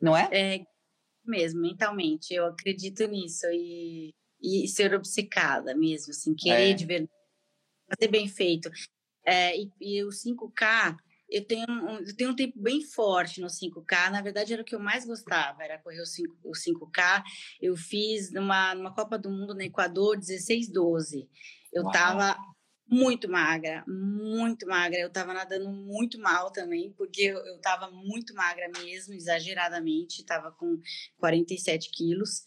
Não 0.00 0.16
é? 0.16 0.28
É 0.32 0.66
mesmo, 1.24 1.60
mentalmente. 1.60 2.34
Eu 2.34 2.46
acredito 2.46 3.06
nisso. 3.06 3.46
E, 3.52 4.14
e 4.42 4.66
ser 4.66 4.92
obcecada 4.94 5.74
mesmo, 5.74 6.10
assim, 6.10 6.34
querer 6.34 6.70
é. 6.70 6.74
de 6.74 6.84
verdade, 6.84 7.12
fazer 7.88 8.10
bem 8.10 8.28
feito. 8.28 8.70
É, 9.24 9.56
e, 9.56 9.70
e 9.80 10.04
o 10.04 10.08
5K, 10.08 10.96
eu 11.32 11.44
tenho, 11.44 11.66
um, 11.68 11.98
eu 11.98 12.16
tenho 12.16 12.30
um 12.30 12.36
tempo 12.36 12.58
bem 12.60 12.82
forte 12.82 13.40
no 13.40 13.48
5K. 13.48 14.10
Na 14.10 14.20
verdade, 14.20 14.52
era 14.52 14.62
o 14.62 14.64
que 14.64 14.74
eu 14.74 14.80
mais 14.80 15.04
gostava, 15.04 15.62
era 15.64 15.78
correr 15.78 16.00
o, 16.00 16.06
5, 16.06 16.36
o 16.44 16.52
5K. 16.52 17.22
Eu 17.60 17.76
fiz 17.76 18.30
numa, 18.32 18.74
numa 18.74 18.94
Copa 18.94 19.18
do 19.18 19.30
Mundo 19.30 19.54
no 19.54 19.62
Equador, 19.62 20.18
16-12. 20.18 21.26
Eu 21.72 21.86
estava 21.86 22.36
muito 22.86 23.28
magra, 23.28 23.82
muito 23.88 24.66
magra. 24.66 25.00
Eu 25.00 25.08
estava 25.08 25.32
nadando 25.32 25.70
muito 25.70 26.20
mal 26.20 26.50
também, 26.50 26.92
porque 26.92 27.22
eu 27.22 27.56
estava 27.56 27.90
muito 27.90 28.34
magra 28.34 28.70
mesmo, 28.78 29.14
exageradamente. 29.14 30.20
Estava 30.20 30.52
com 30.52 30.78
47 31.16 31.90
quilos. 31.90 32.44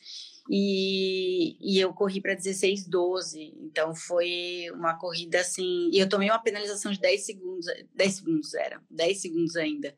E, 0.49 1.57
e 1.59 1.79
eu 1.79 1.93
corri 1.93 2.21
para 2.21 2.35
16, 2.35 2.87
12. 2.87 3.53
Então 3.61 3.95
foi 3.95 4.69
uma 4.73 4.97
corrida 4.97 5.39
assim. 5.39 5.89
E 5.91 5.99
eu 5.99 6.07
tomei 6.07 6.29
uma 6.29 6.41
penalização 6.41 6.91
de 6.91 6.99
10 6.99 7.25
segundos. 7.25 7.65
10 7.93 8.13
segundos 8.13 8.53
era, 8.53 8.81
10 8.89 9.21
segundos 9.21 9.55
ainda. 9.55 9.95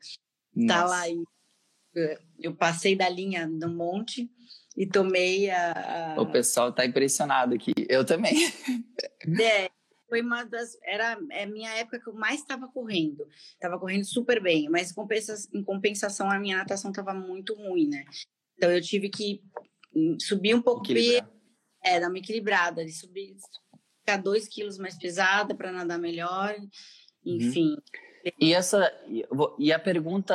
Nossa. 0.54 0.82
Tá 0.82 0.88
lá. 0.88 1.08
E, 1.08 1.22
eu 2.38 2.54
passei 2.54 2.94
da 2.94 3.08
linha 3.08 3.46
no 3.46 3.68
monte 3.68 4.30
e 4.76 4.86
tomei 4.86 5.50
a, 5.50 6.14
a... 6.14 6.20
O 6.20 6.30
pessoal 6.30 6.72
tá 6.72 6.86
impressionado 6.86 7.54
aqui. 7.54 7.72
Eu 7.88 8.04
também. 8.04 8.34
É, 9.42 9.68
foi 10.08 10.22
uma 10.22 10.44
das 10.44 10.78
era 10.82 11.18
é 11.30 11.44
minha 11.44 11.70
época 11.74 12.00
que 12.00 12.08
eu 12.08 12.14
mais 12.14 12.40
estava 12.40 12.66
correndo 12.68 13.26
estava 13.52 13.78
correndo 13.78 14.04
super 14.04 14.40
bem 14.40 14.68
mas 14.70 14.90
em 14.90 14.94
compensação, 14.94 15.50
em 15.52 15.62
compensação 15.62 16.30
a 16.30 16.38
minha 16.38 16.56
natação 16.56 16.90
estava 16.90 17.12
muito 17.12 17.54
ruim 17.54 17.88
né 17.88 18.04
então 18.56 18.70
eu 18.70 18.80
tive 18.80 19.10
que 19.10 19.42
subir 20.20 20.54
um 20.54 20.62
pouco 20.62 20.86
peso, 20.86 21.26
é, 21.84 22.00
dar 22.00 22.08
uma 22.08 22.18
equilibrada, 22.18 22.84
de 22.84 22.92
subir, 22.92 23.36
ficar 24.00 24.16
dois 24.18 24.48
quilos 24.48 24.78
mais 24.78 24.96
pesada 24.98 25.54
para 25.54 25.72
nadar 25.72 25.98
melhor, 25.98 26.54
uhum. 27.24 27.36
enfim. 27.36 27.70
Uhum. 27.70 27.82
E 28.38 28.52
essa 28.52 28.92
e 29.58 29.72
a 29.72 29.78
pergunta, 29.78 30.34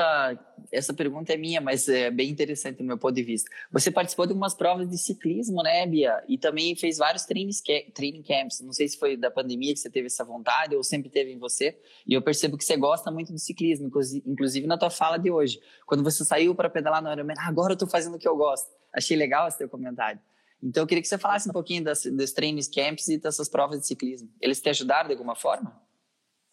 essa 0.72 0.94
pergunta 0.94 1.34
é 1.34 1.38
minha, 1.38 1.60
mas 1.60 1.88
é 1.88 2.10
bem 2.10 2.30
interessante 2.30 2.78
do 2.78 2.84
meu 2.84 2.98
ponto 2.98 3.14
de 3.14 3.24
vista. 3.24 3.50
Você 3.72 3.92
participou 3.92 4.26
de 4.26 4.32
algumas 4.32 4.54
provas 4.54 4.90
de 4.90 4.98
ciclismo, 4.98 5.62
né, 5.62 5.86
Bia? 5.86 6.24
E 6.28 6.38
também 6.38 6.76
fez 6.76 6.98
vários 6.98 7.26
trainings, 7.26 7.62
training 7.94 8.24
camps. 8.24 8.62
Não 8.62 8.72
sei 8.72 8.88
se 8.88 8.98
foi 8.98 9.18
da 9.18 9.30
pandemia 9.30 9.74
que 9.74 9.80
você 9.80 9.90
teve 9.90 10.08
essa 10.08 10.24
vontade 10.24 10.76
ou 10.76 10.84
sempre 10.84 11.10
teve 11.10 11.32
em 11.32 11.38
você. 11.38 11.78
E 12.08 12.14
eu 12.14 12.22
percebo 12.22 12.58
que 12.58 12.64
você 12.64 12.78
gosta 12.78 13.12
muito 13.12 13.32
do 13.32 13.40
ciclismo, 13.40 13.92
inclusive 14.26 14.66
na 14.66 14.78
tua 14.78 14.90
fala 14.90 15.18
de 15.18 15.30
hoje. 15.30 15.60
Quando 15.86 16.04
você 16.04 16.24
saiu 16.24 16.56
para 16.56 16.70
pedalar 16.70 17.02
no 17.02 17.12
Ironman, 17.12 17.36
ah, 17.38 17.48
agora 17.48 17.74
eu 17.74 17.76
estou 17.76 17.88
fazendo 17.88 18.16
o 18.16 18.20
que 18.20 18.28
eu 18.28 18.36
gosto. 18.36 18.72
Achei 18.94 19.18
legal 19.18 19.48
esse 19.48 19.58
teu 19.58 19.70
comentário. 19.70 20.20
Então 20.62 20.84
eu 20.84 20.88
queria 20.88 21.02
que 21.02 21.08
você 21.08 21.18
falasse 21.18 21.50
um 21.50 21.54
pouquinho 21.54 21.84
das, 21.84 22.04
dos 22.04 22.32
trainings 22.32 22.70
camps 22.70 23.10
e 23.10 23.18
dessas 23.18 23.50
provas 23.50 23.82
de 23.82 23.88
ciclismo. 23.88 24.30
Eles 24.40 24.62
te 24.62 24.70
ajudaram 24.70 25.08
de 25.08 25.14
alguma 25.14 25.36
forma? 25.36 25.82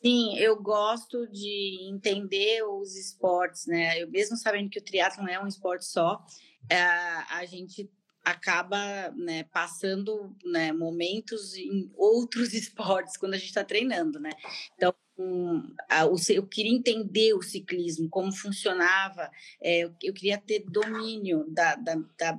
Sim, 0.03 0.37
eu 0.39 0.61
gosto 0.61 1.29
de 1.29 1.79
entender 1.91 2.63
os 2.65 2.97
esportes, 2.97 3.67
né? 3.67 4.03
Eu 4.03 4.11
mesmo 4.11 4.37
sabendo 4.37 4.71
que 4.71 4.79
o 4.79 4.83
triatlo 4.83 5.29
é 5.29 5.41
um 5.41 5.47
esporte 5.47 5.85
só, 5.85 6.25
é, 6.69 6.77
a 6.79 7.45
gente 7.45 7.89
acaba 8.25 9.11
né, 9.11 9.45
passando 9.45 10.35
né, 10.45 10.73
momentos 10.73 11.55
em 11.55 11.91
outros 11.97 12.53
esportes 12.55 13.17
quando 13.17 13.35
a 13.35 13.37
gente 13.37 13.49
está 13.49 13.65
treinando, 13.65 14.19
né? 14.19 14.31
Então, 14.75 14.95
um, 15.21 15.75
a, 15.89 16.07
o, 16.07 16.17
eu 16.31 16.47
queria 16.47 16.73
entender 16.73 17.35
o 17.35 17.43
ciclismo, 17.43 18.09
como 18.09 18.33
funcionava, 18.33 19.31
é, 19.61 19.81
eu, 19.81 19.95
eu, 20.03 20.15
queria 20.15 20.39
ter 20.39 20.61
domínio 20.61 21.45
da, 21.49 21.75
da, 21.75 21.95
da 22.19 22.39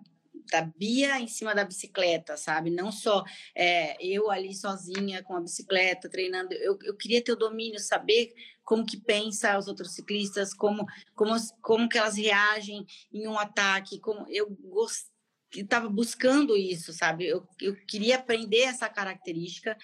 da 0.51 0.63
Bia 0.63 1.17
em 1.17 1.27
cima 1.27 1.55
da 1.55 1.63
bicicleta, 1.63 2.35
sabe? 2.35 2.69
Não 2.69 2.91
só 2.91 3.23
é, 3.55 3.95
eu 4.05 4.29
ali 4.29 4.53
sozinha 4.53 5.23
com 5.23 5.33
a 5.33 5.39
bicicleta 5.39 6.09
treinando. 6.09 6.53
Eu, 6.53 6.77
eu 6.83 6.93
queria 6.97 7.23
ter 7.23 7.31
o 7.31 7.37
domínio, 7.37 7.79
saber 7.79 8.33
como 8.65 8.85
que 8.85 8.97
pensa 8.97 9.57
os 9.57 9.67
outros 9.67 9.93
ciclistas, 9.93 10.53
como 10.53 10.85
como 11.15 11.33
como 11.61 11.87
que 11.87 11.97
elas 11.97 12.17
reagem 12.17 12.85
em 13.13 13.27
um 13.27 13.39
ataque, 13.39 13.99
como 13.99 14.25
eu 14.29 14.49
gost, 14.49 15.07
estava 15.53 15.89
buscando 15.89 16.55
isso, 16.55 16.93
sabe? 16.93 17.27
Eu, 17.27 17.47
eu 17.59 17.75
queria 17.85 18.15
aprender 18.15 18.61
essa 18.61 18.87
característica, 18.87 19.77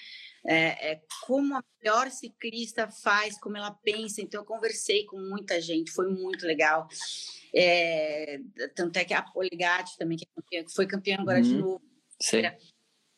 é, 0.45 0.91
é, 0.91 1.01
como 1.25 1.55
a 1.55 1.63
melhor 1.81 2.09
ciclista 2.09 2.87
faz, 2.87 3.39
como 3.39 3.57
ela 3.57 3.71
pensa. 3.71 4.21
Então, 4.21 4.41
eu 4.41 4.45
conversei 4.45 5.05
com 5.05 5.19
muita 5.19 5.59
gente, 5.59 5.91
foi 5.91 6.09
muito 6.09 6.45
legal. 6.45 6.87
É, 7.53 8.39
tanto 8.75 8.97
é 8.97 9.05
que 9.05 9.13
a 9.13 9.21
Poligatti 9.21 9.97
também, 9.97 10.17
que 10.17 10.25
é 10.25 10.41
campeã, 10.41 10.65
foi 10.73 10.87
campeã 10.87 11.17
agora 11.19 11.37
uhum. 11.37 11.43
de 11.43 11.57
novo. 11.57 11.81
Sim 12.19 12.41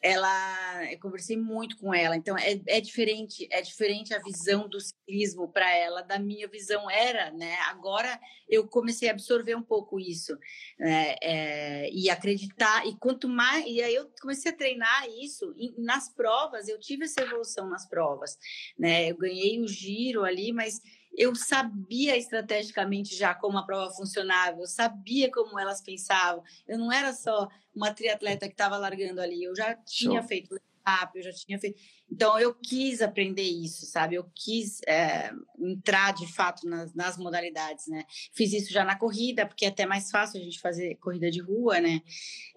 ela 0.02 0.91
eu 0.91 1.00
conversei 1.00 1.36
muito 1.36 1.78
com 1.78 1.93
ela 1.93 2.16
então 2.16 2.38
é, 2.38 2.62
é 2.68 2.80
diferente 2.80 3.47
é 3.52 3.62
diferente 3.62 4.14
a 4.14 4.22
visão 4.22 4.68
do 4.70 4.80
ciclismo 4.80 5.50
para 5.52 5.70
ela 5.76 6.02
da 6.02 6.18
minha 6.18 6.47
visão 6.47 6.89
era 6.89 7.32
né 7.32 7.56
agora 7.68 8.20
eu 8.47 8.66
comecei 8.68 9.10
a 9.10 9.12
absorver 9.12 9.56
um 9.56 9.64
pouco 9.64 10.00
isso 10.00 10.38
né? 10.80 11.16
é, 11.22 11.89
e 11.91 12.10
acreditar 12.10 12.88
e 12.88 12.95
quanto 12.97 13.28
mais 13.28 13.66
e 13.66 13.82
aí 13.82 13.95
eu 13.95 14.10
comecei 14.22 14.52
a 14.52 14.56
treinar 14.56 15.06
isso 15.22 15.54
e 15.58 15.74
nas 15.82 16.08
provas 16.14 16.70
eu 16.70 16.80
tive 16.80 17.04
essa 17.04 17.22
evolução 17.22 17.68
nas 17.70 17.88
provas 17.88 18.38
né 18.78 19.12
eu 19.12 19.18
ganhei 19.18 19.60
o 19.60 19.68
giro 19.68 20.24
ali 20.24 20.54
mas 20.54 20.82
eu 21.18 21.36
sabia 21.36 22.18
estrategicamente 22.18 23.16
já 23.16 23.34
como 23.34 23.57
a 23.57 23.66
prova 23.66 23.91
funcionava, 23.93 24.60
eu 24.60 24.68
sabia 24.68 25.32
como 25.32 25.60
elas 25.60 25.82
pensavam. 25.82 26.43
Eu 26.68 26.78
não 26.78 26.91
era 26.91 27.14
só 27.14 27.47
uma 27.76 27.93
triatleta 27.93 28.47
que 28.47 28.53
estava 28.53 28.78
largando 28.78 29.22
ali, 29.22 29.43
eu 29.43 29.55
já 29.55 29.76
tinha 29.76 30.20
Show. 30.22 30.28
feito 30.28 30.55
rápido, 30.86 31.18
eu 31.18 31.32
já 31.32 31.34
tinha 31.34 31.60
feito. 31.60 31.80
Então 32.12 32.39
eu 32.39 32.53
quis 32.53 33.01
aprender 33.01 33.43
isso, 33.43 33.86
sabe? 33.86 34.16
Eu 34.16 34.30
quis 34.34 34.82
é, 34.88 35.32
entrar 35.60 36.14
de 36.14 36.32
fato 36.32 36.68
nas, 36.68 36.93
nas, 36.93 37.18
modalidades, 37.18 37.88
né? 37.88 38.05
Fiz 38.34 38.51
isso 38.53 38.72
já 38.72 38.84
na 38.84 38.97
corrida, 38.97 39.45
porque 39.45 39.66
é 39.66 39.70
até 39.70 39.86
mais 39.86 40.10
fácil 40.10 40.39
a 40.39 40.43
gente 40.43 40.60
fazer 40.60 40.95
corrida 40.95 41.30
de 41.30 41.39
rua, 41.39 41.80
né? 41.80 42.01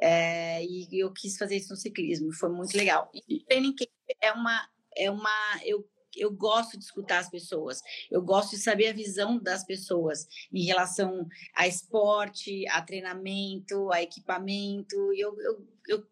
É, 0.01 0.65
e 0.65 0.89
eu 0.93 1.13
quis 1.13 1.37
fazer 1.37 1.57
isso 1.57 1.71
no 1.71 1.77
ciclismo, 1.77 2.33
foi 2.33 2.49
muito 2.49 2.77
legal. 2.77 3.11
E 3.29 3.41
training 3.41 3.75
é 4.21 4.33
uma 4.33 4.69
é 4.97 5.11
uma 5.11 5.61
eu 5.65 5.87
eu 6.17 6.31
gosto 6.31 6.79
de 6.79 6.85
escutar 6.85 7.19
as 7.19 7.31
pessoas, 7.31 7.81
eu 8.11 8.23
gosto 8.23 8.51
de 8.51 8.59
saber 8.59 8.89
a 8.89 8.93
visão 8.93 9.39
das 9.39 9.65
pessoas 9.65 10.27
em 10.53 10.65
relação 10.65 11.27
a 11.55 11.67
esporte, 11.67 12.67
a 12.69 12.83
treinamento, 12.83 13.91
a 13.93 14.03
equipamento, 14.03 14.97
eu, 15.15 15.39
eu, 15.41 15.67
eu, 15.89 16.07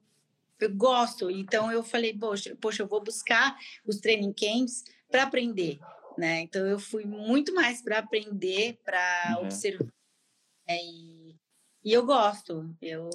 eu 0.61 0.75
gosto. 0.75 1.31
Então, 1.31 1.71
eu 1.71 1.83
falei, 1.83 2.17
poxa, 2.17 2.57
poxa, 2.61 2.83
eu 2.83 2.89
vou 2.89 3.03
buscar 3.03 3.57
os 3.87 3.99
training 3.99 4.33
camps 4.33 4.85
para 5.11 5.25
aprender. 5.25 5.79
né? 6.17 6.43
Então 6.43 6.67
eu 6.67 6.79
fui 6.79 7.05
muito 7.05 7.55
mais 7.55 7.83
para 7.83 7.99
aprender, 7.99 8.79
para 8.85 9.37
uhum. 9.37 9.45
observar. 9.45 9.93
É, 10.67 10.77
e, 10.77 11.37
e 11.85 11.93
eu 11.93 12.05
gosto. 12.05 12.75
Eu 12.81 13.09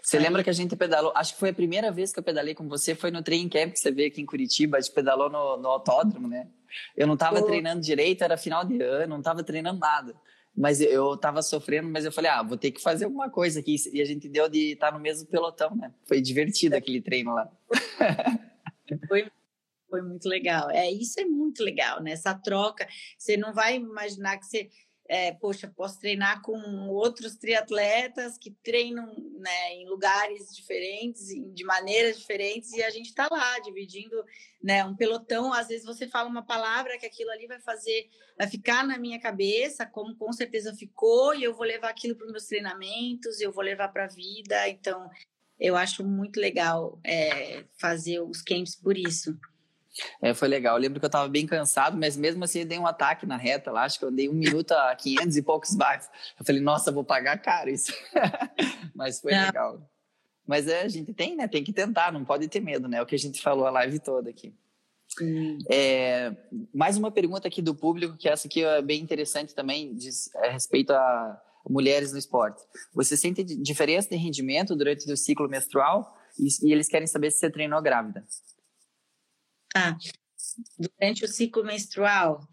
você 0.00 0.18
lembra 0.18 0.42
que 0.42 0.50
a 0.50 0.52
gente 0.52 0.76
pedalou? 0.76 1.12
Acho 1.14 1.34
que 1.34 1.40
foi 1.40 1.50
a 1.50 1.54
primeira 1.54 1.90
vez 1.90 2.12
que 2.12 2.18
eu 2.18 2.22
pedalei 2.22 2.54
com 2.54 2.68
você, 2.68 2.94
foi 2.94 3.10
no 3.10 3.22
Train 3.22 3.48
Camp 3.48 3.72
que 3.72 3.78
você 3.78 3.90
veio 3.90 4.08
aqui 4.08 4.20
em 4.20 4.26
Curitiba, 4.26 4.78
a 4.78 4.80
gente 4.80 4.92
pedalou 4.92 5.30
no, 5.30 5.56
no 5.56 5.68
autódromo, 5.68 6.28
né? 6.28 6.48
Eu 6.96 7.06
não 7.06 7.14
estava 7.14 7.42
treinando 7.44 7.80
direito, 7.80 8.22
era 8.22 8.36
final 8.36 8.64
de 8.64 8.80
ano, 8.82 9.10
não 9.10 9.18
estava 9.18 9.42
treinando 9.42 9.78
nada. 9.78 10.14
Mas 10.54 10.80
eu 10.80 11.14
estava 11.14 11.40
sofrendo, 11.40 11.88
mas 11.88 12.04
eu 12.04 12.12
falei, 12.12 12.30
ah, 12.30 12.42
vou 12.42 12.58
ter 12.58 12.70
que 12.70 12.80
fazer 12.80 13.06
alguma 13.06 13.30
coisa 13.30 13.60
aqui. 13.60 13.76
E 13.92 14.02
a 14.02 14.04
gente 14.04 14.28
deu 14.28 14.48
de 14.48 14.72
estar 14.72 14.92
no 14.92 14.98
mesmo 15.00 15.26
pelotão, 15.26 15.74
né? 15.74 15.92
Foi 16.04 16.20
divertido 16.20 16.76
aquele 16.76 17.00
treino 17.00 17.34
lá. 17.34 17.50
Foi, 19.08 19.30
foi 19.88 20.02
muito 20.02 20.28
legal. 20.28 20.68
É, 20.70 20.90
isso 20.90 21.18
é 21.18 21.24
muito 21.24 21.62
legal, 21.62 22.02
né? 22.02 22.12
Essa 22.12 22.34
troca. 22.34 22.86
Você 23.16 23.38
não 23.38 23.54
vai 23.54 23.76
imaginar 23.76 24.36
que 24.36 24.44
você 24.44 24.68
é, 25.08 25.32
poxa, 25.32 25.72
posso 25.74 25.98
treinar 25.98 26.40
com 26.42 26.88
outros 26.88 27.36
triatletas 27.36 28.38
que 28.38 28.50
treinam 28.62 29.06
né, 29.38 29.74
em 29.74 29.88
lugares 29.88 30.54
diferentes, 30.54 31.26
de 31.26 31.64
maneiras 31.64 32.18
diferentes, 32.18 32.72
e 32.72 32.82
a 32.82 32.90
gente 32.90 33.08
está 33.08 33.28
lá 33.30 33.58
dividindo 33.60 34.24
né, 34.62 34.84
um 34.84 34.94
pelotão. 34.94 35.52
Às 35.52 35.68
vezes 35.68 35.84
você 35.84 36.06
fala 36.06 36.28
uma 36.28 36.44
palavra 36.44 36.98
que 36.98 37.06
aquilo 37.06 37.30
ali 37.30 37.46
vai 37.46 37.60
fazer, 37.60 38.08
vai 38.38 38.46
ficar 38.46 38.86
na 38.86 38.96
minha 38.96 39.20
cabeça, 39.20 39.84
como 39.84 40.16
com 40.16 40.32
certeza 40.32 40.74
ficou, 40.74 41.34
e 41.34 41.42
eu 41.42 41.52
vou 41.52 41.66
levar 41.66 41.90
aquilo 41.90 42.16
para 42.16 42.26
os 42.26 42.32
meus 42.32 42.46
treinamentos, 42.46 43.40
eu 43.40 43.52
vou 43.52 43.64
levar 43.64 43.88
para 43.88 44.04
a 44.04 44.08
vida. 44.08 44.68
Então, 44.68 45.10
eu 45.58 45.76
acho 45.76 46.04
muito 46.04 46.40
legal 46.40 46.98
é, 47.04 47.64
fazer 47.78 48.20
os 48.20 48.40
camps 48.40 48.74
por 48.76 48.96
isso. 48.96 49.36
É, 50.20 50.32
foi 50.32 50.48
legal. 50.48 50.76
Eu 50.76 50.80
lembro 50.80 50.98
que 50.98 51.04
eu 51.04 51.08
estava 51.08 51.28
bem 51.28 51.46
cansado, 51.46 51.96
mas 51.96 52.16
mesmo 52.16 52.42
assim 52.44 52.60
eu 52.60 52.66
dei 52.66 52.78
um 52.78 52.86
ataque 52.86 53.26
na 53.26 53.36
reta 53.36 53.70
lá. 53.70 53.84
Acho 53.84 53.98
que 53.98 54.04
eu 54.04 54.10
dei 54.10 54.28
um 54.28 54.34
minuto 54.34 54.72
a 54.72 54.94
500 54.96 55.36
e 55.36 55.42
poucos 55.42 55.74
bytes. 55.74 56.08
Eu 56.38 56.44
falei, 56.44 56.60
nossa, 56.60 56.92
vou 56.92 57.04
pagar 57.04 57.38
caro 57.38 57.70
isso. 57.70 57.92
mas 58.94 59.20
foi 59.20 59.32
não. 59.32 59.46
legal. 59.46 59.90
Mas 60.46 60.66
é, 60.66 60.82
a 60.82 60.88
gente 60.88 61.12
tem, 61.12 61.36
né? 61.36 61.46
Tem 61.46 61.62
que 61.62 61.72
tentar, 61.72 62.12
não 62.12 62.24
pode 62.24 62.48
ter 62.48 62.60
medo, 62.60 62.88
né? 62.88 62.98
É 62.98 63.02
o 63.02 63.06
que 63.06 63.14
a 63.14 63.18
gente 63.18 63.40
falou 63.40 63.66
a 63.66 63.70
live 63.70 63.98
toda 63.98 64.30
aqui. 64.30 64.54
É, 65.70 66.34
mais 66.74 66.96
uma 66.96 67.10
pergunta 67.10 67.46
aqui 67.46 67.60
do 67.60 67.74
público, 67.74 68.16
que 68.16 68.28
essa 68.28 68.48
aqui 68.48 68.64
é 68.64 68.80
bem 68.80 69.00
interessante 69.00 69.54
também, 69.54 69.94
diz 69.94 70.34
a 70.36 70.48
respeito 70.48 70.92
a 70.92 71.40
mulheres 71.68 72.12
no 72.12 72.18
esporte. 72.18 72.62
Você 72.94 73.16
sente 73.16 73.44
diferença 73.44 74.08
de 74.08 74.16
rendimento 74.16 74.74
durante 74.74 75.10
o 75.10 75.16
ciclo 75.16 75.48
menstrual? 75.48 76.16
E, 76.38 76.48
e 76.66 76.72
eles 76.72 76.88
querem 76.88 77.06
saber 77.06 77.30
se 77.30 77.38
você 77.38 77.50
treinou 77.50 77.80
grávida. 77.82 78.24
Ah, 79.74 79.96
durante 80.78 81.24
o 81.24 81.28
ciclo 81.28 81.64
menstrual, 81.64 82.46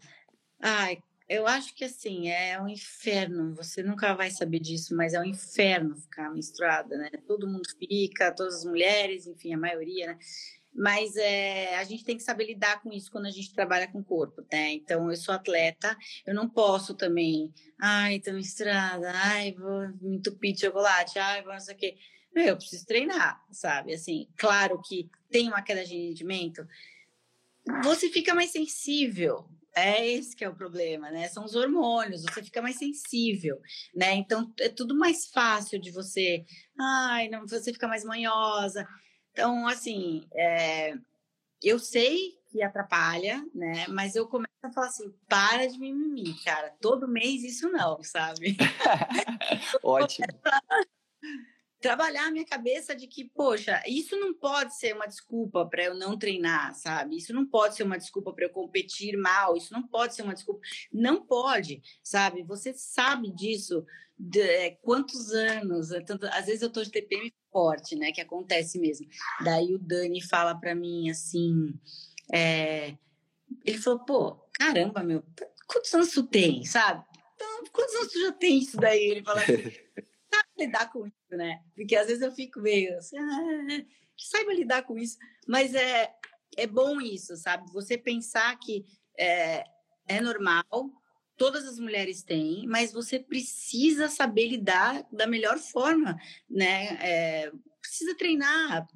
ai, 0.60 1.02
eu 1.28 1.46
acho 1.46 1.74
que 1.74 1.84
assim, 1.84 2.28
é 2.28 2.60
um 2.60 2.68
inferno. 2.68 3.54
Você 3.54 3.82
nunca 3.82 4.14
vai 4.14 4.30
saber 4.30 4.58
disso, 4.58 4.96
mas 4.96 5.14
é 5.14 5.20
um 5.20 5.24
inferno 5.24 5.96
ficar 5.96 6.30
menstruada, 6.30 6.96
né? 6.96 7.10
Todo 7.26 7.46
mundo 7.46 7.68
fica, 7.78 8.32
todas 8.32 8.56
as 8.56 8.64
mulheres, 8.64 9.26
enfim, 9.26 9.54
a 9.54 9.58
maioria, 9.58 10.08
né? 10.08 10.18
Mas 10.74 11.16
é, 11.16 11.76
a 11.78 11.84
gente 11.84 12.04
tem 12.04 12.16
que 12.16 12.22
saber 12.22 12.46
lidar 12.46 12.80
com 12.80 12.92
isso 12.92 13.10
quando 13.10 13.26
a 13.26 13.30
gente 13.30 13.52
trabalha 13.52 13.88
com 13.88 13.98
o 13.98 14.04
corpo, 14.04 14.42
né? 14.52 14.72
Então, 14.72 15.10
eu 15.10 15.16
sou 15.16 15.34
atleta, 15.34 15.96
eu 16.26 16.34
não 16.34 16.48
posso 16.48 16.94
também, 16.94 17.52
ai, 17.80 18.20
tô 18.20 18.32
menstruada, 18.32 19.10
ai, 19.14 19.52
vou 19.52 19.88
me 20.00 20.16
entupir 20.16 20.52
de 20.52 20.60
chocolate, 20.60 21.18
ai, 21.18 21.42
vou 21.42 21.52
não 21.52 21.60
sei 21.60 21.74
o 21.74 21.78
quê. 21.78 21.96
Eu 22.34 22.56
preciso 22.56 22.86
treinar, 22.86 23.44
sabe? 23.50 23.92
Assim, 23.92 24.28
claro 24.36 24.80
que 24.80 25.10
tem 25.30 25.48
uma 25.48 25.62
queda 25.62 25.84
de 25.84 25.96
rendimento, 25.96 26.66
você 27.82 28.10
fica 28.10 28.34
mais 28.34 28.50
sensível. 28.50 29.48
É 29.74 30.04
esse 30.04 30.34
que 30.34 30.44
é 30.44 30.48
o 30.48 30.54
problema, 30.54 31.10
né? 31.10 31.28
São 31.28 31.44
os 31.44 31.54
hormônios, 31.54 32.22
você 32.22 32.42
fica 32.42 32.60
mais 32.60 32.76
sensível, 32.76 33.60
né? 33.94 34.14
Então 34.14 34.52
é 34.58 34.68
tudo 34.68 34.96
mais 34.96 35.28
fácil 35.28 35.80
de 35.80 35.92
você, 35.92 36.44
ai, 36.78 37.28
não, 37.28 37.46
você 37.46 37.72
fica 37.72 37.86
mais 37.86 38.04
manhosa. 38.04 38.86
Então, 39.30 39.68
assim, 39.68 40.26
é, 40.34 40.94
eu 41.62 41.78
sei 41.78 42.40
que 42.50 42.62
atrapalha, 42.62 43.46
né? 43.54 43.86
Mas 43.88 44.16
eu 44.16 44.26
começo 44.26 44.50
a 44.62 44.72
falar 44.72 44.88
assim, 44.88 45.14
para 45.28 45.66
de 45.68 45.78
mimimi, 45.78 46.34
cara. 46.42 46.74
Todo 46.80 47.06
mês 47.06 47.44
isso 47.44 47.70
não, 47.70 48.02
sabe? 48.02 48.56
Ótimo 49.84 50.26
trabalhar 51.80 52.26
a 52.26 52.30
minha 52.30 52.44
cabeça 52.44 52.94
de 52.94 53.06
que, 53.06 53.24
poxa, 53.24 53.82
isso 53.86 54.16
não 54.16 54.34
pode 54.34 54.76
ser 54.76 54.94
uma 54.94 55.06
desculpa 55.06 55.64
para 55.66 55.84
eu 55.84 55.94
não 55.94 56.18
treinar, 56.18 56.74
sabe? 56.74 57.16
Isso 57.16 57.32
não 57.32 57.46
pode 57.46 57.74
ser 57.74 57.84
uma 57.84 57.98
desculpa 57.98 58.32
para 58.32 58.44
eu 58.44 58.50
competir 58.50 59.16
mal, 59.16 59.56
isso 59.56 59.72
não 59.72 59.82
pode 59.82 60.14
ser 60.14 60.22
uma 60.22 60.34
desculpa. 60.34 60.60
Não 60.92 61.24
pode, 61.24 61.82
sabe? 62.02 62.42
Você 62.42 62.74
sabe 62.74 63.32
disso, 63.32 63.84
de, 64.18 64.42
é, 64.42 64.70
quantos 64.82 65.32
anos, 65.32 65.90
é 65.90 66.00
tanto, 66.00 66.26
às 66.26 66.46
vezes 66.46 66.60
eu 66.60 66.70
tô 66.70 66.82
de 66.82 66.90
TPM 66.90 67.32
forte, 67.50 67.96
né, 67.96 68.12
que 68.12 68.20
acontece 68.20 68.78
mesmo. 68.78 69.08
Daí 69.42 69.74
o 69.74 69.78
Dani 69.78 70.22
fala 70.22 70.54
para 70.54 70.74
mim 70.74 71.08
assim, 71.10 71.74
é, 72.32 72.94
ele 73.64 73.78
falou, 73.78 74.00
pô, 74.00 74.32
caramba, 74.52 75.02
meu, 75.02 75.24
quantos 75.66 75.92
anos 75.94 76.10
tu 76.10 76.22
tem, 76.22 76.64
sabe? 76.64 77.02
Então, 77.34 77.64
quantos 77.72 77.94
anos 77.94 78.12
tu 78.12 78.20
já 78.20 78.32
tem 78.32 78.58
isso 78.58 78.76
daí? 78.76 79.02
Ele 79.02 79.22
fala 79.22 79.40
assim, 79.40 79.54
sabe 80.32 80.48
lidar 80.58 80.90
com 80.92 81.06
isso, 81.06 81.36
né? 81.36 81.62
Porque 81.74 81.96
às 81.96 82.06
vezes 82.06 82.22
eu 82.22 82.32
fico 82.32 82.60
meio 82.60 82.96
assim, 82.96 83.18
ah, 83.18 83.84
saiba 84.16 84.52
lidar 84.52 84.82
com 84.82 84.98
isso. 84.98 85.18
Mas 85.46 85.74
é, 85.74 86.12
é 86.56 86.66
bom 86.66 87.00
isso, 87.00 87.36
sabe? 87.36 87.70
Você 87.72 87.96
pensar 87.96 88.56
que 88.58 88.84
é, 89.18 89.64
é 90.06 90.20
normal, 90.20 90.64
todas 91.36 91.66
as 91.66 91.78
mulheres 91.78 92.22
têm, 92.22 92.66
mas 92.66 92.92
você 92.92 93.18
precisa 93.18 94.08
saber 94.08 94.48
lidar 94.48 95.06
da 95.10 95.26
melhor 95.26 95.58
forma, 95.58 96.16
né? 96.48 96.98
É, 97.00 97.52
precisa 97.80 98.14
treinar, 98.14 98.86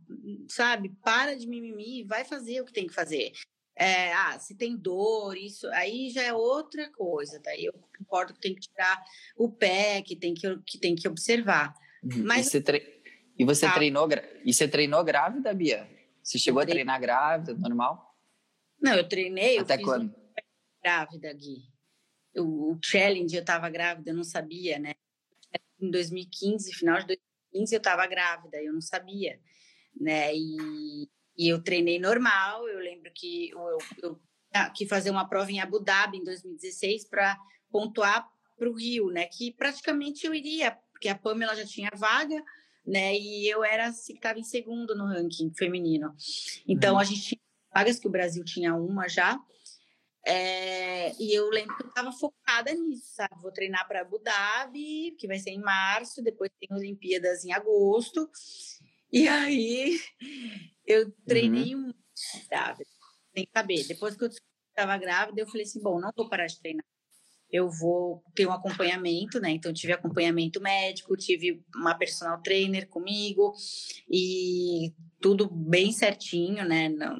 sabe? 0.48 0.90
Para 1.02 1.36
de 1.36 1.46
mimimi, 1.46 2.04
vai 2.04 2.24
fazer 2.24 2.60
o 2.60 2.64
que 2.64 2.72
tem 2.72 2.86
que 2.86 2.94
fazer. 2.94 3.32
É, 3.76 4.12
ah, 4.12 4.38
se 4.38 4.54
tem 4.54 4.76
dor, 4.76 5.36
isso 5.36 5.66
aí 5.68 6.10
já 6.10 6.22
é 6.22 6.32
outra 6.32 6.88
coisa. 6.92 7.40
Daí 7.42 7.64
eu 7.64 7.72
concordo 7.98 8.32
que 8.32 8.40
tem 8.40 8.54
que 8.54 8.60
tirar 8.60 9.02
o 9.36 9.50
pé, 9.50 10.00
que 10.02 10.14
tem 10.14 10.32
que, 10.32 10.58
que, 10.64 10.78
tem 10.78 10.94
que 10.94 11.08
observar. 11.08 11.74
Uhum. 12.02 12.24
Mas, 12.24 12.46
e 12.46 12.50
você, 12.50 12.60
tre... 12.60 13.02
e 13.36 13.44
você 13.44 13.66
tá. 13.66 13.74
treinou 13.74 14.08
e 14.44 14.52
você 14.52 14.68
treinou 14.68 15.02
grávida, 15.02 15.52
Bia? 15.52 15.88
Você 16.22 16.38
chegou 16.38 16.62
a 16.62 16.66
treinar 16.66 17.00
grávida, 17.00 17.54
normal? 17.54 18.16
Não, 18.80 18.94
eu 18.94 19.08
treinei. 19.08 19.58
Até 19.58 19.74
eu 19.74 19.82
quando? 19.82 20.14
Grávida, 20.82 21.32
Gui. 21.32 21.64
O, 22.36 22.72
o 22.72 22.78
challenge, 22.82 23.34
eu 23.34 23.40
estava 23.40 23.68
grávida, 23.68 24.10
eu 24.10 24.14
não 24.14 24.24
sabia, 24.24 24.78
né? 24.78 24.94
Em 25.80 25.90
2015, 25.90 26.72
final 26.74 26.98
de 27.00 27.06
2015, 27.06 27.74
eu 27.74 27.78
estava 27.78 28.06
grávida, 28.06 28.62
eu 28.62 28.72
não 28.72 28.80
sabia, 28.80 29.40
né? 29.98 30.34
E 30.34 31.08
e 31.36 31.48
eu 31.48 31.62
treinei 31.62 31.98
normal. 31.98 32.68
Eu 32.68 32.78
lembro 32.78 33.10
que 33.14 33.50
eu, 33.50 33.78
eu, 34.02 34.20
que 34.74 34.86
fazer 34.86 35.10
uma 35.10 35.28
prova 35.28 35.50
em 35.50 35.60
Abu 35.60 35.80
Dhabi 35.80 36.18
em 36.18 36.24
2016 36.24 37.08
para 37.08 37.38
pontuar 37.70 38.28
para 38.56 38.70
o 38.70 38.74
Rio, 38.74 39.10
né? 39.10 39.26
Que 39.26 39.52
praticamente 39.52 40.26
eu 40.26 40.34
iria, 40.34 40.78
porque 40.92 41.08
a 41.08 41.14
Pamela 41.14 41.56
já 41.56 41.64
tinha 41.64 41.90
vaga, 41.94 42.42
né? 42.86 43.16
E 43.16 43.48
eu 43.48 43.64
era 43.64 43.90
que 43.92 44.12
estava 44.12 44.38
em 44.38 44.44
segundo 44.44 44.94
no 44.94 45.06
ranking 45.06 45.52
feminino. 45.54 46.14
Então 46.66 46.94
uhum. 46.94 47.00
a 47.00 47.04
gente 47.04 47.22
tinha 47.22 47.40
vagas 47.74 47.98
que 47.98 48.06
o 48.06 48.10
Brasil 48.10 48.44
tinha 48.44 48.74
uma 48.74 49.08
já. 49.08 49.38
É, 50.26 51.12
e 51.20 51.34
eu 51.36 51.50
lembro 51.50 51.76
que 51.76 51.82
eu 51.82 51.88
estava 51.88 52.10
focada 52.10 52.72
nisso, 52.72 53.14
sabe? 53.14 53.42
Vou 53.42 53.52
treinar 53.52 53.86
para 53.86 54.00
Abu 54.00 54.18
Dhabi, 54.18 55.14
que 55.18 55.26
vai 55.26 55.38
ser 55.38 55.50
em 55.50 55.60
março, 55.60 56.22
depois 56.22 56.50
tem 56.58 56.74
Olimpíadas 56.74 57.44
em 57.44 57.52
agosto. 57.52 58.30
E 59.12 59.28
aí 59.28 60.00
eu 60.86 61.10
treinei 61.26 61.74
uhum. 61.74 61.88
um 61.88 61.94
grávida, 62.48 62.90
sem 63.34 63.48
saber. 63.52 63.86
Depois 63.86 64.16
que 64.16 64.24
eu 64.24 64.28
estava 64.28 64.96
grávida, 64.96 65.40
eu 65.40 65.46
falei 65.46 65.62
assim: 65.62 65.82
bom, 65.82 66.00
não 66.00 66.10
vou 66.16 66.28
parar 66.28 66.46
de 66.46 66.58
treinar. 66.58 66.84
Eu 67.50 67.70
vou 67.70 68.22
ter 68.34 68.46
um 68.46 68.52
acompanhamento, 68.52 69.38
né? 69.38 69.50
Então, 69.50 69.72
tive 69.72 69.92
acompanhamento 69.92 70.60
médico, 70.60 71.16
tive 71.16 71.62
uma 71.74 71.94
personal 71.94 72.42
trainer 72.42 72.88
comigo 72.88 73.54
e 74.10 74.92
tudo 75.20 75.48
bem 75.48 75.92
certinho, 75.92 76.64
né? 76.64 76.88
Não, 76.88 77.16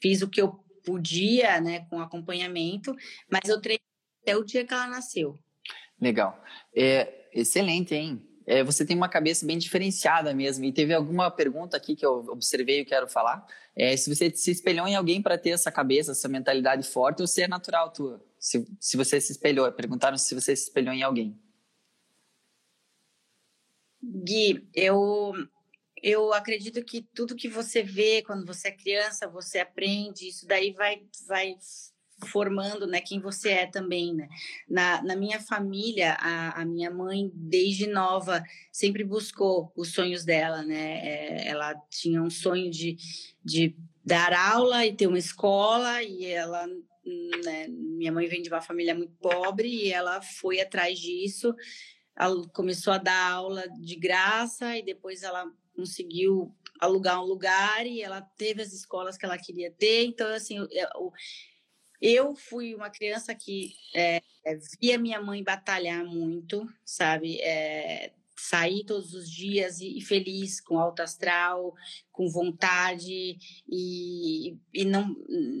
fiz 0.00 0.22
o 0.22 0.28
que 0.28 0.40
eu 0.40 0.64
podia, 0.84 1.60
né, 1.60 1.80
com 1.90 2.00
acompanhamento, 2.00 2.96
mas 3.30 3.48
eu 3.48 3.60
treinei 3.60 3.82
até 4.22 4.36
o 4.36 4.44
dia 4.44 4.64
que 4.64 4.72
ela 4.72 4.86
nasceu. 4.86 5.38
Legal. 6.00 6.42
É, 6.74 7.28
excelente, 7.32 7.94
hein? 7.94 8.27
É, 8.48 8.64
você 8.64 8.82
tem 8.84 8.96
uma 8.96 9.10
cabeça 9.10 9.44
bem 9.44 9.58
diferenciada 9.58 10.32
mesmo. 10.34 10.64
E 10.64 10.72
teve 10.72 10.94
alguma 10.94 11.30
pergunta 11.30 11.76
aqui 11.76 11.94
que 11.94 12.04
eu 12.04 12.24
observei 12.30 12.80
e 12.80 12.84
quero 12.84 13.06
falar. 13.06 13.46
É, 13.76 13.94
se 13.94 14.12
você 14.12 14.30
se 14.34 14.50
espelhou 14.50 14.88
em 14.88 14.96
alguém 14.96 15.20
para 15.20 15.36
ter 15.36 15.50
essa 15.50 15.70
cabeça, 15.70 16.12
essa 16.12 16.28
mentalidade 16.28 16.88
forte, 16.88 17.20
ou 17.20 17.26
se 17.26 17.42
é 17.42 17.46
natural 17.46 17.92
tua? 17.92 18.24
Se, 18.38 18.66
se 18.80 18.96
você 18.96 19.20
se 19.20 19.32
espelhou, 19.32 19.70
perguntaram 19.72 20.16
se 20.16 20.34
você 20.34 20.56
se 20.56 20.64
espelhou 20.64 20.94
em 20.94 21.02
alguém. 21.02 21.38
Gui, 24.02 24.66
eu 24.74 25.34
eu 26.02 26.32
acredito 26.32 26.82
que 26.84 27.02
tudo 27.02 27.36
que 27.36 27.48
você 27.48 27.82
vê 27.82 28.22
quando 28.22 28.46
você 28.46 28.68
é 28.68 28.72
criança, 28.72 29.28
você 29.28 29.58
aprende, 29.58 30.28
isso 30.28 30.46
daí 30.46 30.72
vai 30.72 31.02
vai 31.26 31.54
formando, 32.26 32.86
né, 32.86 33.00
quem 33.00 33.20
você 33.20 33.50
é 33.50 33.66
também, 33.66 34.14
né? 34.14 34.28
Na, 34.68 35.02
na 35.02 35.16
minha 35.16 35.40
família, 35.40 36.16
a, 36.18 36.62
a 36.62 36.64
minha 36.64 36.90
mãe, 36.90 37.30
desde 37.34 37.86
nova, 37.86 38.42
sempre 38.72 39.04
buscou 39.04 39.72
os 39.76 39.92
sonhos 39.92 40.24
dela, 40.24 40.62
né? 40.62 41.06
É, 41.06 41.48
ela 41.48 41.74
tinha 41.90 42.22
um 42.22 42.30
sonho 42.30 42.70
de, 42.70 42.96
de 43.44 43.76
dar 44.04 44.32
aula 44.32 44.84
e 44.84 44.94
ter 44.94 45.06
uma 45.06 45.18
escola, 45.18 46.02
e 46.02 46.24
ela, 46.26 46.66
né, 47.44 47.68
minha 47.68 48.12
mãe 48.12 48.26
vem 48.26 48.42
de 48.42 48.48
uma 48.48 48.60
família 48.60 48.94
muito 48.94 49.14
pobre, 49.20 49.68
e 49.68 49.92
ela 49.92 50.20
foi 50.20 50.60
atrás 50.60 50.98
disso, 50.98 51.54
ela 52.16 52.48
começou 52.48 52.92
a 52.92 52.98
dar 52.98 53.32
aula 53.32 53.64
de 53.80 53.94
graça, 53.94 54.76
e 54.76 54.82
depois 54.82 55.22
ela 55.22 55.46
conseguiu 55.76 56.52
alugar 56.80 57.22
um 57.22 57.26
lugar 57.26 57.86
e 57.86 58.02
ela 58.02 58.20
teve 58.20 58.62
as 58.62 58.72
escolas 58.72 59.16
que 59.16 59.24
ela 59.24 59.38
queria 59.38 59.70
ter. 59.70 60.04
Então, 60.04 60.28
assim, 60.32 60.58
eu, 60.58 60.68
eu 60.70 61.12
fui 62.34 62.74
uma 62.74 62.90
criança 62.90 63.34
que 63.34 63.72
é, 63.94 64.20
via 64.80 64.98
minha 64.98 65.20
mãe 65.20 65.42
batalhar 65.42 66.04
muito, 66.04 66.66
sabe? 66.84 67.40
É, 67.40 68.12
sair 68.38 68.84
todos 68.84 69.14
os 69.14 69.28
dias 69.28 69.80
e, 69.80 69.98
e, 69.98 70.00
feliz, 70.00 70.60
com 70.60 70.78
alto 70.78 71.02
astral, 71.02 71.74
com 72.12 72.28
vontade 72.28 73.36
e, 73.68 74.56
e 74.72 74.84
não 74.84 75.16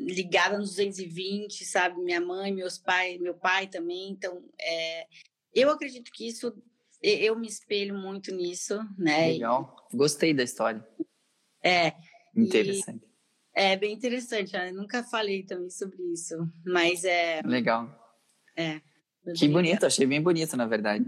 ligada 0.06 0.56
nos 0.58 0.70
220, 0.76 1.64
sabe? 1.64 2.00
Minha 2.00 2.20
mãe, 2.20 2.54
meus 2.54 2.78
pais, 2.78 3.20
meu 3.20 3.34
pai 3.34 3.66
também. 3.66 4.10
Então, 4.10 4.44
é, 4.60 5.06
eu 5.52 5.70
acredito 5.70 6.12
que 6.12 6.28
isso, 6.28 6.54
eu 7.02 7.36
me 7.36 7.48
espelho 7.48 7.96
muito 7.96 8.32
nisso, 8.32 8.78
né? 8.96 9.32
Legal, 9.32 9.88
gostei 9.92 10.32
da 10.32 10.44
história. 10.44 10.86
É. 11.62 11.94
Interessante. 12.36 13.07
É 13.60 13.76
bem 13.76 13.92
interessante, 13.92 14.54
eu 14.54 14.72
nunca 14.72 15.02
falei 15.02 15.42
também 15.42 15.68
sobre 15.68 16.00
isso, 16.12 16.36
mas 16.64 17.02
é. 17.02 17.42
Legal. 17.44 17.90
É. 18.56 18.80
Que 19.36 19.48
bonito, 19.48 19.84
achei 19.84 20.06
bem 20.06 20.22
bonito, 20.22 20.56
na 20.56 20.64
verdade. 20.64 21.04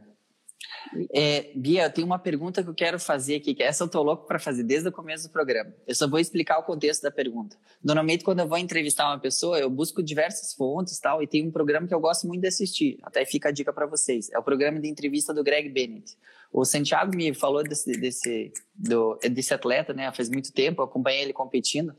É, 1.14 1.52
Bia, 1.54 1.88
tem 1.88 2.04
uma 2.04 2.18
pergunta 2.18 2.60
que 2.60 2.68
eu 2.68 2.74
quero 2.74 2.98
fazer 2.98 3.36
aqui, 3.36 3.54
que 3.54 3.62
essa 3.62 3.84
eu 3.84 3.88
tô 3.88 4.02
louco 4.02 4.26
para 4.26 4.40
fazer 4.40 4.64
desde 4.64 4.88
o 4.88 4.92
começo 4.92 5.28
do 5.28 5.32
programa. 5.32 5.72
Eu 5.86 5.94
só 5.94 6.08
vou 6.08 6.18
explicar 6.18 6.58
o 6.58 6.64
contexto 6.64 7.02
da 7.02 7.10
pergunta. 7.12 7.56
Normalmente, 7.84 8.24
quando 8.24 8.40
eu 8.40 8.48
vou 8.48 8.58
entrevistar 8.58 9.06
uma 9.06 9.20
pessoa, 9.20 9.56
eu 9.56 9.70
busco 9.70 10.02
diversas 10.02 10.52
fontes 10.52 10.98
tal, 10.98 11.22
e 11.22 11.28
tem 11.28 11.46
um 11.46 11.52
programa 11.52 11.86
que 11.86 11.94
eu 11.94 12.00
gosto 12.00 12.26
muito 12.26 12.40
de 12.40 12.48
assistir. 12.48 12.98
Até 13.04 13.24
fica 13.24 13.50
a 13.50 13.52
dica 13.52 13.72
para 13.72 13.86
vocês. 13.86 14.28
É 14.32 14.38
o 14.40 14.42
programa 14.42 14.80
de 14.80 14.88
entrevista 14.88 15.32
do 15.32 15.44
Greg 15.44 15.68
Bennett. 15.68 16.18
O 16.52 16.64
Santiago 16.64 17.14
me 17.14 17.32
falou 17.32 17.62
desse, 17.62 17.92
desse, 17.92 18.52
do, 18.74 19.16
desse 19.30 19.54
atleta, 19.54 19.94
né? 19.94 20.10
Faz 20.10 20.28
muito 20.28 20.52
tempo, 20.52 20.82
eu 20.82 20.86
acompanhei 20.86 21.22
ele 21.22 21.32
competindo. 21.32 21.94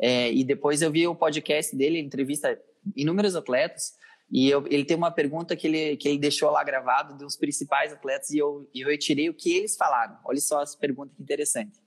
É, 0.00 0.32
e 0.32 0.44
depois 0.44 0.82
eu 0.82 0.90
vi 0.90 1.06
o 1.06 1.14
podcast 1.14 1.74
dele, 1.76 1.98
entrevista 1.98 2.60
inúmeros 2.96 3.36
atletas. 3.36 3.94
E 4.30 4.48
eu, 4.48 4.66
ele 4.66 4.84
tem 4.84 4.96
uma 4.96 5.10
pergunta 5.10 5.54
que 5.54 5.66
ele, 5.66 5.96
que 5.96 6.08
ele 6.08 6.18
deixou 6.18 6.50
lá 6.50 6.64
gravado 6.64 7.16
dos 7.16 7.36
principais 7.36 7.92
atletas 7.92 8.30
e 8.30 8.38
eu, 8.38 8.68
eu 8.74 8.88
retirei 8.88 9.28
o 9.28 9.34
que 9.34 9.54
eles 9.54 9.76
falaram. 9.76 10.18
Olha 10.24 10.40
só 10.40 10.62
essa 10.62 10.76
pergunta 10.76 11.14
que 11.14 11.22
interessante. 11.22 11.78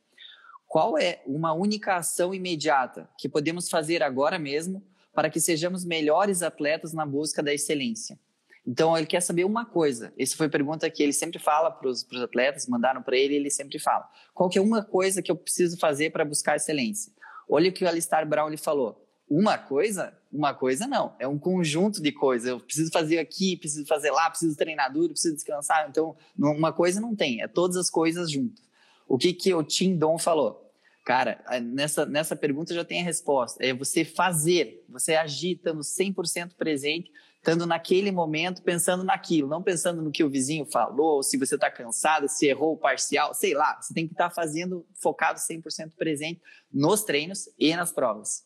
Qual 0.68 0.98
é 0.98 1.22
uma 1.26 1.54
única 1.54 1.96
ação 1.96 2.34
imediata 2.34 3.10
que 3.18 3.30
podemos 3.30 3.70
fazer 3.70 4.04
agora 4.04 4.38
mesmo 4.38 4.84
para 5.14 5.30
que 5.30 5.40
sejamos 5.40 5.84
melhores 5.84 6.42
atletas 6.42 6.94
na 6.94 7.06
busca 7.06 7.42
da 7.42 7.54
excelência? 7.54 8.20
Então, 8.66 8.98
ele 8.98 9.08
quer 9.08 9.22
saber 9.22 9.46
uma 9.46 9.66
coisa. 9.66 10.14
Essa 10.20 10.36
foi 10.36 10.48
a 10.48 10.50
pergunta 10.50 10.90
que 10.90 11.02
ele 11.02 11.14
sempre 11.14 11.40
fala 11.40 11.72
para 11.72 11.88
os 11.88 12.06
atletas, 12.22 12.68
mandaram 12.68 13.02
para 13.02 13.16
ele, 13.16 13.36
ele 13.36 13.50
sempre 13.50 13.80
fala. 13.80 14.10
Qual 14.34 14.50
que 14.50 14.58
é 14.58 14.62
uma 14.62 14.84
coisa 14.84 15.22
que 15.22 15.32
eu 15.32 15.38
preciso 15.38 15.78
fazer 15.80 16.12
para 16.12 16.26
buscar 16.26 16.58
excelência? 16.58 17.14
Olha 17.48 17.70
o 17.70 17.74
que 17.74 17.84
o 17.84 17.88
Alistair 17.88 18.28
Brown 18.28 18.50
lhe 18.50 18.58
falou. 18.58 19.04
Uma 19.30 19.58
coisa? 19.58 20.18
Uma 20.32 20.54
coisa 20.54 20.88
não. 20.88 21.16
É 21.20 21.28
um 21.28 21.38
conjunto 21.38 22.02
de 22.02 22.12
coisas. 22.12 22.48
Eu 22.48 22.60
preciso 22.60 22.92
fazer 22.92 23.20
aqui, 23.20 23.58
preciso 23.58 23.86
fazer 23.86 24.12
lá, 24.12 24.30
preciso 24.30 24.56
treinar 24.56 24.92
duro, 24.92 25.10
preciso 25.10 25.36
descansar. 25.36 25.88
Então, 25.90 26.16
uma 26.38 26.72
coisa 26.72 27.02
não 27.02 27.16
tem. 27.16 27.42
É 27.42 27.48
todas 27.48 27.76
as 27.76 27.90
coisas 27.90 28.32
juntas. 28.32 28.64
O 29.08 29.18
que, 29.18 29.34
que 29.34 29.54
o 29.54 29.64
Tim 29.64 29.98
Don 29.98 30.18
falou? 30.18 30.68
Cara, 31.06 31.42
nessa, 31.62 32.06
nessa 32.06 32.36
pergunta 32.36 32.74
já 32.74 32.84
tem 32.84 33.02
a 33.02 33.06
resposta. 33.06 33.66
É 33.66 33.74
você 33.74 34.04
fazer, 34.04 34.84
você 34.90 35.16
agir, 35.16 35.54
estando 35.54 35.80
100% 35.80 36.52
presente, 36.58 37.10
estando 37.48 37.66
naquele 37.66 38.12
momento, 38.12 38.62
pensando 38.62 39.06
naquilo, 39.06 39.48
não 39.48 39.64
pensando 39.64 40.02
no 40.02 40.12
que 40.12 40.22
o 40.22 40.30
vizinho 40.30 40.66
falou, 40.66 41.24
se 41.24 41.38
você 41.38 41.56
está 41.56 41.72
cansado, 41.72 42.28
se 42.28 42.46
errou 42.46 42.74
o 42.74 42.78
parcial, 42.78 43.34
sei 43.34 43.54
lá. 43.54 43.82
Você 43.82 43.94
tem 43.94 44.06
que 44.06 44.14
estar 44.14 44.28
tá 44.28 44.36
fazendo, 44.36 44.86
focado 45.02 45.40
100% 45.40 45.94
presente 45.96 46.42
nos 46.70 47.06
treinos 47.06 47.48
e 47.58 47.74
nas 47.74 47.90
provas. 47.90 48.44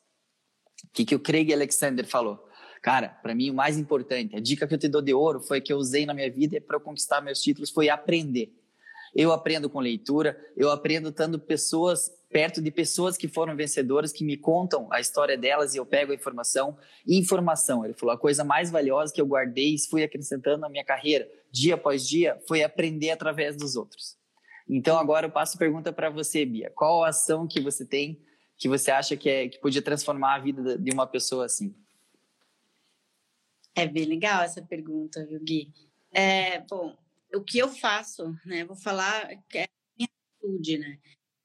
O 0.84 0.90
que, 0.94 1.04
que 1.04 1.16
o 1.16 1.20
Craig 1.20 1.52
Alexander 1.52 2.06
falou? 2.06 2.48
Cara, 2.80 3.10
para 3.10 3.34
mim 3.34 3.50
o 3.50 3.56
mais 3.56 3.76
importante, 3.76 4.36
a 4.36 4.40
dica 4.40 4.68
que 4.68 4.76
eu 4.76 4.78
te 4.78 4.88
dou 4.88 5.02
de 5.02 5.16
ouro 5.16 5.42
foi 5.42 5.60
que 5.62 5.74
eu 5.74 5.78
usei 5.78 6.06
na 6.06 6.14
minha 6.14 6.32
vida 6.32 6.62
para 6.62 6.80
conquistar 6.80 7.22
meus 7.22 7.42
títulos 7.42 7.72
foi 7.72 7.90
aprender. 7.90 8.54
Eu 9.16 9.32
aprendo 9.32 9.68
com 9.68 9.80
leitura, 9.80 10.40
eu 10.56 10.70
aprendo 10.70 11.10
estando 11.10 11.40
pessoas 11.40 12.12
perto 12.32 12.62
de 12.62 12.72
pessoas 12.72 13.18
que 13.18 13.28
foram 13.28 13.56
vencedoras, 13.56 14.12
que 14.12 14.24
me 14.24 14.38
contam 14.38 14.88
a 14.92 15.00
história 15.00 15.38
delas 15.38 15.76
e 15.76 15.78
eu 15.78 15.86
pego 15.86 16.12
a 16.12 16.16
informação. 16.16 16.78
informação, 17.08 17.84
ele 17.84 17.94
falou, 17.94 18.16
a 18.16 18.18
coisa 18.18 18.44
mais 18.44 18.72
valiosa 18.72 19.14
que 19.14 19.22
eu 19.22 19.26
guardei 19.26 19.76
e 19.76 19.80
fui 19.80 20.04
acrescentando 20.04 20.60
na 20.60 20.70
minha 20.70 20.84
carreira, 20.84 21.28
dia 21.52 21.76
após 21.76 22.08
dia, 22.08 22.40
foi 22.48 22.64
aprender 22.64 23.12
através 23.12 23.56
dos 23.56 23.76
outros. 23.76 24.18
Então 24.68 24.98
agora 24.98 25.28
eu 25.28 25.32
passo 25.32 25.58
a 25.58 25.60
pergunta 25.60 25.92
para 25.92 26.10
você, 26.10 26.46
Bia. 26.46 26.72
Qual 26.74 27.04
a 27.04 27.10
ação 27.10 27.48
que 27.48 27.60
você 27.60 27.86
tem 27.86 28.22
que 28.58 28.70
você 28.70 28.92
acha 28.92 29.18
que, 29.18 29.28
é, 29.28 29.50
que 29.50 29.58
podia 29.58 29.82
transformar 29.82 30.36
a 30.36 30.40
vida 30.40 30.78
de 30.78 30.92
uma 30.92 31.08
pessoa 31.08 31.46
assim? 31.46 31.76
É 33.74 33.88
bem 33.88 34.06
legal 34.06 34.44
essa 34.44 34.62
pergunta, 34.62 35.26
viu, 35.26 35.40
Gui? 35.40 35.74
É, 36.12 36.60
bom, 36.60 36.96
o 37.34 37.42
que 37.42 37.58
eu 37.58 37.70
faço, 37.70 38.38
né? 38.46 38.64
Vou 38.64 38.76
falar 38.76 39.36
que 39.50 39.58
é 39.58 39.68
minha 39.98 40.08
atitude, 40.38 40.78
né? 40.78 41.00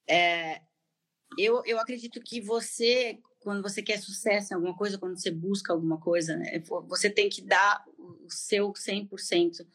É, 0.07 0.61
eu, 1.39 1.63
eu 1.65 1.79
acredito 1.79 2.21
que 2.21 2.41
você, 2.41 3.19
quando 3.41 3.63
você 3.63 3.83
quer 3.83 3.99
sucesso 3.99 4.53
em 4.53 4.57
alguma 4.57 4.77
coisa, 4.77 4.99
quando 4.99 5.19
você 5.19 5.31
busca 5.31 5.73
alguma 5.73 5.99
coisa, 5.99 6.37
né? 6.37 6.63
Você 6.89 7.11
tem 7.11 7.29
que 7.29 7.43
dar 7.43 7.85
o 7.99 8.31
seu 8.31 8.73
100% 8.73 9.67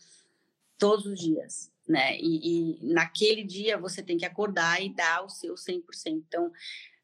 todos 0.77 1.05
os 1.05 1.19
dias, 1.19 1.71
né? 1.87 2.17
E, 2.17 2.79
e 2.81 2.93
naquele 2.93 3.43
dia 3.43 3.77
você 3.77 4.01
tem 4.01 4.17
que 4.17 4.25
acordar 4.25 4.81
e 4.83 4.93
dar 4.93 5.23
o 5.23 5.29
seu 5.29 5.55
100%. 5.55 5.83
Então, 6.07 6.51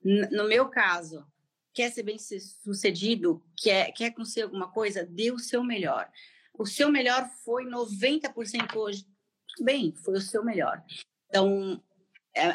no 0.04 0.48
meu 0.48 0.70
caso, 0.70 1.26
quer 1.74 1.92
ser 1.92 2.04
bem 2.04 2.18
sucedido, 2.18 3.44
quer, 3.56 3.92
quer 3.92 4.12
conseguir 4.12 4.44
alguma 4.44 4.72
coisa, 4.72 5.06
dê 5.06 5.32
o 5.32 5.40
seu 5.40 5.64
melhor. 5.64 6.10
O 6.58 6.66
seu 6.66 6.92
melhor 6.92 7.30
foi 7.46 7.66
90% 7.66 8.76
hoje. 8.76 9.06
Tudo 9.48 9.66
bem, 9.66 9.94
foi 9.94 10.16
o 10.18 10.22
seu 10.22 10.44
melhor. 10.44 10.84
Então, 11.30 11.80
é, 11.80 11.87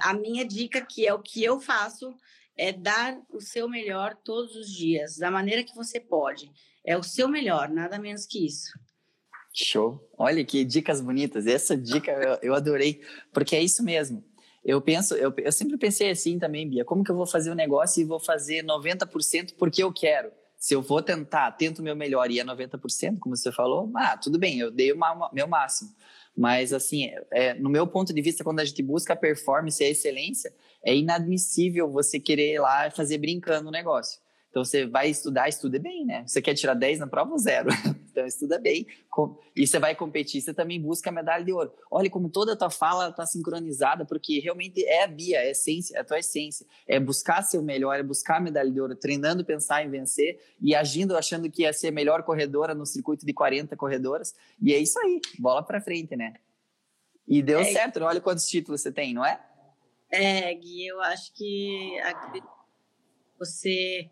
a 0.03 0.15
minha 0.15 0.45
dica, 0.45 0.81
que 0.81 1.07
é 1.07 1.13
o 1.13 1.23
que 1.23 1.43
eu 1.43 1.61
faço, 1.61 2.15
é 2.57 2.73
dar 2.73 3.19
o 3.31 3.41
seu 3.41 3.69
melhor 3.69 4.15
todos 4.25 4.55
os 4.57 4.69
dias, 4.69 5.17
da 5.17 5.31
maneira 5.31 5.65
que 5.65 5.75
você 5.75 5.99
pode. 5.99 6.51
É 6.85 6.97
o 6.97 7.03
seu 7.03 7.29
melhor, 7.29 7.69
nada 7.69 7.99
menos 7.99 8.27
que 8.27 8.45
isso. 8.45 8.71
Show. 9.55 10.01
Olha 10.17 10.45
que 10.45 10.65
dicas 10.65 11.01
bonitas. 11.01 11.47
Essa 11.47 11.77
dica 11.77 12.11
eu, 12.11 12.39
eu 12.43 12.55
adorei, 12.55 13.03
porque 13.33 13.55
é 13.55 13.63
isso 13.63 13.83
mesmo. 13.83 14.25
Eu 14.65 14.81
penso, 14.81 15.15
eu, 15.15 15.35
eu 15.39 15.53
sempre 15.53 15.77
pensei 15.77 16.11
assim 16.11 16.39
também, 16.39 16.69
Bia, 16.69 16.85
como 16.85 17.03
que 17.03 17.11
eu 17.11 17.17
vou 17.17 17.27
fazer 17.27 17.51
o 17.51 17.53
um 17.53 17.57
negócio 17.57 18.01
e 18.01 18.05
vou 18.05 18.21
fazer 18.21 18.65
90% 18.65 19.55
porque 19.59 19.83
eu 19.83 19.93
quero? 19.93 20.31
Se 20.57 20.75
eu 20.75 20.81
vou 20.81 21.03
tentar, 21.03 21.51
tento 21.53 21.81
o 21.81 21.83
meu 21.83 21.97
melhor 21.97 22.31
e 22.31 22.39
é 22.39 22.45
90%, 22.45 23.19
como 23.19 23.37
você 23.37 23.51
falou, 23.51 23.91
ah, 23.97 24.17
tudo 24.17 24.39
bem, 24.39 24.61
eu 24.61 24.71
dei 24.71 24.93
o 24.93 24.99
meu 25.33 25.49
máximo. 25.49 25.91
Mas, 26.37 26.73
assim, 26.73 27.11
é, 27.31 27.55
no 27.55 27.69
meu 27.69 27.87
ponto 27.87 28.13
de 28.13 28.23
vista, 28.23 28.43
quando 28.43 28.61
a 28.61 28.65
gente 28.65 28.83
busca 28.83 29.13
a 29.13 29.17
performance 29.17 29.83
e 29.83 29.87
a 29.87 29.91
excelência, 29.91 30.53
é 30.83 30.97
inadmissível 30.97 31.91
você 31.91 32.19
querer 32.19 32.55
ir 32.55 32.59
lá 32.59 32.91
fazer 32.91 33.19
brincando 33.19 33.69
o 33.69 33.73
negócio. 33.73 34.22
Então 34.53 34.63
você 34.63 34.85
vai 34.85 35.09
estudar, 35.09 35.49
estuda 35.49 35.79
bem, 35.79 36.05
né? 36.05 36.25
Você 36.27 36.43
quer 36.43 36.53
tirar 36.53 36.75
10 36.75 36.99
na 36.99 37.07
prova, 37.07 37.37
zero. 37.39 37.71
Então 38.13 38.27
estuda 38.27 38.59
bem. 38.59 38.87
E 39.57 39.67
você 39.67 39.79
vai 39.79 39.95
competir, 39.95 40.43
você 40.43 40.53
também 40.53 40.79
busca 40.79 41.09
a 41.09 41.13
medalha 41.13 41.43
de 41.43 41.51
ouro. 41.51 41.73
Olha 41.91 42.11
como 42.11 42.29
toda 42.29 42.53
a 42.53 42.57
tua 42.57 42.69
fala 42.69 43.09
está 43.09 43.25
sincronizada, 43.25 44.05
porque 44.05 44.39
realmente 44.39 44.85
é 44.85 45.05
a 45.05 45.07
Bia, 45.07 45.39
é 45.39 45.47
a 45.47 45.51
essência, 45.53 45.97
é 45.97 46.01
a 46.01 46.05
tua 46.05 46.19
essência. 46.19 46.67
É 46.87 47.01
buscar 47.01 47.41
ser 47.41 47.57
o 47.57 47.63
melhor, 47.63 47.99
é 47.99 48.03
buscar 48.03 48.37
a 48.37 48.41
medalha 48.41 48.71
de 48.71 48.79
ouro, 48.79 48.95
treinando, 48.95 49.43
pensar 49.47 49.83
em 49.83 49.89
vencer 49.89 50.39
e 50.61 50.75
agindo, 50.75 51.17
achando 51.17 51.51
que 51.51 51.63
ia 51.63 51.73
ser 51.73 51.89
a 51.89 51.91
melhor 51.91 52.23
corredora 52.23 52.75
no 52.75 52.85
circuito 52.85 53.25
de 53.25 53.33
40 53.33 53.75
corredoras. 53.79 54.35
E 54.61 54.75
é 54.75 54.79
isso 54.79 55.01
aí, 55.01 55.19
bola 55.39 55.63
para 55.63 55.81
frente, 55.81 56.15
né? 56.15 56.35
E 57.27 57.41
deu 57.41 57.61
é, 57.61 57.65
certo, 57.65 58.05
olha 58.05 58.21
quantos 58.21 58.47
títulos 58.47 58.83
você 58.83 58.93
tem, 58.93 59.15
não 59.15 59.25
é? 59.25 59.41
É, 60.11 60.53
Gui, 60.53 60.87
eu 60.87 61.01
acho 61.01 61.33
que 61.33 61.97
você 63.39 64.11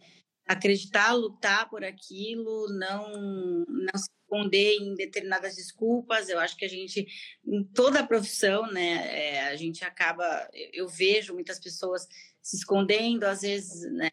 acreditar, 0.50 1.12
lutar 1.12 1.70
por 1.70 1.84
aquilo, 1.84 2.66
não, 2.70 3.64
não 3.68 3.96
se 3.96 4.10
esconder 4.22 4.74
em 4.80 4.94
determinadas 4.96 5.54
desculpas. 5.54 6.28
Eu 6.28 6.40
acho 6.40 6.56
que 6.56 6.64
a 6.64 6.68
gente, 6.68 7.06
em 7.46 7.62
toda 7.62 8.00
a 8.00 8.06
profissão, 8.06 8.66
né, 8.66 9.06
é, 9.16 9.40
a 9.42 9.54
gente 9.54 9.84
acaba, 9.84 10.48
eu 10.72 10.88
vejo 10.88 11.34
muitas 11.34 11.60
pessoas 11.60 12.04
se 12.42 12.56
escondendo, 12.56 13.24
às 13.24 13.42
vezes, 13.42 13.88
né, 13.92 14.10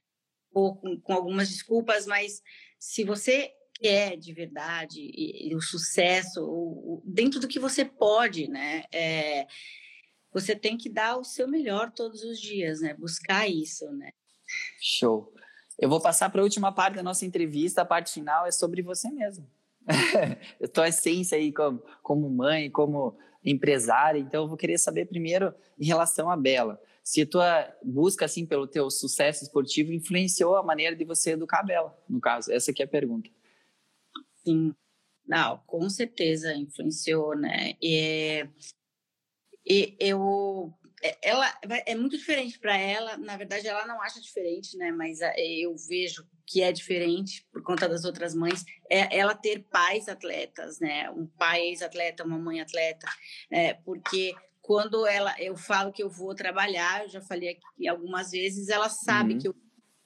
ou 0.54 0.76
com, 0.76 1.00
com 1.02 1.14
algumas 1.14 1.50
desculpas, 1.50 2.06
mas 2.06 2.44
se 2.80 3.04
você 3.04 3.52
quer 3.74 4.16
de 4.16 4.32
verdade 4.32 5.02
e, 5.02 5.50
e 5.50 5.56
o 5.56 5.62
sucesso, 5.62 6.44
o, 6.44 6.98
o, 6.98 7.04
dentro 7.04 7.40
do 7.40 7.48
que 7.48 7.60
você 7.60 7.84
pode, 7.84 8.48
né? 8.48 8.84
É, 8.92 9.48
você 10.32 10.56
tem 10.56 10.78
que 10.78 10.90
dar 10.90 11.18
o 11.18 11.24
seu 11.24 11.48
melhor 11.48 11.92
todos 11.92 12.24
os 12.24 12.40
dias, 12.40 12.82
né? 12.82 12.94
Buscar 12.94 13.48
isso, 13.48 13.90
né? 13.92 14.12
Show. 14.80 15.34
Eu 15.78 15.89
vou 15.89 16.01
passar 16.01 16.30
para 16.30 16.41
a 16.41 16.43
última 16.43 16.71
parte 16.71 16.95
da 16.95 17.03
nossa 17.03 17.25
entrevista, 17.25 17.82
a 17.82 17.86
parte 17.86 18.11
final 18.11 18.45
é 18.45 18.51
sobre 18.51 18.82
você 18.82 19.11
mesmo. 19.11 19.47
a 20.61 20.67
tua 20.67 20.89
essência 20.89 21.38
aí 21.38 21.51
como, 21.51 21.82
como 22.01 22.30
mãe, 22.30 22.69
como 22.69 23.17
empresária. 23.43 24.19
Então, 24.19 24.43
eu 24.43 24.47
vou 24.47 24.57
querer 24.57 24.78
saber 24.78 25.05
primeiro 25.05 25.53
em 25.80 25.86
relação 25.86 26.30
à 26.30 26.36
Bela. 26.36 26.82
Se 27.03 27.21
a 27.21 27.28
tua 27.28 27.73
busca 27.84 28.25
assim 28.25 28.45
pelo 28.45 28.67
teu 28.67 28.89
sucesso 28.89 29.43
esportivo 29.43 29.93
influenciou 29.93 30.57
a 30.57 30.63
maneira 30.63 30.95
de 30.95 31.05
você 31.05 31.32
educar 31.32 31.59
a 31.59 31.63
Bela, 31.63 31.97
no 32.09 32.19
caso. 32.19 32.51
Essa 32.51 32.71
aqui 32.71 32.82
é 32.82 32.86
a 32.86 32.89
pergunta. 32.89 33.30
Sim. 34.43 34.75
Não, 35.25 35.61
com 35.67 35.89
certeza 35.89 36.53
influenciou, 36.53 37.36
né? 37.36 37.75
E, 37.82 38.47
e 39.65 39.95
eu 39.99 40.73
ela 41.22 41.52
é 41.86 41.95
muito 41.95 42.18
diferente 42.18 42.60
para 42.60 42.76
ela. 42.76 43.18
Na 43.18 43.38
verdade, 43.38 43.68
ela 43.68 43.86
não 43.86 44.02
acha 44.02 44.20
diferente, 44.20 44.78
né? 44.78 44.91
Mas 44.91 45.20
eu 45.38 45.76
vejo 45.76 46.28
que 46.45 46.62
é 46.62 46.72
diferente 46.72 47.45
por 47.52 47.62
conta 47.62 47.89
das 47.89 48.06
outras 48.06 48.34
mães, 48.34 48.64
é 48.89 49.18
ela 49.18 49.36
ter 49.36 49.64
pais 49.70 50.08
atletas, 50.08 50.80
né? 50.80 51.10
Um 51.12 51.28
pai 51.28 51.62
ex-atleta, 51.68 52.24
uma 52.24 52.39
mãe 52.39 52.62
atleta, 52.62 53.06
é, 53.52 53.74
porque 53.74 54.34
quando 54.62 55.06
ela, 55.06 55.34
eu 55.41 55.56
falo 55.56 55.91
que 55.91 56.02
eu 56.02 56.10
vou 56.10 56.34
trabalhar, 56.34 57.04
eu 57.04 57.10
já 57.10 57.22
falei 57.22 57.50
aqui 57.50 57.88
algumas 57.88 58.32
vezes, 58.32 58.70
ela 58.70 58.89
sabe 58.89 59.34
uhum. 59.34 59.39
que 59.39 59.48
eu 59.48 59.56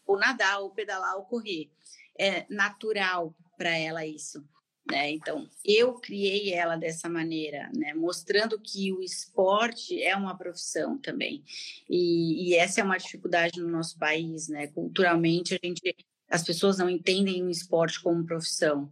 vou 0.06 0.18
nadar, 0.18 0.60
ou 0.60 0.72
pedalar, 0.72 1.16
ou 1.16 1.26
correr. 1.26 1.72
É 2.20 2.46
natural 2.50 3.36
para 3.58 3.76
ela 3.78 4.06
isso. 4.06 4.44
Né? 4.90 5.12
Então, 5.12 5.48
eu 5.64 5.94
criei 5.94 6.54
ela 6.54 6.76
dessa 6.76 7.08
maneira, 7.08 7.70
né? 7.76 7.94
mostrando 7.94 8.60
que 8.60 8.92
o 8.92 9.02
esporte 9.02 10.02
é 10.02 10.16
uma 10.16 10.36
profissão 10.36 10.98
também. 10.98 11.44
E, 11.90 12.50
e, 12.50 12.56
essa 12.56 12.82
é 12.82 12.84
uma 12.84 12.98
dificuldade 12.98 13.60
no 13.60 13.70
nosso 13.70 13.98
país, 13.98 14.48
né? 14.48 14.68
Culturalmente, 14.68 15.54
a 15.54 15.60
gente 15.66 15.96
as 16.30 16.44
pessoas 16.44 16.78
não 16.78 16.90
entendem 16.90 17.44
o 17.44 17.50
esporte 17.50 18.02
como 18.02 18.26
profissão, 18.26 18.92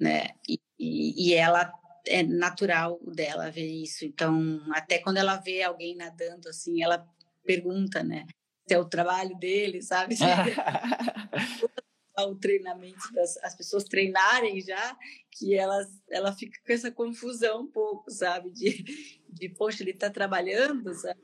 né? 0.00 0.28
E, 0.48 0.58
e, 0.78 1.28
e 1.28 1.34
ela 1.34 1.70
é 2.06 2.22
natural 2.22 2.98
dela 3.06 3.50
ver 3.50 3.66
isso. 3.66 4.06
Então, 4.06 4.62
até 4.72 4.98
quando 4.98 5.18
ela 5.18 5.36
vê 5.36 5.62
alguém 5.62 5.94
nadando 5.94 6.48
assim, 6.48 6.82
ela 6.82 7.06
pergunta, 7.44 8.02
né? 8.02 8.26
Se 8.66 8.74
é 8.74 8.78
o 8.78 8.86
trabalho 8.86 9.36
dele, 9.38 9.82
sabe? 9.82 10.16
o 12.26 12.34
treinamento 12.34 13.12
das 13.12 13.36
as 13.38 13.54
pessoas 13.54 13.84
treinarem 13.84 14.60
já 14.60 14.96
que 15.30 15.54
elas 15.54 15.86
ela 16.10 16.32
fica 16.32 16.58
com 16.64 16.72
essa 16.72 16.90
confusão 16.90 17.62
um 17.62 17.66
pouco 17.66 18.10
sabe 18.10 18.50
de, 18.50 18.84
de 19.28 19.48
poxa 19.48 19.82
ele 19.82 19.92
está 19.92 20.10
trabalhando 20.10 20.92
sabe 20.94 21.20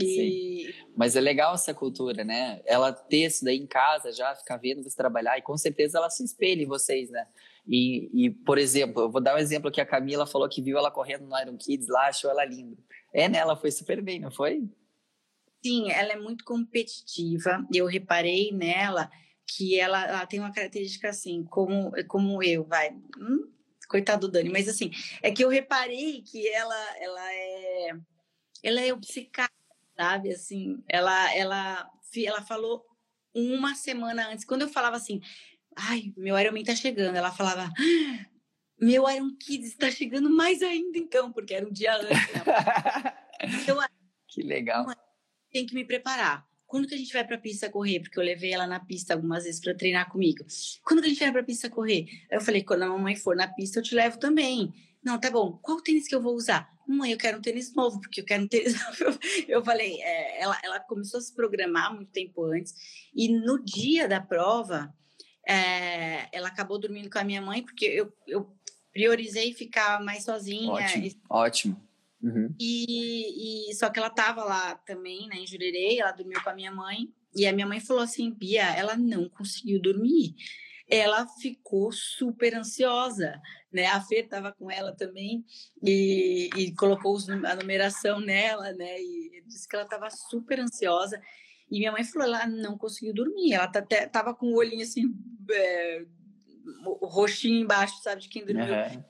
e... 0.00 0.72
Mas 0.96 1.16
é 1.16 1.20
legal 1.20 1.54
essa 1.54 1.74
cultura, 1.74 2.22
né? 2.22 2.60
Ela 2.64 2.92
ter 2.92 3.26
isso 3.26 3.44
daí 3.44 3.56
em 3.56 3.66
casa 3.66 4.12
já, 4.12 4.34
ficar 4.34 4.56
vendo 4.56 4.82
você 4.82 4.96
trabalhar, 4.96 5.36
e 5.36 5.42
com 5.42 5.56
certeza 5.56 5.98
ela 5.98 6.08
se 6.08 6.24
espelha 6.24 6.62
em 6.62 6.66
vocês, 6.66 7.10
né? 7.10 7.26
E, 7.66 8.08
e, 8.26 8.30
por 8.30 8.58
exemplo, 8.58 9.02
eu 9.02 9.10
vou 9.10 9.20
dar 9.20 9.34
um 9.34 9.38
exemplo 9.38 9.70
que 9.70 9.80
a 9.80 9.86
Camila 9.86 10.26
falou 10.26 10.48
que 10.48 10.62
viu 10.62 10.78
ela 10.78 10.90
correndo 10.90 11.26
no 11.26 11.38
Iron 11.38 11.56
Kids 11.56 11.88
lá, 11.88 12.08
achou 12.08 12.30
ela 12.30 12.44
linda. 12.44 12.76
É, 13.12 13.28
né? 13.28 13.38
Ela 13.38 13.56
foi 13.56 13.70
super 13.70 14.00
bem, 14.00 14.20
não 14.20 14.30
foi? 14.30 14.68
Sim, 15.62 15.90
ela 15.90 16.12
é 16.12 16.16
muito 16.16 16.44
competitiva. 16.44 17.66
Eu 17.72 17.86
reparei 17.86 18.52
nela 18.52 19.10
que 19.48 19.80
ela, 19.80 20.04
ela 20.06 20.26
tem 20.26 20.40
uma 20.40 20.52
característica 20.52 21.08
assim, 21.08 21.44
como, 21.44 21.92
como 22.06 22.42
eu, 22.42 22.64
vai. 22.64 22.90
Hum, 23.18 23.50
coitado 23.88 24.26
do 24.26 24.32
Dani, 24.32 24.50
mas 24.50 24.68
assim, 24.68 24.90
é 25.22 25.30
que 25.30 25.42
eu 25.42 25.48
reparei 25.48 26.22
que 26.22 26.46
ela, 26.48 26.96
ela 26.98 27.32
é 27.32 27.90
ela 28.62 28.80
é 28.80 28.92
obcecada 28.92 29.52
sabe? 29.98 30.30
Assim, 30.30 30.82
ela, 30.88 31.34
ela, 31.34 31.90
ela 32.24 32.42
falou 32.42 32.86
uma 33.34 33.74
semana 33.74 34.28
antes, 34.28 34.44
quando 34.44 34.62
eu 34.62 34.68
falava 34.68 34.96
assim, 34.96 35.20
ai, 35.76 36.12
meu 36.16 36.38
Ironman 36.38 36.62
tá 36.62 36.74
chegando, 36.74 37.16
ela 37.16 37.32
falava, 37.32 37.64
ah, 37.64 38.26
meu 38.80 39.10
Iron 39.10 39.34
Kids 39.36 39.70
está 39.70 39.90
chegando 39.90 40.30
mais 40.30 40.62
ainda 40.62 40.96
então, 40.96 41.32
porque 41.32 41.52
era 41.52 41.66
um 41.66 41.72
dia 41.72 41.96
antes. 41.96 42.08
Né? 42.08 43.14
Então, 43.40 43.78
que 44.26 44.42
legal. 44.42 44.84
Tem 45.52 45.64
que 45.64 45.72
me 45.72 45.84
preparar. 45.84 46.44
Quando 46.68 46.86
que 46.86 46.94
a 46.94 46.98
gente 46.98 47.14
vai 47.14 47.26
para 47.26 47.36
a 47.36 47.40
pista 47.40 47.70
correr? 47.70 48.00
Porque 48.00 48.18
eu 48.18 48.22
levei 48.22 48.52
ela 48.52 48.66
na 48.66 48.78
pista 48.78 49.14
algumas 49.14 49.44
vezes 49.44 49.58
para 49.58 49.74
treinar 49.74 50.10
comigo. 50.10 50.44
Quando 50.84 51.00
que 51.00 51.06
a 51.06 51.08
gente 51.08 51.18
vai 51.18 51.32
para 51.32 51.40
a 51.40 51.44
pista 51.44 51.70
correr? 51.70 52.06
Eu 52.30 52.42
falei, 52.42 52.62
quando 52.62 52.82
a 52.82 52.88
mamãe 52.88 53.16
for 53.16 53.34
na 53.34 53.48
pista, 53.48 53.78
eu 53.78 53.82
te 53.82 53.94
levo 53.94 54.18
também. 54.18 54.70
Não, 55.02 55.18
tá 55.18 55.30
bom. 55.30 55.58
Qual 55.62 55.80
tênis 55.80 56.06
que 56.06 56.14
eu 56.14 56.20
vou 56.20 56.34
usar? 56.34 56.70
Mãe, 56.86 57.10
eu 57.12 57.16
quero 57.16 57.38
um 57.38 57.40
tênis 57.40 57.74
novo, 57.74 57.98
porque 58.02 58.20
eu 58.20 58.24
quero 58.24 58.44
um 58.44 58.46
tênis 58.46 58.74
novo. 59.00 59.18
Eu 59.48 59.64
falei, 59.64 59.98
é, 60.02 60.42
ela, 60.42 60.58
ela 60.62 60.78
começou 60.78 61.16
a 61.16 61.22
se 61.22 61.34
programar 61.34 61.94
muito 61.94 62.12
tempo 62.12 62.44
antes. 62.44 62.74
E 63.14 63.28
no 63.28 63.64
dia 63.64 64.06
da 64.06 64.20
prova, 64.20 64.94
é, 65.48 66.28
ela 66.30 66.48
acabou 66.48 66.78
dormindo 66.78 67.08
com 67.08 67.18
a 67.18 67.24
minha 67.24 67.40
mãe, 67.40 67.62
porque 67.62 67.86
eu, 67.86 68.12
eu 68.26 68.54
priorizei 68.92 69.54
ficar 69.54 70.04
mais 70.04 70.24
sozinha. 70.24 70.70
Ótimo, 70.70 71.10
ótimo. 71.30 71.87
Uhum. 72.22 72.54
E, 72.58 73.70
e, 73.70 73.74
só 73.74 73.90
que 73.90 73.98
ela 73.98 74.08
estava 74.08 74.44
lá 74.44 74.74
também, 74.86 75.28
né, 75.28 75.36
em 75.36 75.46
Jurerê, 75.46 75.98
ela 75.98 76.12
dormiu 76.12 76.42
com 76.42 76.50
a 76.50 76.54
minha 76.54 76.72
mãe. 76.72 77.12
E 77.36 77.46
a 77.46 77.52
minha 77.52 77.66
mãe 77.66 77.80
falou 77.80 78.02
assim, 78.02 78.32
Bia, 78.32 78.64
ela 78.74 78.96
não 78.96 79.28
conseguiu 79.28 79.80
dormir 79.80 80.34
ela 80.88 81.26
ficou 81.40 81.92
super 81.92 82.54
ansiosa, 82.54 83.38
né? 83.70 83.86
A 83.86 84.00
Fê 84.00 84.20
estava 84.20 84.52
com 84.52 84.70
ela 84.70 84.96
também 84.96 85.44
e, 85.82 86.48
e 86.56 86.74
colocou 86.74 87.18
a 87.44 87.54
numeração 87.54 88.20
nela, 88.20 88.72
né? 88.72 88.98
E 88.98 89.42
disse 89.46 89.68
que 89.68 89.76
ela 89.76 89.84
estava 89.84 90.08
super 90.10 90.58
ansiosa. 90.58 91.20
E 91.70 91.78
minha 91.78 91.92
mãe 91.92 92.02
falou, 92.04 92.26
ela 92.26 92.46
não 92.46 92.78
conseguiu 92.78 93.12
dormir, 93.12 93.52
ela 93.52 93.68
tá, 93.68 93.82
tava 94.08 94.34
com 94.34 94.46
o 94.46 94.56
olhinho 94.56 94.82
assim, 94.82 95.14
é, 95.50 96.06
roxinho 97.02 97.60
embaixo, 97.60 98.02
sabe, 98.02 98.22
de 98.22 98.28
quem 98.30 98.46
dormiu. 98.46 98.64
Uhum. 98.64 99.04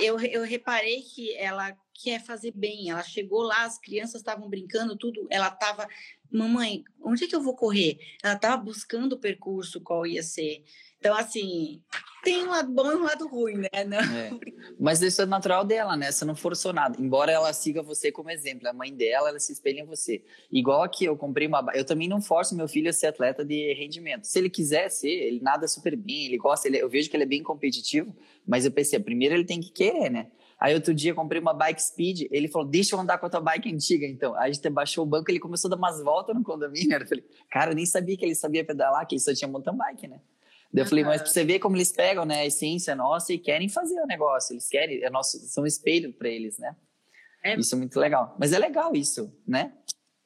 Eu, 0.00 0.18
eu 0.18 0.42
reparei 0.42 1.02
que 1.02 1.36
ela 1.36 1.76
quer 2.02 2.24
fazer 2.24 2.52
bem. 2.52 2.90
Ela 2.90 3.02
chegou 3.02 3.42
lá, 3.42 3.64
as 3.64 3.78
crianças 3.78 4.20
estavam 4.20 4.48
brincando, 4.48 4.96
tudo. 4.96 5.26
Ela 5.30 5.48
estava, 5.48 5.86
mamãe, 6.30 6.84
onde 7.02 7.24
é 7.24 7.26
que 7.26 7.36
eu 7.36 7.42
vou 7.42 7.54
correr? 7.54 7.98
Ela 8.22 8.34
estava 8.34 8.56
buscando 8.56 9.14
o 9.14 9.18
percurso, 9.18 9.80
qual 9.80 10.06
ia 10.06 10.22
ser. 10.22 10.64
Então, 10.98 11.16
assim, 11.16 11.82
tem 12.22 12.44
um 12.44 12.50
lado 12.50 12.70
bom 12.70 12.92
e 12.92 12.94
um 12.94 13.04
lado 13.04 13.26
ruim, 13.26 13.54
né? 13.54 13.84
Não... 13.86 13.98
É. 13.98 14.30
Mas 14.78 15.00
isso 15.00 15.22
é 15.22 15.26
natural 15.26 15.64
dela, 15.64 15.96
né? 15.96 16.12
Você 16.12 16.26
não 16.26 16.34
forçou 16.34 16.74
nada. 16.74 17.00
Embora 17.00 17.32
ela 17.32 17.50
siga 17.54 17.82
você 17.82 18.12
como 18.12 18.30
exemplo, 18.30 18.68
a 18.68 18.72
mãe 18.72 18.94
dela, 18.94 19.30
ela 19.30 19.40
se 19.40 19.50
espelha 19.50 19.80
em 19.80 19.86
você. 19.86 20.22
Igual 20.52 20.82
aqui, 20.82 21.06
eu 21.06 21.16
comprei 21.16 21.46
uma. 21.46 21.64
Eu 21.74 21.86
também 21.86 22.06
não 22.06 22.20
forço 22.20 22.54
meu 22.54 22.68
filho 22.68 22.90
a 22.90 22.92
ser 22.92 23.06
atleta 23.06 23.42
de 23.42 23.72
rendimento. 23.72 24.26
Se 24.26 24.38
ele 24.38 24.50
quiser 24.50 24.90
ser, 24.90 25.08
ele 25.08 25.40
nada 25.40 25.66
super 25.66 25.96
bem, 25.96 26.26
ele 26.26 26.36
gosta, 26.36 26.68
ele... 26.68 26.76
eu 26.76 26.88
vejo 26.88 27.08
que 27.08 27.16
ele 27.16 27.24
é 27.24 27.26
bem 27.26 27.42
competitivo, 27.42 28.14
mas 28.46 28.66
eu 28.66 28.70
pensei, 28.70 28.98
primeiro 29.00 29.34
ele 29.34 29.44
tem 29.46 29.60
que 29.60 29.70
querer, 29.70 30.10
né? 30.10 30.30
Aí 30.60 30.74
outro 30.74 30.92
dia 30.92 31.12
eu 31.12 31.14
comprei 31.14 31.40
uma 31.40 31.54
bike 31.54 31.82
speed, 31.82 32.28
ele 32.30 32.46
falou, 32.46 32.68
deixa 32.68 32.94
eu 32.94 33.00
andar 33.00 33.16
com 33.16 33.24
a 33.24 33.30
tua 33.30 33.40
bike 33.40 33.72
antiga, 33.72 34.06
então. 34.06 34.34
Aí 34.34 34.50
a 34.50 34.52
gente 34.52 34.68
baixou 34.68 35.04
o 35.04 35.06
banco, 35.06 35.30
ele 35.30 35.40
começou 35.40 35.68
a 35.68 35.70
dar 35.70 35.76
umas 35.76 36.02
voltas 36.02 36.36
no 36.36 36.42
condomínio. 36.42 36.92
Eu 37.00 37.06
falei, 37.06 37.24
cara, 37.50 37.70
eu 37.70 37.74
nem 37.74 37.86
sabia 37.86 38.16
que 38.16 38.24
ele 38.24 38.34
sabia 38.34 38.64
pedalar, 38.64 39.06
que 39.06 39.14
ele 39.14 39.20
só 39.20 39.32
tinha 39.32 39.48
mountain 39.48 39.74
bike, 39.74 40.06
né? 40.06 40.20
Daí 40.72 40.84
eu 40.84 40.88
falei, 40.88 41.02
mas 41.02 41.20
pra 41.20 41.30
você 41.30 41.44
ver 41.44 41.58
como 41.58 41.76
eles 41.76 41.90
pegam, 41.90 42.24
né, 42.24 42.42
a 42.42 42.46
essência 42.46 42.94
nossa 42.94 43.32
e 43.32 43.38
querem 43.38 43.68
fazer 43.68 44.00
o 44.00 44.06
negócio, 44.06 44.52
eles 44.52 44.68
querem, 44.68 45.02
é 45.02 45.10
nosso, 45.10 45.36
são 45.48 45.64
um 45.64 45.66
espelho 45.66 46.12
para 46.12 46.28
eles, 46.28 46.58
né? 46.58 46.76
É. 47.42 47.56
Isso 47.56 47.74
é 47.74 47.78
muito 47.78 47.98
legal. 47.98 48.36
Mas 48.38 48.52
é 48.52 48.58
legal 48.58 48.94
isso, 48.94 49.34
né? 49.46 49.72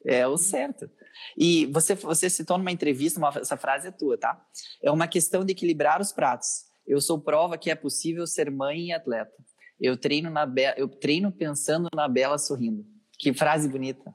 É 0.05 0.27
o 0.27 0.37
certo. 0.37 0.89
E 1.35 1.65
você, 1.67 1.95
você 1.95 2.29
citou 2.29 2.57
numa 2.57 2.71
entrevista, 2.71 3.17
uma, 3.17 3.29
essa 3.29 3.57
frase 3.57 3.87
é 3.87 3.91
tua, 3.91 4.17
tá? 4.17 4.39
É 4.83 4.91
uma 4.91 5.07
questão 5.07 5.43
de 5.43 5.53
equilibrar 5.53 5.99
os 5.99 6.11
pratos. 6.11 6.65
Eu 6.85 7.01
sou 7.01 7.19
prova 7.19 7.57
que 7.57 7.71
é 7.71 7.75
possível 7.75 8.27
ser 8.27 8.51
mãe 8.51 8.87
e 8.87 8.93
atleta. 8.93 9.33
Eu 9.79 9.97
treino, 9.97 10.29
na 10.29 10.45
be... 10.45 10.73
eu 10.77 10.87
treino 10.87 11.31
pensando 11.31 11.89
na 11.93 12.07
Bela 12.07 12.37
sorrindo. 12.37 12.85
Que 13.17 13.33
frase 13.33 13.67
bonita. 13.67 14.13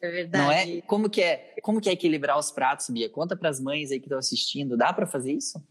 É 0.00 0.10
verdade. 0.10 0.44
Não 0.44 0.52
é? 0.52 0.80
Como 0.82 1.10
que 1.10 1.22
é, 1.22 1.54
como 1.62 1.80
que 1.80 1.88
é 1.88 1.92
equilibrar 1.92 2.38
os 2.38 2.50
pratos, 2.50 2.88
Bia? 2.90 3.10
Conta 3.10 3.36
para 3.36 3.48
as 3.48 3.60
mães 3.60 3.90
aí 3.90 3.98
que 3.98 4.06
estão 4.06 4.18
assistindo. 4.18 4.76
Dá 4.76 4.92
para 4.92 5.06
fazer 5.06 5.32
isso? 5.32 5.62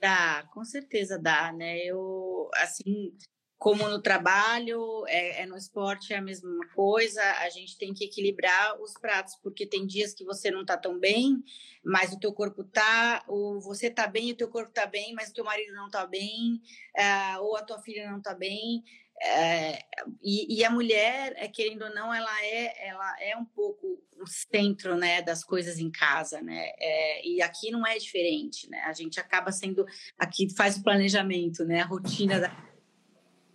Dá, 0.00 0.48
com 0.54 0.64
certeza 0.64 1.18
dá, 1.18 1.52
né? 1.52 1.78
Eu, 1.78 2.48
assim, 2.54 3.12
como 3.58 3.88
no 3.88 4.00
trabalho, 4.00 5.04
é, 5.08 5.42
é, 5.42 5.46
no 5.46 5.56
esporte 5.56 6.12
é 6.12 6.16
a 6.16 6.22
mesma 6.22 6.64
coisa, 6.74 7.20
a 7.40 7.50
gente 7.50 7.76
tem 7.76 7.92
que 7.92 8.04
equilibrar 8.04 8.80
os 8.80 8.92
pratos, 8.92 9.34
porque 9.42 9.66
tem 9.66 9.84
dias 9.84 10.14
que 10.14 10.24
você 10.24 10.48
não 10.48 10.64
tá 10.64 10.76
tão 10.76 10.98
bem, 10.98 11.42
mas 11.84 12.12
o 12.12 12.20
teu 12.20 12.32
corpo 12.32 12.62
tá, 12.62 13.24
ou 13.26 13.60
você 13.60 13.90
tá 13.90 14.06
bem, 14.06 14.30
o 14.30 14.36
teu 14.36 14.48
corpo 14.48 14.72
tá 14.72 14.86
bem, 14.86 15.12
mas 15.12 15.30
o 15.30 15.34
teu 15.34 15.44
marido 15.44 15.74
não 15.74 15.90
tá 15.90 16.06
bem, 16.06 16.62
é, 16.96 17.38
ou 17.38 17.56
a 17.56 17.62
tua 17.62 17.80
filha 17.80 18.08
não 18.10 18.22
tá 18.22 18.32
bem, 18.32 18.84
é, 19.20 19.80
e, 20.22 20.58
e, 20.58 20.64
a 20.64 20.70
mulher, 20.70 21.32
é, 21.36 21.48
querendo 21.48 21.82
ou 21.82 21.92
não, 21.92 22.14
ela 22.14 22.44
é, 22.44 22.88
ela 22.88 23.16
é 23.20 23.36
um 23.36 23.44
pouco 23.44 24.00
o 24.20 24.26
centro 24.26 24.96
né, 24.96 25.20
das 25.22 25.42
coisas 25.42 25.78
em 25.78 25.90
casa, 25.90 26.40
né? 26.40 26.70
É, 26.78 27.26
e 27.26 27.42
aqui 27.42 27.70
não 27.70 27.84
é 27.84 27.98
diferente, 27.98 28.70
né? 28.70 28.80
A 28.82 28.92
gente 28.92 29.18
acaba 29.18 29.50
sendo 29.50 29.84
aqui 30.16 30.48
faz 30.54 30.76
o 30.76 30.84
planejamento, 30.84 31.64
né? 31.64 31.80
A 31.80 31.86
rotina 31.86 32.38
da 32.38 32.67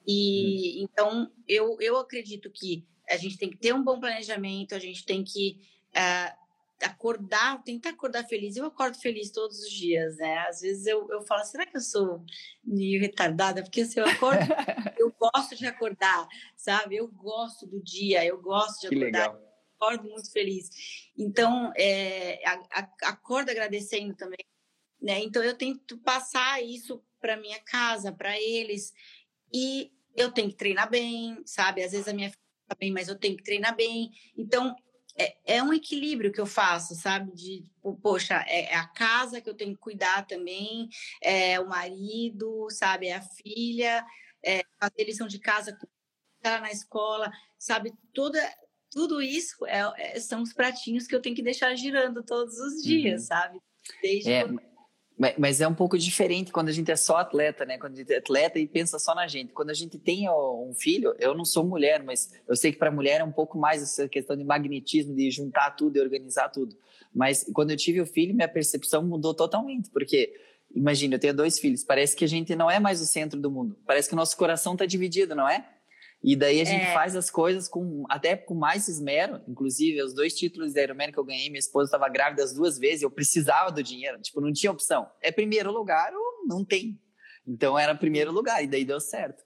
e 0.07 0.79
uhum. 0.79 0.83
então 0.83 1.31
eu, 1.47 1.77
eu 1.79 1.97
acredito 1.97 2.49
que 2.51 2.85
a 3.09 3.17
gente 3.17 3.37
tem 3.37 3.49
que 3.49 3.57
ter 3.57 3.73
um 3.73 3.83
bom 3.83 3.99
planejamento, 3.99 4.75
a 4.75 4.79
gente 4.79 5.05
tem 5.05 5.23
que 5.23 5.59
uh, 5.89 6.43
acordar, 6.85 7.63
tentar 7.63 7.89
acordar 7.89 8.23
feliz. 8.25 8.55
Eu 8.55 8.65
acordo 8.65 8.97
feliz 8.97 9.31
todos 9.31 9.59
os 9.59 9.69
dias, 9.69 10.17
né? 10.17 10.39
Às 10.49 10.61
vezes 10.61 10.85
eu, 10.85 11.07
eu 11.11 11.21
falo, 11.23 11.43
será 11.43 11.65
que 11.65 11.77
eu 11.77 11.81
sou 11.81 12.23
meio 12.63 12.99
retardada? 12.99 13.63
Porque 13.63 13.85
se 13.85 13.99
eu 13.99 14.05
acordo, 14.05 14.39
eu 14.97 15.13
gosto 15.19 15.55
de 15.55 15.65
acordar, 15.65 16.27
sabe? 16.55 16.97
Eu 16.97 17.07
gosto 17.07 17.65
do 17.65 17.81
dia, 17.81 18.25
eu 18.25 18.41
gosto 18.41 18.81
de 18.81 18.89
que 18.89 18.95
acordar. 18.95 19.33
Legal. 19.33 19.53
Acordo 19.79 20.09
muito 20.09 20.31
feliz. 20.31 20.69
Então, 21.17 21.73
é, 21.75 22.41
a, 22.47 22.53
a, 22.71 23.09
acordo 23.09 23.51
agradecendo 23.51 24.15
também. 24.15 24.45
Né? 25.01 25.19
Então, 25.19 25.43
eu 25.43 25.57
tento 25.57 25.97
passar 25.97 26.63
isso 26.63 27.03
para 27.19 27.35
minha 27.35 27.59
casa, 27.59 28.11
para 28.11 28.39
eles. 28.39 28.93
E 29.53 29.91
eu 30.15 30.31
tenho 30.31 30.49
que 30.49 30.55
treinar 30.55 30.89
bem, 30.89 31.41
sabe? 31.45 31.83
Às 31.83 31.91
vezes 31.91 32.07
a 32.07 32.13
minha 32.13 32.29
filha 32.29 32.39
está 32.63 32.75
bem, 32.79 32.91
mas 32.91 33.07
eu 33.07 33.17
tenho 33.17 33.37
que 33.37 33.43
treinar 33.43 33.75
bem. 33.75 34.11
Então, 34.37 34.75
é, 35.17 35.35
é, 35.45 35.63
um 35.63 35.73
equilíbrio 35.73 36.31
que 36.31 36.41
eu 36.41 36.45
faço, 36.45 36.95
sabe? 36.95 37.31
De, 37.33 37.63
poxa, 38.01 38.43
é, 38.47 38.71
é, 38.71 38.75
a 38.75 38.87
casa 38.87 39.41
que 39.41 39.49
eu 39.49 39.53
tenho 39.53 39.73
que 39.73 39.79
cuidar 39.79 40.25
também, 40.25 40.89
é 41.21 41.59
o 41.59 41.67
marido, 41.67 42.67
sabe? 42.69 43.07
É 43.07 43.15
a 43.15 43.21
filha, 43.21 44.05
é 44.43 44.63
fazer 44.79 45.03
lição 45.03 45.27
de 45.27 45.39
casa, 45.39 45.77
ela 46.43 46.59
na 46.59 46.71
escola, 46.71 47.31
sabe? 47.59 47.93
Toda, 48.13 48.39
tudo 48.91 49.21
isso 49.21 49.65
é, 49.65 49.81
é, 49.97 50.19
são 50.19 50.41
os 50.41 50.53
pratinhos 50.53 51.07
que 51.07 51.15
eu 51.15 51.21
tenho 51.21 51.35
que 51.35 51.43
deixar 51.43 51.73
girando 51.75 52.23
todos 52.23 52.57
os 52.57 52.81
dias, 52.81 53.21
uhum. 53.21 53.27
sabe? 53.27 53.59
Desde 54.01 54.31
é, 54.31 54.43
quando... 54.45 54.72
Mas 55.37 55.61
é 55.61 55.67
um 55.67 55.75
pouco 55.75 55.97
diferente 55.97 56.51
quando 56.51 56.69
a 56.69 56.71
gente 56.71 56.91
é 56.91 56.95
só 56.95 57.17
atleta, 57.17 57.65
né? 57.65 57.77
Quando 57.77 57.93
a 57.93 57.95
gente 57.97 58.11
é 58.11 58.17
atleta 58.17 58.57
e 58.57 58.67
pensa 58.67 58.97
só 58.97 59.13
na 59.13 59.27
gente. 59.27 59.53
Quando 59.53 59.69
a 59.69 59.73
gente 59.73 59.97
tem 59.97 60.27
um 60.29 60.73
filho, 60.75 61.15
eu 61.19 61.35
não 61.35 61.45
sou 61.45 61.63
mulher, 61.63 62.03
mas 62.03 62.31
eu 62.47 62.55
sei 62.55 62.71
que 62.71 62.79
para 62.79 62.91
mulher 62.91 63.21
é 63.21 63.23
um 63.23 63.31
pouco 63.31 63.57
mais 63.57 63.83
essa 63.83 64.09
questão 64.09 64.35
de 64.35 64.43
magnetismo, 64.43 65.15
de 65.15 65.29
juntar 65.29 65.71
tudo 65.71 65.97
e 65.97 66.01
organizar 66.01 66.49
tudo. 66.49 66.75
Mas 67.13 67.45
quando 67.53 67.71
eu 67.71 67.77
tive 67.77 68.01
o 68.01 68.07
filho, 68.07 68.33
minha 68.33 68.47
percepção 68.47 69.03
mudou 69.03 69.35
totalmente, 69.35 69.89
porque 69.91 70.33
imagina, 70.75 71.15
eu 71.15 71.19
tenho 71.19 71.33
dois 71.35 71.59
filhos, 71.59 71.83
parece 71.83 72.15
que 72.15 72.25
a 72.25 72.27
gente 72.27 72.55
não 72.55 72.69
é 72.69 72.79
mais 72.79 72.99
o 72.99 73.05
centro 73.05 73.39
do 73.39 73.51
mundo. 73.51 73.77
Parece 73.85 74.07
que 74.07 74.15
o 74.15 74.17
nosso 74.17 74.35
coração 74.35 74.73
está 74.73 74.85
dividido, 74.85 75.35
não 75.35 75.47
é? 75.47 75.63
E 76.23 76.37
daí 76.37 76.61
a 76.61 76.63
gente 76.63 76.85
é. 76.85 76.93
faz 76.93 77.17
as 77.17 77.29
coisas 77.29 77.67
com 77.67 78.05
até 78.07 78.37
com 78.37 78.55
mais 78.55 78.87
esmero. 78.87 79.41
Inclusive, 79.45 80.01
os 80.01 80.13
dois 80.13 80.33
títulos 80.33 80.73
da 80.73 80.81
Ironman 80.81 81.11
que 81.11 81.17
eu 81.17 81.25
ganhei, 81.25 81.49
minha 81.49 81.59
esposa 81.59 81.87
estava 81.87 82.07
grávida 82.07 82.43
as 82.43 82.53
duas 82.53 82.79
vezes, 82.79 83.01
eu 83.01 83.11
precisava 83.11 83.69
do 83.69 83.83
dinheiro. 83.83 84.21
Tipo, 84.21 84.39
não 84.39 84.53
tinha 84.53 84.71
opção. 84.71 85.09
É 85.21 85.31
primeiro 85.31 85.69
lugar 85.71 86.13
ou 86.13 86.47
não 86.47 86.63
tem. 86.63 86.97
Então 87.45 87.77
era 87.77 87.93
primeiro 87.93 88.31
lugar 88.31 88.63
e 88.63 88.67
daí 88.67 88.85
deu 88.85 89.01
certo. 89.01 89.43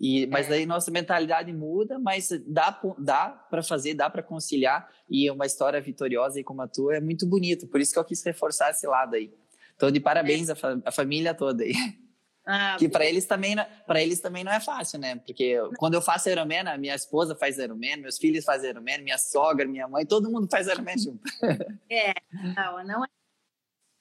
E, 0.00 0.26
mas 0.26 0.46
é. 0.46 0.50
daí 0.50 0.66
nossa 0.66 0.90
mentalidade 0.90 1.52
muda, 1.52 1.98
mas 1.98 2.28
dá, 2.46 2.78
dá 2.98 3.28
para 3.28 3.62
fazer, 3.62 3.94
dá 3.94 4.10
para 4.10 4.22
conciliar. 4.22 4.90
E 5.08 5.30
uma 5.30 5.46
história 5.46 5.80
vitoriosa 5.80 6.42
como 6.42 6.60
a 6.60 6.66
tua 6.66 6.96
é 6.96 7.00
muito 7.00 7.24
bonito. 7.24 7.68
Por 7.68 7.80
isso 7.80 7.92
que 7.92 7.98
eu 8.00 8.04
quis 8.04 8.22
reforçar 8.24 8.70
esse 8.70 8.86
lado 8.86 9.14
aí. 9.14 9.32
Então, 9.76 9.92
de 9.92 10.00
parabéns 10.00 10.48
é. 10.48 10.52
à 10.52 10.56
fa 10.56 10.82
família 10.90 11.34
toda 11.34 11.62
aí. 11.62 11.72
Ah, 12.48 12.76
que 12.78 12.88
para 12.88 13.04
eles 13.04 13.26
também 13.26 13.56
para 13.86 14.00
eles 14.00 14.20
também 14.20 14.44
não 14.44 14.52
é 14.52 14.60
fácil, 14.60 15.00
né? 15.00 15.16
Porque 15.16 15.56
quando 15.78 15.94
eu 15.94 16.00
faço 16.00 16.30
Ironman, 16.30 16.68
a 16.68 16.78
minha 16.78 16.94
esposa 16.94 17.34
faz 17.34 17.58
Ironman, 17.58 17.96
meus 17.96 18.18
filhos 18.18 18.44
fazem 18.44 18.70
Ironman, 18.70 19.02
minha 19.02 19.18
sogra, 19.18 19.66
minha 19.66 19.88
mãe, 19.88 20.06
todo 20.06 20.30
mundo 20.30 20.48
faz 20.48 20.68
Ironman 20.68 20.96
junto. 20.96 21.22
É, 21.90 22.14
não, 22.56 22.84
não 22.84 23.04
é 23.04 23.08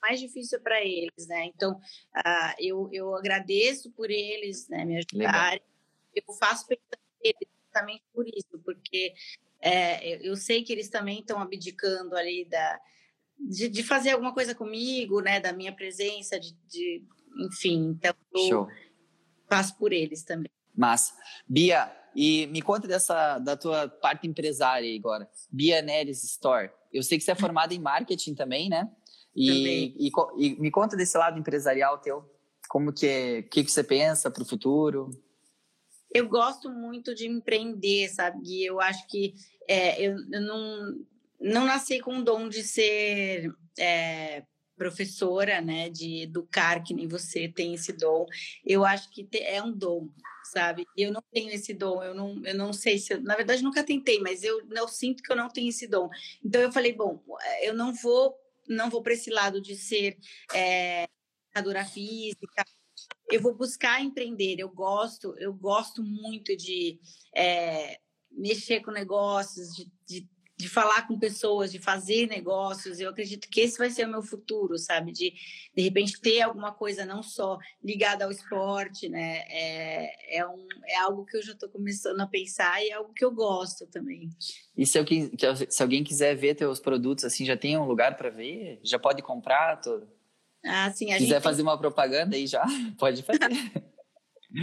mais 0.01 0.19
difícil 0.19 0.59
para 0.61 0.79
eles, 0.81 1.27
né? 1.27 1.45
Então, 1.45 1.73
uh, 1.73 2.53
eu, 2.59 2.89
eu 2.91 3.15
agradeço 3.15 3.89
por 3.91 4.11
eles, 4.11 4.67
né, 4.69 4.85
me 4.85 4.97
ajudarem. 4.97 5.61
Eu 6.13 6.33
faço 6.35 6.67
também 7.71 8.01
por 8.13 8.27
isso, 8.27 8.59
porque 8.63 9.13
é, 9.59 10.27
eu 10.27 10.35
sei 10.35 10.63
que 10.63 10.71
eles 10.71 10.89
também 10.89 11.19
estão 11.19 11.39
abdicando 11.39 12.15
ali 12.15 12.45
da 12.45 12.79
de, 13.37 13.67
de, 13.67 13.83
fazer 13.83 14.11
alguma 14.11 14.33
coisa 14.33 14.55
comigo, 14.55 15.19
né, 15.19 15.41
da 15.41 15.51
minha 15.51 15.73
presença, 15.73 16.39
de, 16.39 16.53
de 16.67 17.03
enfim, 17.37 17.95
então 17.97 18.13
eu 18.33 18.67
faço 19.47 19.77
por 19.77 19.91
eles 19.93 20.23
também. 20.23 20.51
Massa. 20.75 21.13
Bia, 21.47 21.91
e 22.15 22.47
me 22.47 22.61
conta 22.61 22.87
dessa 22.87 23.39
da 23.39 23.57
tua 23.57 23.87
parte 23.87 24.27
empresária 24.27 24.93
agora. 24.97 25.29
Bia 25.51 25.81
Neres 25.81 26.23
Store. 26.23 26.69
Eu 26.91 27.03
sei 27.03 27.17
que 27.17 27.23
você 27.23 27.31
é 27.31 27.35
formada 27.35 27.73
em 27.73 27.79
marketing 27.79 28.33
também, 28.33 28.69
né? 28.69 28.89
E, 29.35 29.93
e, 29.97 30.11
e, 30.37 30.55
me 30.61 30.71
conta 30.71 30.95
desse 30.95 31.17
lado 31.17 31.37
empresarial 31.37 31.97
teu. 31.97 32.23
Como 32.69 32.93
que 32.93 33.43
que, 33.51 33.63
que 33.63 33.71
você 33.71 33.83
pensa 33.83 34.31
para 34.31 34.43
o 34.43 34.45
futuro? 34.45 35.09
Eu 36.09 36.29
gosto 36.29 36.69
muito 36.69 37.13
de 37.13 37.27
empreender, 37.27 38.07
sabe? 38.07 38.39
E 38.45 38.65
eu 38.65 38.79
acho 38.79 39.05
que 39.07 39.33
é, 39.67 40.01
eu, 40.01 40.15
eu, 40.31 40.41
não 40.41 41.05
não 41.39 41.65
nasci 41.65 41.99
com 41.99 42.19
o 42.19 42.23
dom 42.23 42.47
de 42.47 42.63
ser 42.63 43.53
é, 43.77 44.43
professora, 44.75 45.61
né, 45.61 45.89
de 45.89 46.23
educar, 46.23 46.83
que 46.83 46.93
nem 46.93 47.07
você 47.07 47.47
tem 47.47 47.73
esse 47.73 47.93
dom. 47.93 48.25
Eu 48.65 48.85
acho 48.85 49.09
que 49.09 49.27
é 49.33 49.61
um 49.61 49.71
dom, 49.71 50.09
sabe? 50.43 50.85
Eu 50.95 51.11
não 51.11 51.23
tenho 51.31 51.51
esse 51.51 51.73
dom, 51.73 52.03
eu 52.03 52.13
não, 52.13 52.45
eu 52.45 52.55
não 52.55 52.73
sei 52.73 52.97
se, 52.97 53.13
eu, 53.13 53.21
na 53.21 53.35
verdade 53.35 53.63
nunca 53.63 53.83
tentei, 53.83 54.19
mas 54.19 54.43
eu, 54.43 54.61
eu 54.69 54.87
sinto 54.87 55.23
que 55.23 55.31
eu 55.31 55.35
não 55.35 55.49
tenho 55.49 55.69
esse 55.69 55.87
dom. 55.87 56.09
Então 56.43 56.61
eu 56.61 56.71
falei, 56.71 56.93
bom, 56.93 57.23
eu 57.61 57.73
não 57.73 57.93
vou, 57.93 58.35
não 58.67 58.89
vou 58.89 59.01
para 59.01 59.13
esse 59.13 59.29
lado 59.29 59.61
de 59.61 59.75
ser 59.75 60.17
é, 60.53 61.07
educadora 61.55 61.85
física. 61.85 62.65
Eu 63.31 63.41
vou 63.41 63.55
buscar 63.55 64.01
empreender. 64.01 64.55
Eu 64.59 64.69
gosto, 64.69 65.35
eu 65.37 65.53
gosto 65.53 66.03
muito 66.03 66.55
de 66.55 66.99
é, 67.35 67.99
mexer 68.31 68.81
com 68.81 68.91
negócios, 68.91 69.73
de, 69.73 69.91
de 70.05 70.34
de 70.57 70.69
falar 70.69 71.05
com 71.07 71.19
pessoas, 71.19 71.71
de 71.71 71.79
fazer 71.79 72.27
negócios. 72.27 72.99
Eu 72.99 73.09
acredito 73.09 73.49
que 73.49 73.61
esse 73.61 73.77
vai 73.77 73.89
ser 73.89 74.05
o 74.05 74.11
meu 74.11 74.23
futuro, 74.23 74.77
sabe? 74.77 75.11
De 75.11 75.33
de 75.75 75.81
repente 75.81 76.19
ter 76.21 76.41
alguma 76.41 76.71
coisa 76.71 77.05
não 77.05 77.21
só 77.21 77.57
ligada 77.83 78.23
ao 78.23 78.31
esporte, 78.31 79.09
né? 79.09 79.39
É, 79.49 80.37
é, 80.37 80.47
um, 80.47 80.67
é 80.85 80.95
algo 80.97 81.25
que 81.25 81.35
eu 81.35 81.43
já 81.43 81.51
estou 81.51 81.67
começando 81.67 82.21
a 82.21 82.27
pensar 82.27 82.81
e 82.81 82.89
é 82.89 82.93
algo 82.93 83.13
que 83.13 83.25
eu 83.25 83.31
gosto 83.31 83.85
também. 83.87 84.29
E 84.77 84.85
se 84.85 84.97
alguém, 84.97 85.29
se 85.69 85.83
alguém 85.83 86.03
quiser 86.03 86.35
ver 86.35 86.55
teus 86.55 86.79
produtos, 86.79 87.25
assim, 87.25 87.43
já 87.43 87.57
tem 87.57 87.77
um 87.77 87.85
lugar 87.85 88.15
para 88.15 88.29
ver? 88.29 88.79
Já 88.83 88.97
pode 88.97 89.21
comprar 89.21 89.81
tudo? 89.81 90.07
Ah, 90.63 90.89
sim. 90.91 91.11
A 91.11 91.17
quiser 91.17 91.41
fazer 91.41 91.57
tem... 91.57 91.65
uma 91.65 91.77
propaganda 91.77 92.37
aí 92.37 92.47
já, 92.47 92.63
pode 92.97 93.21
fazer. 93.21 93.41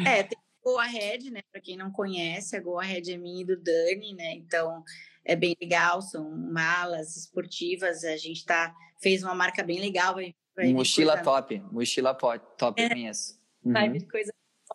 é, 0.07 0.23
tem 0.23 0.39
Goa 0.65 0.85
Red, 0.85 1.31
né? 1.31 1.43
Para 1.51 1.61
quem 1.61 1.77
não 1.77 1.91
conhece, 1.91 2.57
a 2.57 2.61
Goa 2.61 2.85
Red 2.85 3.13
é 3.13 3.19
minha 3.19 3.43
e 3.43 3.45
do 3.45 3.57
Dani, 3.57 4.15
né? 4.15 4.33
Então 4.35 4.83
é 5.25 5.37
bem 5.37 5.57
legal, 5.61 6.03
são 6.03 6.31
malas 6.31 7.17
esportivas. 7.17 8.05
A 8.05 8.17
gente 8.17 8.45
tá, 8.45 8.75
fez 9.01 9.23
uma 9.23 9.35
marca 9.35 9.63
bem 9.63 9.81
legal. 9.81 10.15
Vai, 10.15 10.35
vai 10.55 10.73
mochila 10.73 11.13
coisa... 11.15 11.25
top, 11.25 11.63
mochila 11.71 12.15
top, 12.15 12.81
é, 12.81 12.89
conheço. 12.89 13.41
Uhum. 13.65 13.73
Vai 13.73 13.89
vir 13.89 14.07
coisa 14.09 14.33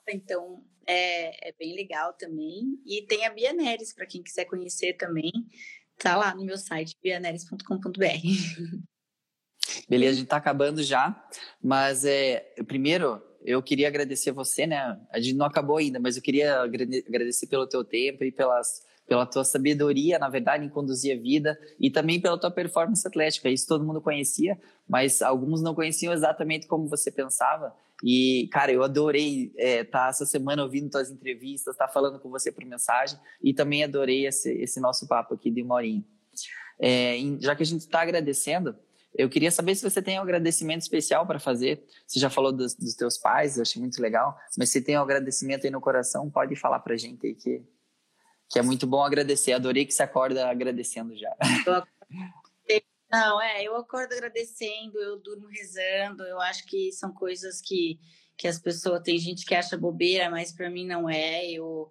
então 0.10 0.64
é, 0.86 1.50
é, 1.50 1.54
bem 1.58 1.76
legal 1.76 2.14
também. 2.14 2.80
E 2.86 3.02
tem 3.04 3.26
a 3.26 3.30
Bia 3.30 3.52
Neres, 3.54 3.94
para 3.94 4.06
quem 4.06 4.24
quiser 4.24 4.46
conhecer 4.46 4.94
também, 4.94 5.32
tá 5.98 6.16
lá 6.16 6.34
no 6.34 6.46
meu 6.46 6.58
site, 6.58 6.96
bianeres.com.br. 7.02 7.98
Beleza, 9.90 10.14
a 10.14 10.16
gente 10.20 10.28
tá 10.28 10.38
acabando 10.38 10.82
já, 10.82 11.28
mas 11.62 12.06
é, 12.06 12.54
primeiro 12.66 13.22
eu 13.44 13.62
queria 13.62 13.88
agradecer 13.88 14.32
você, 14.32 14.66
né? 14.66 15.00
A 15.12 15.20
gente 15.20 15.36
não 15.36 15.46
acabou 15.46 15.78
ainda, 15.78 16.00
mas 16.00 16.16
eu 16.18 16.22
queria 16.22 16.62
agradecer 16.62 17.48
pelo 17.48 17.68
teu 17.68 17.84
tempo 17.84 18.24
e 18.24 18.32
pelas 18.32 18.86
pela 19.08 19.26
tua 19.26 19.44
sabedoria, 19.44 20.20
na 20.20 20.30
verdade, 20.30 20.66
em 20.66 20.70
conduzir 20.70 21.18
a 21.18 21.22
vida 21.22 21.58
e 21.80 21.90
também 21.90 22.20
pela 22.20 22.38
tua 22.38 22.52
performance 22.52 23.08
atlética. 23.08 23.50
Isso 23.50 23.66
todo 23.66 23.86
mundo 23.86 24.02
conhecia, 24.02 24.60
mas 24.88 25.22
alguns 25.22 25.62
não 25.62 25.74
conheciam 25.74 26.14
exatamente 26.14 26.68
como 26.68 26.88
você 26.90 27.10
pensava. 27.10 27.74
E, 28.04 28.50
cara, 28.52 28.72
eu 28.72 28.84
adorei 28.84 29.46
estar 29.56 29.64
é, 29.64 29.84
tá 29.84 30.08
essa 30.10 30.26
semana 30.26 30.62
ouvindo 30.62 30.90
tuas 30.90 31.10
entrevistas, 31.10 31.74
estar 31.74 31.88
tá 31.88 31.94
falando 31.94 32.20
com 32.20 32.30
você 32.30 32.52
por 32.52 32.64
mensagem 32.66 33.18
e 33.42 33.54
também 33.54 33.84
adorei 33.84 34.28
esse, 34.28 34.52
esse 34.52 34.80
nosso 34.80 35.08
papo 35.08 35.34
aqui 35.34 35.50
de 35.50 35.64
uma 35.64 35.76
horinha. 35.76 36.04
É, 36.80 37.18
já 37.40 37.56
que 37.56 37.64
a 37.64 37.66
gente 37.66 37.82
está 37.82 38.02
agradecendo, 38.02 38.76
eu 39.16 39.30
queria 39.30 39.50
saber 39.50 39.74
se 39.74 39.90
você 39.90 40.00
tem 40.00 40.20
um 40.20 40.22
agradecimento 40.22 40.82
especial 40.82 41.26
para 41.26 41.40
fazer. 41.40 41.84
Você 42.06 42.20
já 42.20 42.30
falou 42.30 42.52
dos, 42.52 42.76
dos 42.76 42.94
teus 42.94 43.18
pais, 43.18 43.56
eu 43.56 43.64
achei 43.64 43.82
muito 43.82 44.00
legal, 44.00 44.38
mas 44.58 44.70
se 44.70 44.82
tem 44.82 44.98
um 44.98 45.02
agradecimento 45.02 45.66
aí 45.66 45.72
no 45.72 45.82
coração, 45.82 46.30
pode 46.30 46.56
falar 46.56 46.80
para 46.80 46.94
a 46.94 46.98
gente 46.98 47.26
aí 47.26 47.34
que 47.34 47.64
que 48.50 48.60
é 48.60 48.62
muito 48.62 48.88
bom 48.88 49.04
agradecer. 49.04 49.54
Adorei 49.54 49.86
que 49.86 49.94
você 49.94 50.04
acorda 50.04 50.50
agradecendo 50.50 51.16
já. 51.18 51.36
Não, 53.12 53.42
é, 53.42 53.64
eu 53.64 53.76
acordo 53.78 54.14
agradecendo, 54.14 55.00
eu 55.00 55.18
durmo 55.18 55.48
rezando, 55.48 56.24
eu 56.24 56.42
acho 56.42 56.66
que 56.66 56.92
são 56.92 57.14
coisas 57.14 57.62
que, 57.62 57.98
que 58.38 58.50
as 58.50 58.60
pessoas 58.60 59.02
tem 59.02 59.18
gente 59.18 59.46
que 59.46 59.56
acha 59.56 59.78
bobeira, 59.78 60.30
mas 60.30 60.52
para 60.52 60.70
mim 60.70 60.86
não 60.86 61.10
é. 61.10 61.50
Eu 61.50 61.90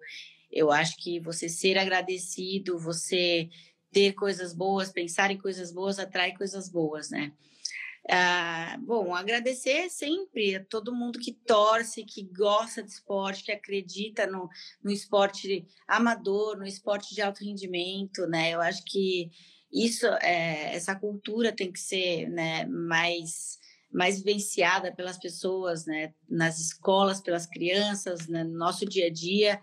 eu 0.51 0.71
acho 0.71 0.95
que 0.97 1.19
você 1.19 1.49
ser 1.49 1.77
agradecido, 1.77 2.79
você 2.79 3.49
ter 3.91 4.13
coisas 4.13 4.53
boas, 4.53 4.91
pensar 4.91 5.31
em 5.31 5.37
coisas 5.37 5.71
boas 5.71 5.99
atrai 5.99 6.35
coisas 6.35 6.69
boas, 6.69 7.09
né? 7.09 7.33
Ah, 8.09 8.77
bom, 8.79 9.13
agradecer 9.13 9.89
sempre 9.89 10.55
a 10.55 10.63
todo 10.63 10.95
mundo 10.95 11.19
que 11.19 11.33
torce, 11.33 12.05
que 12.05 12.23
gosta 12.23 12.81
de 12.81 12.89
esporte, 12.89 13.43
que 13.43 13.51
acredita 13.51 14.25
no, 14.25 14.49
no 14.81 14.91
esporte 14.91 15.67
amador, 15.85 16.57
no 16.57 16.65
esporte 16.65 17.13
de 17.13 17.21
alto 17.21 17.43
rendimento, 17.43 18.25
né? 18.27 18.51
Eu 18.51 18.61
acho 18.61 18.83
que 18.85 19.29
isso, 19.71 20.05
é, 20.21 20.73
essa 20.73 20.95
cultura 20.95 21.51
tem 21.51 21.69
que 21.71 21.79
ser 21.79 22.29
né, 22.29 22.65
mais 22.65 23.57
mais 23.89 24.17
vivenciada 24.17 24.93
pelas 24.93 25.17
pessoas, 25.17 25.85
né, 25.85 26.13
nas 26.29 26.59
escolas, 26.59 27.21
pelas 27.21 27.45
crianças, 27.47 28.27
né, 28.27 28.43
no 28.43 28.57
nosso 28.57 28.85
dia 28.85 29.07
a 29.07 29.09
dia. 29.09 29.59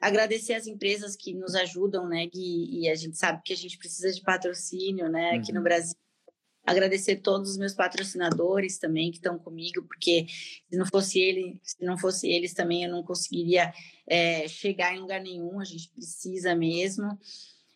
Agradecer 0.00 0.54
as 0.54 0.66
empresas 0.66 1.14
que 1.14 1.32
nos 1.32 1.54
ajudam, 1.54 2.08
né, 2.08 2.26
Gui, 2.26 2.68
e 2.70 2.88
a 2.88 2.94
gente 2.96 3.16
sabe 3.16 3.40
que 3.42 3.52
a 3.52 3.56
gente 3.56 3.78
precisa 3.78 4.12
de 4.12 4.20
patrocínio, 4.20 5.08
né, 5.08 5.30
aqui 5.30 5.52
no 5.52 5.58
uhum. 5.58 5.64
Brasil 5.64 5.94
agradecer 6.68 7.16
todos 7.16 7.50
os 7.50 7.56
meus 7.56 7.74
patrocinadores 7.74 8.78
também 8.78 9.10
que 9.10 9.16
estão 9.16 9.38
comigo, 9.38 9.82
porque 9.82 10.26
se 10.68 10.76
não 10.76 10.86
fosse 10.86 11.18
ele, 11.18 11.58
se 11.62 11.84
não 11.84 11.96
fosse 11.96 12.28
eles 12.28 12.52
também 12.52 12.84
eu 12.84 12.90
não 12.90 13.02
conseguiria 13.02 13.72
é, 14.06 14.46
chegar 14.46 14.94
em 14.94 15.00
lugar 15.00 15.20
nenhum. 15.20 15.60
A 15.60 15.64
gente 15.64 15.90
precisa 15.90 16.54
mesmo. 16.54 17.18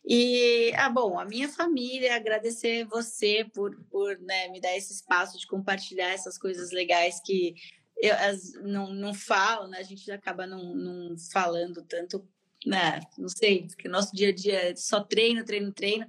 E, 0.05 0.73
ah, 0.75 0.91
bom, 0.91 1.19
a 1.19 1.25
minha 1.25 1.49
família, 1.49 2.17
agradecer 2.17 2.85
você 2.87 3.47
por, 3.55 3.75
por 3.91 4.19
né, 4.19 4.49
me 4.49 4.61
dar 4.61 4.77
esse 4.77 4.93
espaço 4.93 5.39
de 5.39 5.47
compartilhar 5.47 6.11
essas 6.11 6.37
coisas 6.37 6.73
legais 6.73 7.21
que 7.25 7.55
eu 7.97 8.15
as, 8.15 8.53
não, 8.65 8.93
não 8.93 9.15
falo, 9.15 9.69
né? 9.69 9.79
A 9.79 9.83
gente 9.85 10.11
acaba 10.11 10.45
não, 10.45 10.75
não 10.75 11.17
falando 11.33 11.83
tanto, 11.83 12.27
né? 12.67 13.01
Não 13.17 13.29
sei, 13.29 13.69
porque 13.69 13.87
o 13.87 13.91
nosso 13.91 14.15
dia 14.15 14.31
a 14.31 14.33
dia 14.33 14.71
é 14.71 14.75
só 14.75 15.01
treino, 15.01 15.45
treino, 15.45 15.73
treino 15.73 16.07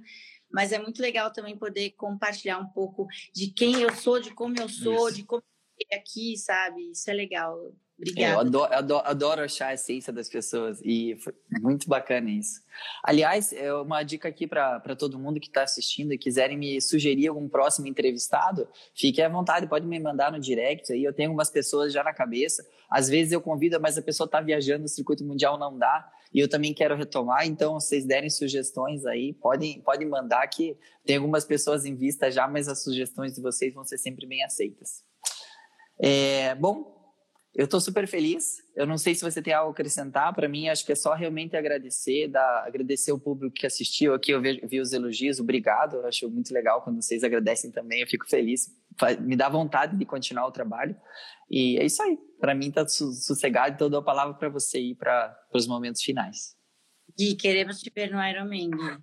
mas 0.54 0.70
é 0.70 0.78
muito 0.78 1.02
legal 1.02 1.32
também 1.32 1.58
poder 1.58 1.90
compartilhar 1.90 2.58
um 2.58 2.66
pouco 2.66 3.08
de 3.34 3.48
quem 3.48 3.82
eu 3.82 3.92
sou, 3.92 4.20
de 4.20 4.30
como 4.30 4.54
eu 4.56 4.68
sou, 4.68 5.08
Isso. 5.08 5.16
de 5.16 5.24
como 5.24 5.42
eu 5.90 5.98
aqui, 5.98 6.36
sabe? 6.38 6.92
Isso 6.92 7.10
é 7.10 7.12
legal. 7.12 7.58
Obrigada. 7.98 8.32
É, 8.32 8.34
eu 8.34 8.40
adoro, 8.40 8.72
adoro, 8.72 9.06
adoro, 9.06 9.42
achar 9.42 9.68
a 9.68 9.74
essência 9.74 10.12
das 10.12 10.28
pessoas 10.28 10.80
e 10.84 11.16
foi 11.16 11.34
muito 11.60 11.88
bacana 11.88 12.30
isso. 12.30 12.60
Aliás, 13.02 13.52
é 13.52 13.72
uma 13.74 14.02
dica 14.04 14.28
aqui 14.28 14.46
para 14.46 14.96
todo 14.96 15.18
mundo 15.18 15.40
que 15.40 15.48
está 15.48 15.64
assistindo 15.64 16.12
e 16.12 16.18
quiserem 16.18 16.56
me 16.56 16.80
sugerir 16.80 17.28
algum 17.28 17.48
próximo 17.48 17.88
entrevistado, 17.88 18.68
fique 18.94 19.20
à 19.20 19.28
vontade, 19.28 19.68
pode 19.68 19.86
me 19.86 19.98
mandar 19.98 20.30
no 20.30 20.38
direct 20.38 20.92
aí. 20.92 21.02
Eu 21.02 21.12
tenho 21.12 21.30
algumas 21.30 21.50
pessoas 21.50 21.92
já 21.92 22.04
na 22.04 22.12
cabeça. 22.12 22.64
Às 22.88 23.08
vezes 23.08 23.32
eu 23.32 23.40
convido, 23.40 23.80
mas 23.80 23.98
a 23.98 24.02
pessoa 24.02 24.26
está 24.26 24.40
viajando, 24.40 24.82
no 24.82 24.88
circuito 24.88 25.24
mundial 25.24 25.58
não 25.58 25.76
dá. 25.76 26.08
E 26.34 26.40
eu 26.40 26.48
também 26.48 26.74
quero 26.74 26.96
retomar, 26.96 27.46
então, 27.46 27.74
vocês 27.74 28.04
derem 28.04 28.28
sugestões 28.28 29.06
aí, 29.06 29.32
podem, 29.34 29.80
podem 29.80 30.08
mandar 30.08 30.44
que 30.48 30.76
tem 31.06 31.16
algumas 31.16 31.44
pessoas 31.44 31.84
em 31.84 31.94
vista 31.94 32.28
já, 32.28 32.48
mas 32.48 32.66
as 32.66 32.82
sugestões 32.82 33.34
de 33.34 33.40
vocês 33.40 33.72
vão 33.72 33.84
ser 33.84 33.98
sempre 33.98 34.26
bem 34.26 34.42
aceitas. 34.42 35.04
É, 35.96 36.56
bom, 36.56 36.92
eu 37.54 37.66
estou 37.66 37.80
super 37.80 38.08
feliz. 38.08 38.56
Eu 38.74 38.84
não 38.84 38.98
sei 38.98 39.14
se 39.14 39.22
você 39.22 39.40
tem 39.40 39.54
algo 39.54 39.68
a 39.68 39.72
acrescentar. 39.72 40.34
Para 40.34 40.48
mim, 40.48 40.68
acho 40.68 40.84
que 40.84 40.90
é 40.90 40.96
só 40.96 41.14
realmente 41.14 41.56
agradecer, 41.56 42.26
dar, 42.26 42.64
agradecer 42.66 43.12
o 43.12 43.18
público 43.18 43.54
que 43.54 43.64
assistiu 43.64 44.12
aqui. 44.12 44.32
Eu 44.32 44.42
vi, 44.42 44.60
vi 44.66 44.80
os 44.80 44.92
elogios, 44.92 45.38
obrigado. 45.38 45.98
Eu 45.98 46.06
acho 46.06 46.28
muito 46.28 46.52
legal 46.52 46.82
quando 46.82 47.00
vocês 47.00 47.22
agradecem 47.22 47.70
também. 47.70 48.00
Eu 48.00 48.08
fico 48.08 48.28
feliz. 48.28 48.74
Me 49.20 49.36
dá 49.36 49.48
vontade 49.48 49.96
de 49.96 50.04
continuar 50.04 50.48
o 50.48 50.50
trabalho. 50.50 50.96
E 51.50 51.78
é 51.78 51.84
isso 51.84 52.02
aí. 52.02 52.18
Para 52.40 52.54
mim, 52.54 52.68
está 52.68 52.86
sossegado. 52.86 53.74
Então, 53.74 53.86
eu 53.86 53.90
dou 53.90 54.00
a 54.00 54.04
palavra 54.04 54.34
para 54.34 54.48
você 54.48 54.80
ir 54.80 54.94
para 54.96 55.36
os 55.52 55.66
momentos 55.66 56.02
finais. 56.02 56.56
Gui, 57.16 57.34
queremos 57.36 57.80
te 57.80 57.90
ver 57.94 58.10
no 58.10 58.22
Ironman, 58.22 58.70
Gui. 58.70 58.98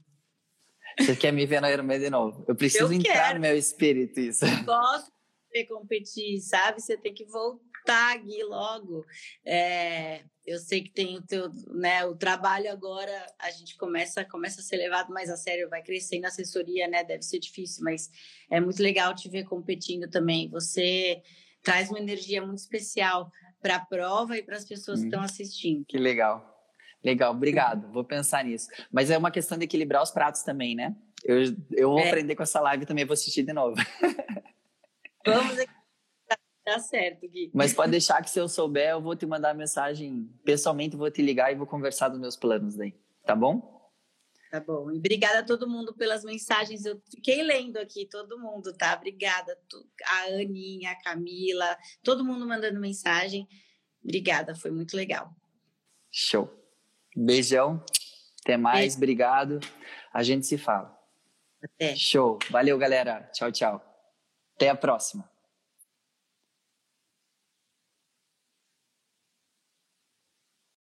Você 1.00 1.16
quer 1.16 1.32
me 1.32 1.46
ver 1.46 1.62
no 1.62 1.68
Ironman 1.68 2.00
de 2.00 2.10
novo? 2.10 2.44
Eu 2.48 2.56
preciso 2.56 2.86
eu 2.86 2.94
entrar 2.94 3.14
quero. 3.14 3.36
no 3.36 3.42
meu 3.42 3.58
espírito, 3.58 4.20
isso. 4.20 4.46
Gosto 4.66 5.12
de 5.52 5.66
competir, 5.66 6.39
sabe? 6.42 6.82
Você 6.82 6.98
tem 6.98 7.14
que 7.14 7.26
voltar 7.26 7.72
tag 7.86 8.44
logo. 8.44 9.06
É, 9.46 10.24
eu 10.46 10.60
sei 10.60 10.82
que 10.82 10.92
tem 10.92 11.18
o 11.18 11.22
teu, 11.22 11.50
né, 11.74 12.06
o 12.06 12.16
trabalho 12.16 12.72
agora, 12.72 13.26
a 13.39 13.52
gente 13.52 13.78
começa, 13.78 14.24
começa 14.26 14.62
a 14.62 14.64
ser 14.64 14.78
levado 14.78 15.14
mais 15.14 15.30
a 15.30 15.38
sério, 15.38 15.70
vai 15.70 15.84
crescendo 15.84 16.26
a 16.26 16.28
assessoria, 16.28 16.88
né? 16.88 17.04
Deve 17.04 17.24
ser 17.24 17.39
difícil, 17.39 17.84
mas 17.84 18.10
é 18.50 18.60
muito 18.60 18.82
legal 18.82 19.14
te 19.16 19.30
ver 19.30 19.44
competindo 19.46 20.10
também. 20.10 20.50
Você 20.50 21.22
traz 21.64 21.89
uma 21.89 21.99
energia 21.99 22.45
muito 22.45 22.59
especial 22.59 23.32
para 23.62 23.76
a 23.76 23.80
prova 23.80 24.38
e 24.38 24.43
para 24.43 24.57
as 24.57 24.66
pessoas 24.66 24.99
hum, 24.99 25.03
que 25.03 25.07
estão 25.07 25.24
assistindo. 25.24 25.86
Que 25.86 25.97
legal. 25.97 26.49
Legal, 27.03 27.34
obrigado. 27.34 27.91
Vou 27.91 28.03
pensar 28.03 28.43
nisso. 28.43 28.68
Mas 28.91 29.09
é 29.09 29.18
uma 29.18 29.32
questão 29.32 29.57
de 29.57 29.66
equilibrar 29.66 30.03
os 30.03 30.12
pratos 30.12 30.43
também, 30.43 30.76
né? 30.76 30.95
Eu, 31.24 31.43
eu 31.72 31.89
vou 31.89 31.99
é. 31.99 32.07
aprender 32.07 32.36
com 32.36 32.43
essa 32.43 32.59
live 32.62 32.86
também, 32.86 33.05
vou 33.05 33.14
assistir 33.14 33.43
de 33.43 33.53
novo. 33.53 33.76
Vamos 35.26 35.57
Tá 36.64 36.80
certo, 36.80 37.28
Gui. 37.28 37.49
Mas 37.53 37.74
pode 37.74 37.91
deixar 37.91 38.22
que 38.22 38.30
se 38.30 38.39
eu 38.39 38.47
souber, 38.47 38.91
eu 38.91 39.01
vou 39.01 39.16
te 39.16 39.26
mandar 39.26 39.55
mensagem 39.55 40.30
pessoalmente, 40.45 40.95
vou 40.95 41.09
te 41.09 41.22
ligar 41.22 41.51
e 41.51 41.55
vou 41.55 41.66
conversar 41.66 42.09
dos 42.09 42.20
meus 42.20 42.38
planos 42.38 42.76
daí. 42.76 42.93
Tá 43.26 43.36
bom? 43.36 43.81
Tá 44.52 44.60
bom. 44.60 44.91
E 44.91 44.97
obrigada 44.97 45.39
a 45.39 45.43
todo 45.43 45.66
mundo 45.66 45.95
pelas 45.95 46.26
mensagens. 46.26 46.84
Eu 46.84 47.02
fiquei 47.10 47.41
lendo 47.41 47.78
aqui, 47.78 48.06
todo 48.06 48.38
mundo, 48.38 48.74
tá? 48.74 48.93
Obrigada. 48.97 49.58
A 50.06 50.24
Aninha, 50.41 50.91
a 50.91 51.02
Camila, 51.02 51.78
todo 52.04 52.26
mundo 52.26 52.45
mandando 52.45 52.78
mensagem. 52.78 53.47
Obrigada, 54.04 54.54
foi 54.54 54.70
muito 54.70 54.93
legal. 54.93 55.34
Show. 56.12 56.52
Beijão. 57.16 57.82
Até 58.41 58.58
mais, 58.58 58.80
Beijo. 58.80 58.97
obrigado. 58.97 59.60
A 60.14 60.22
gente 60.22 60.45
se 60.45 60.58
fala. 60.58 60.93
Até. 61.64 61.95
Show. 61.95 62.38
Valeu, 62.49 62.78
galera. 62.78 63.30
Tchau, 63.34 63.54
tchau. 63.54 63.82
Até 64.58 64.68
a 64.68 64.76
próxima. 64.76 65.31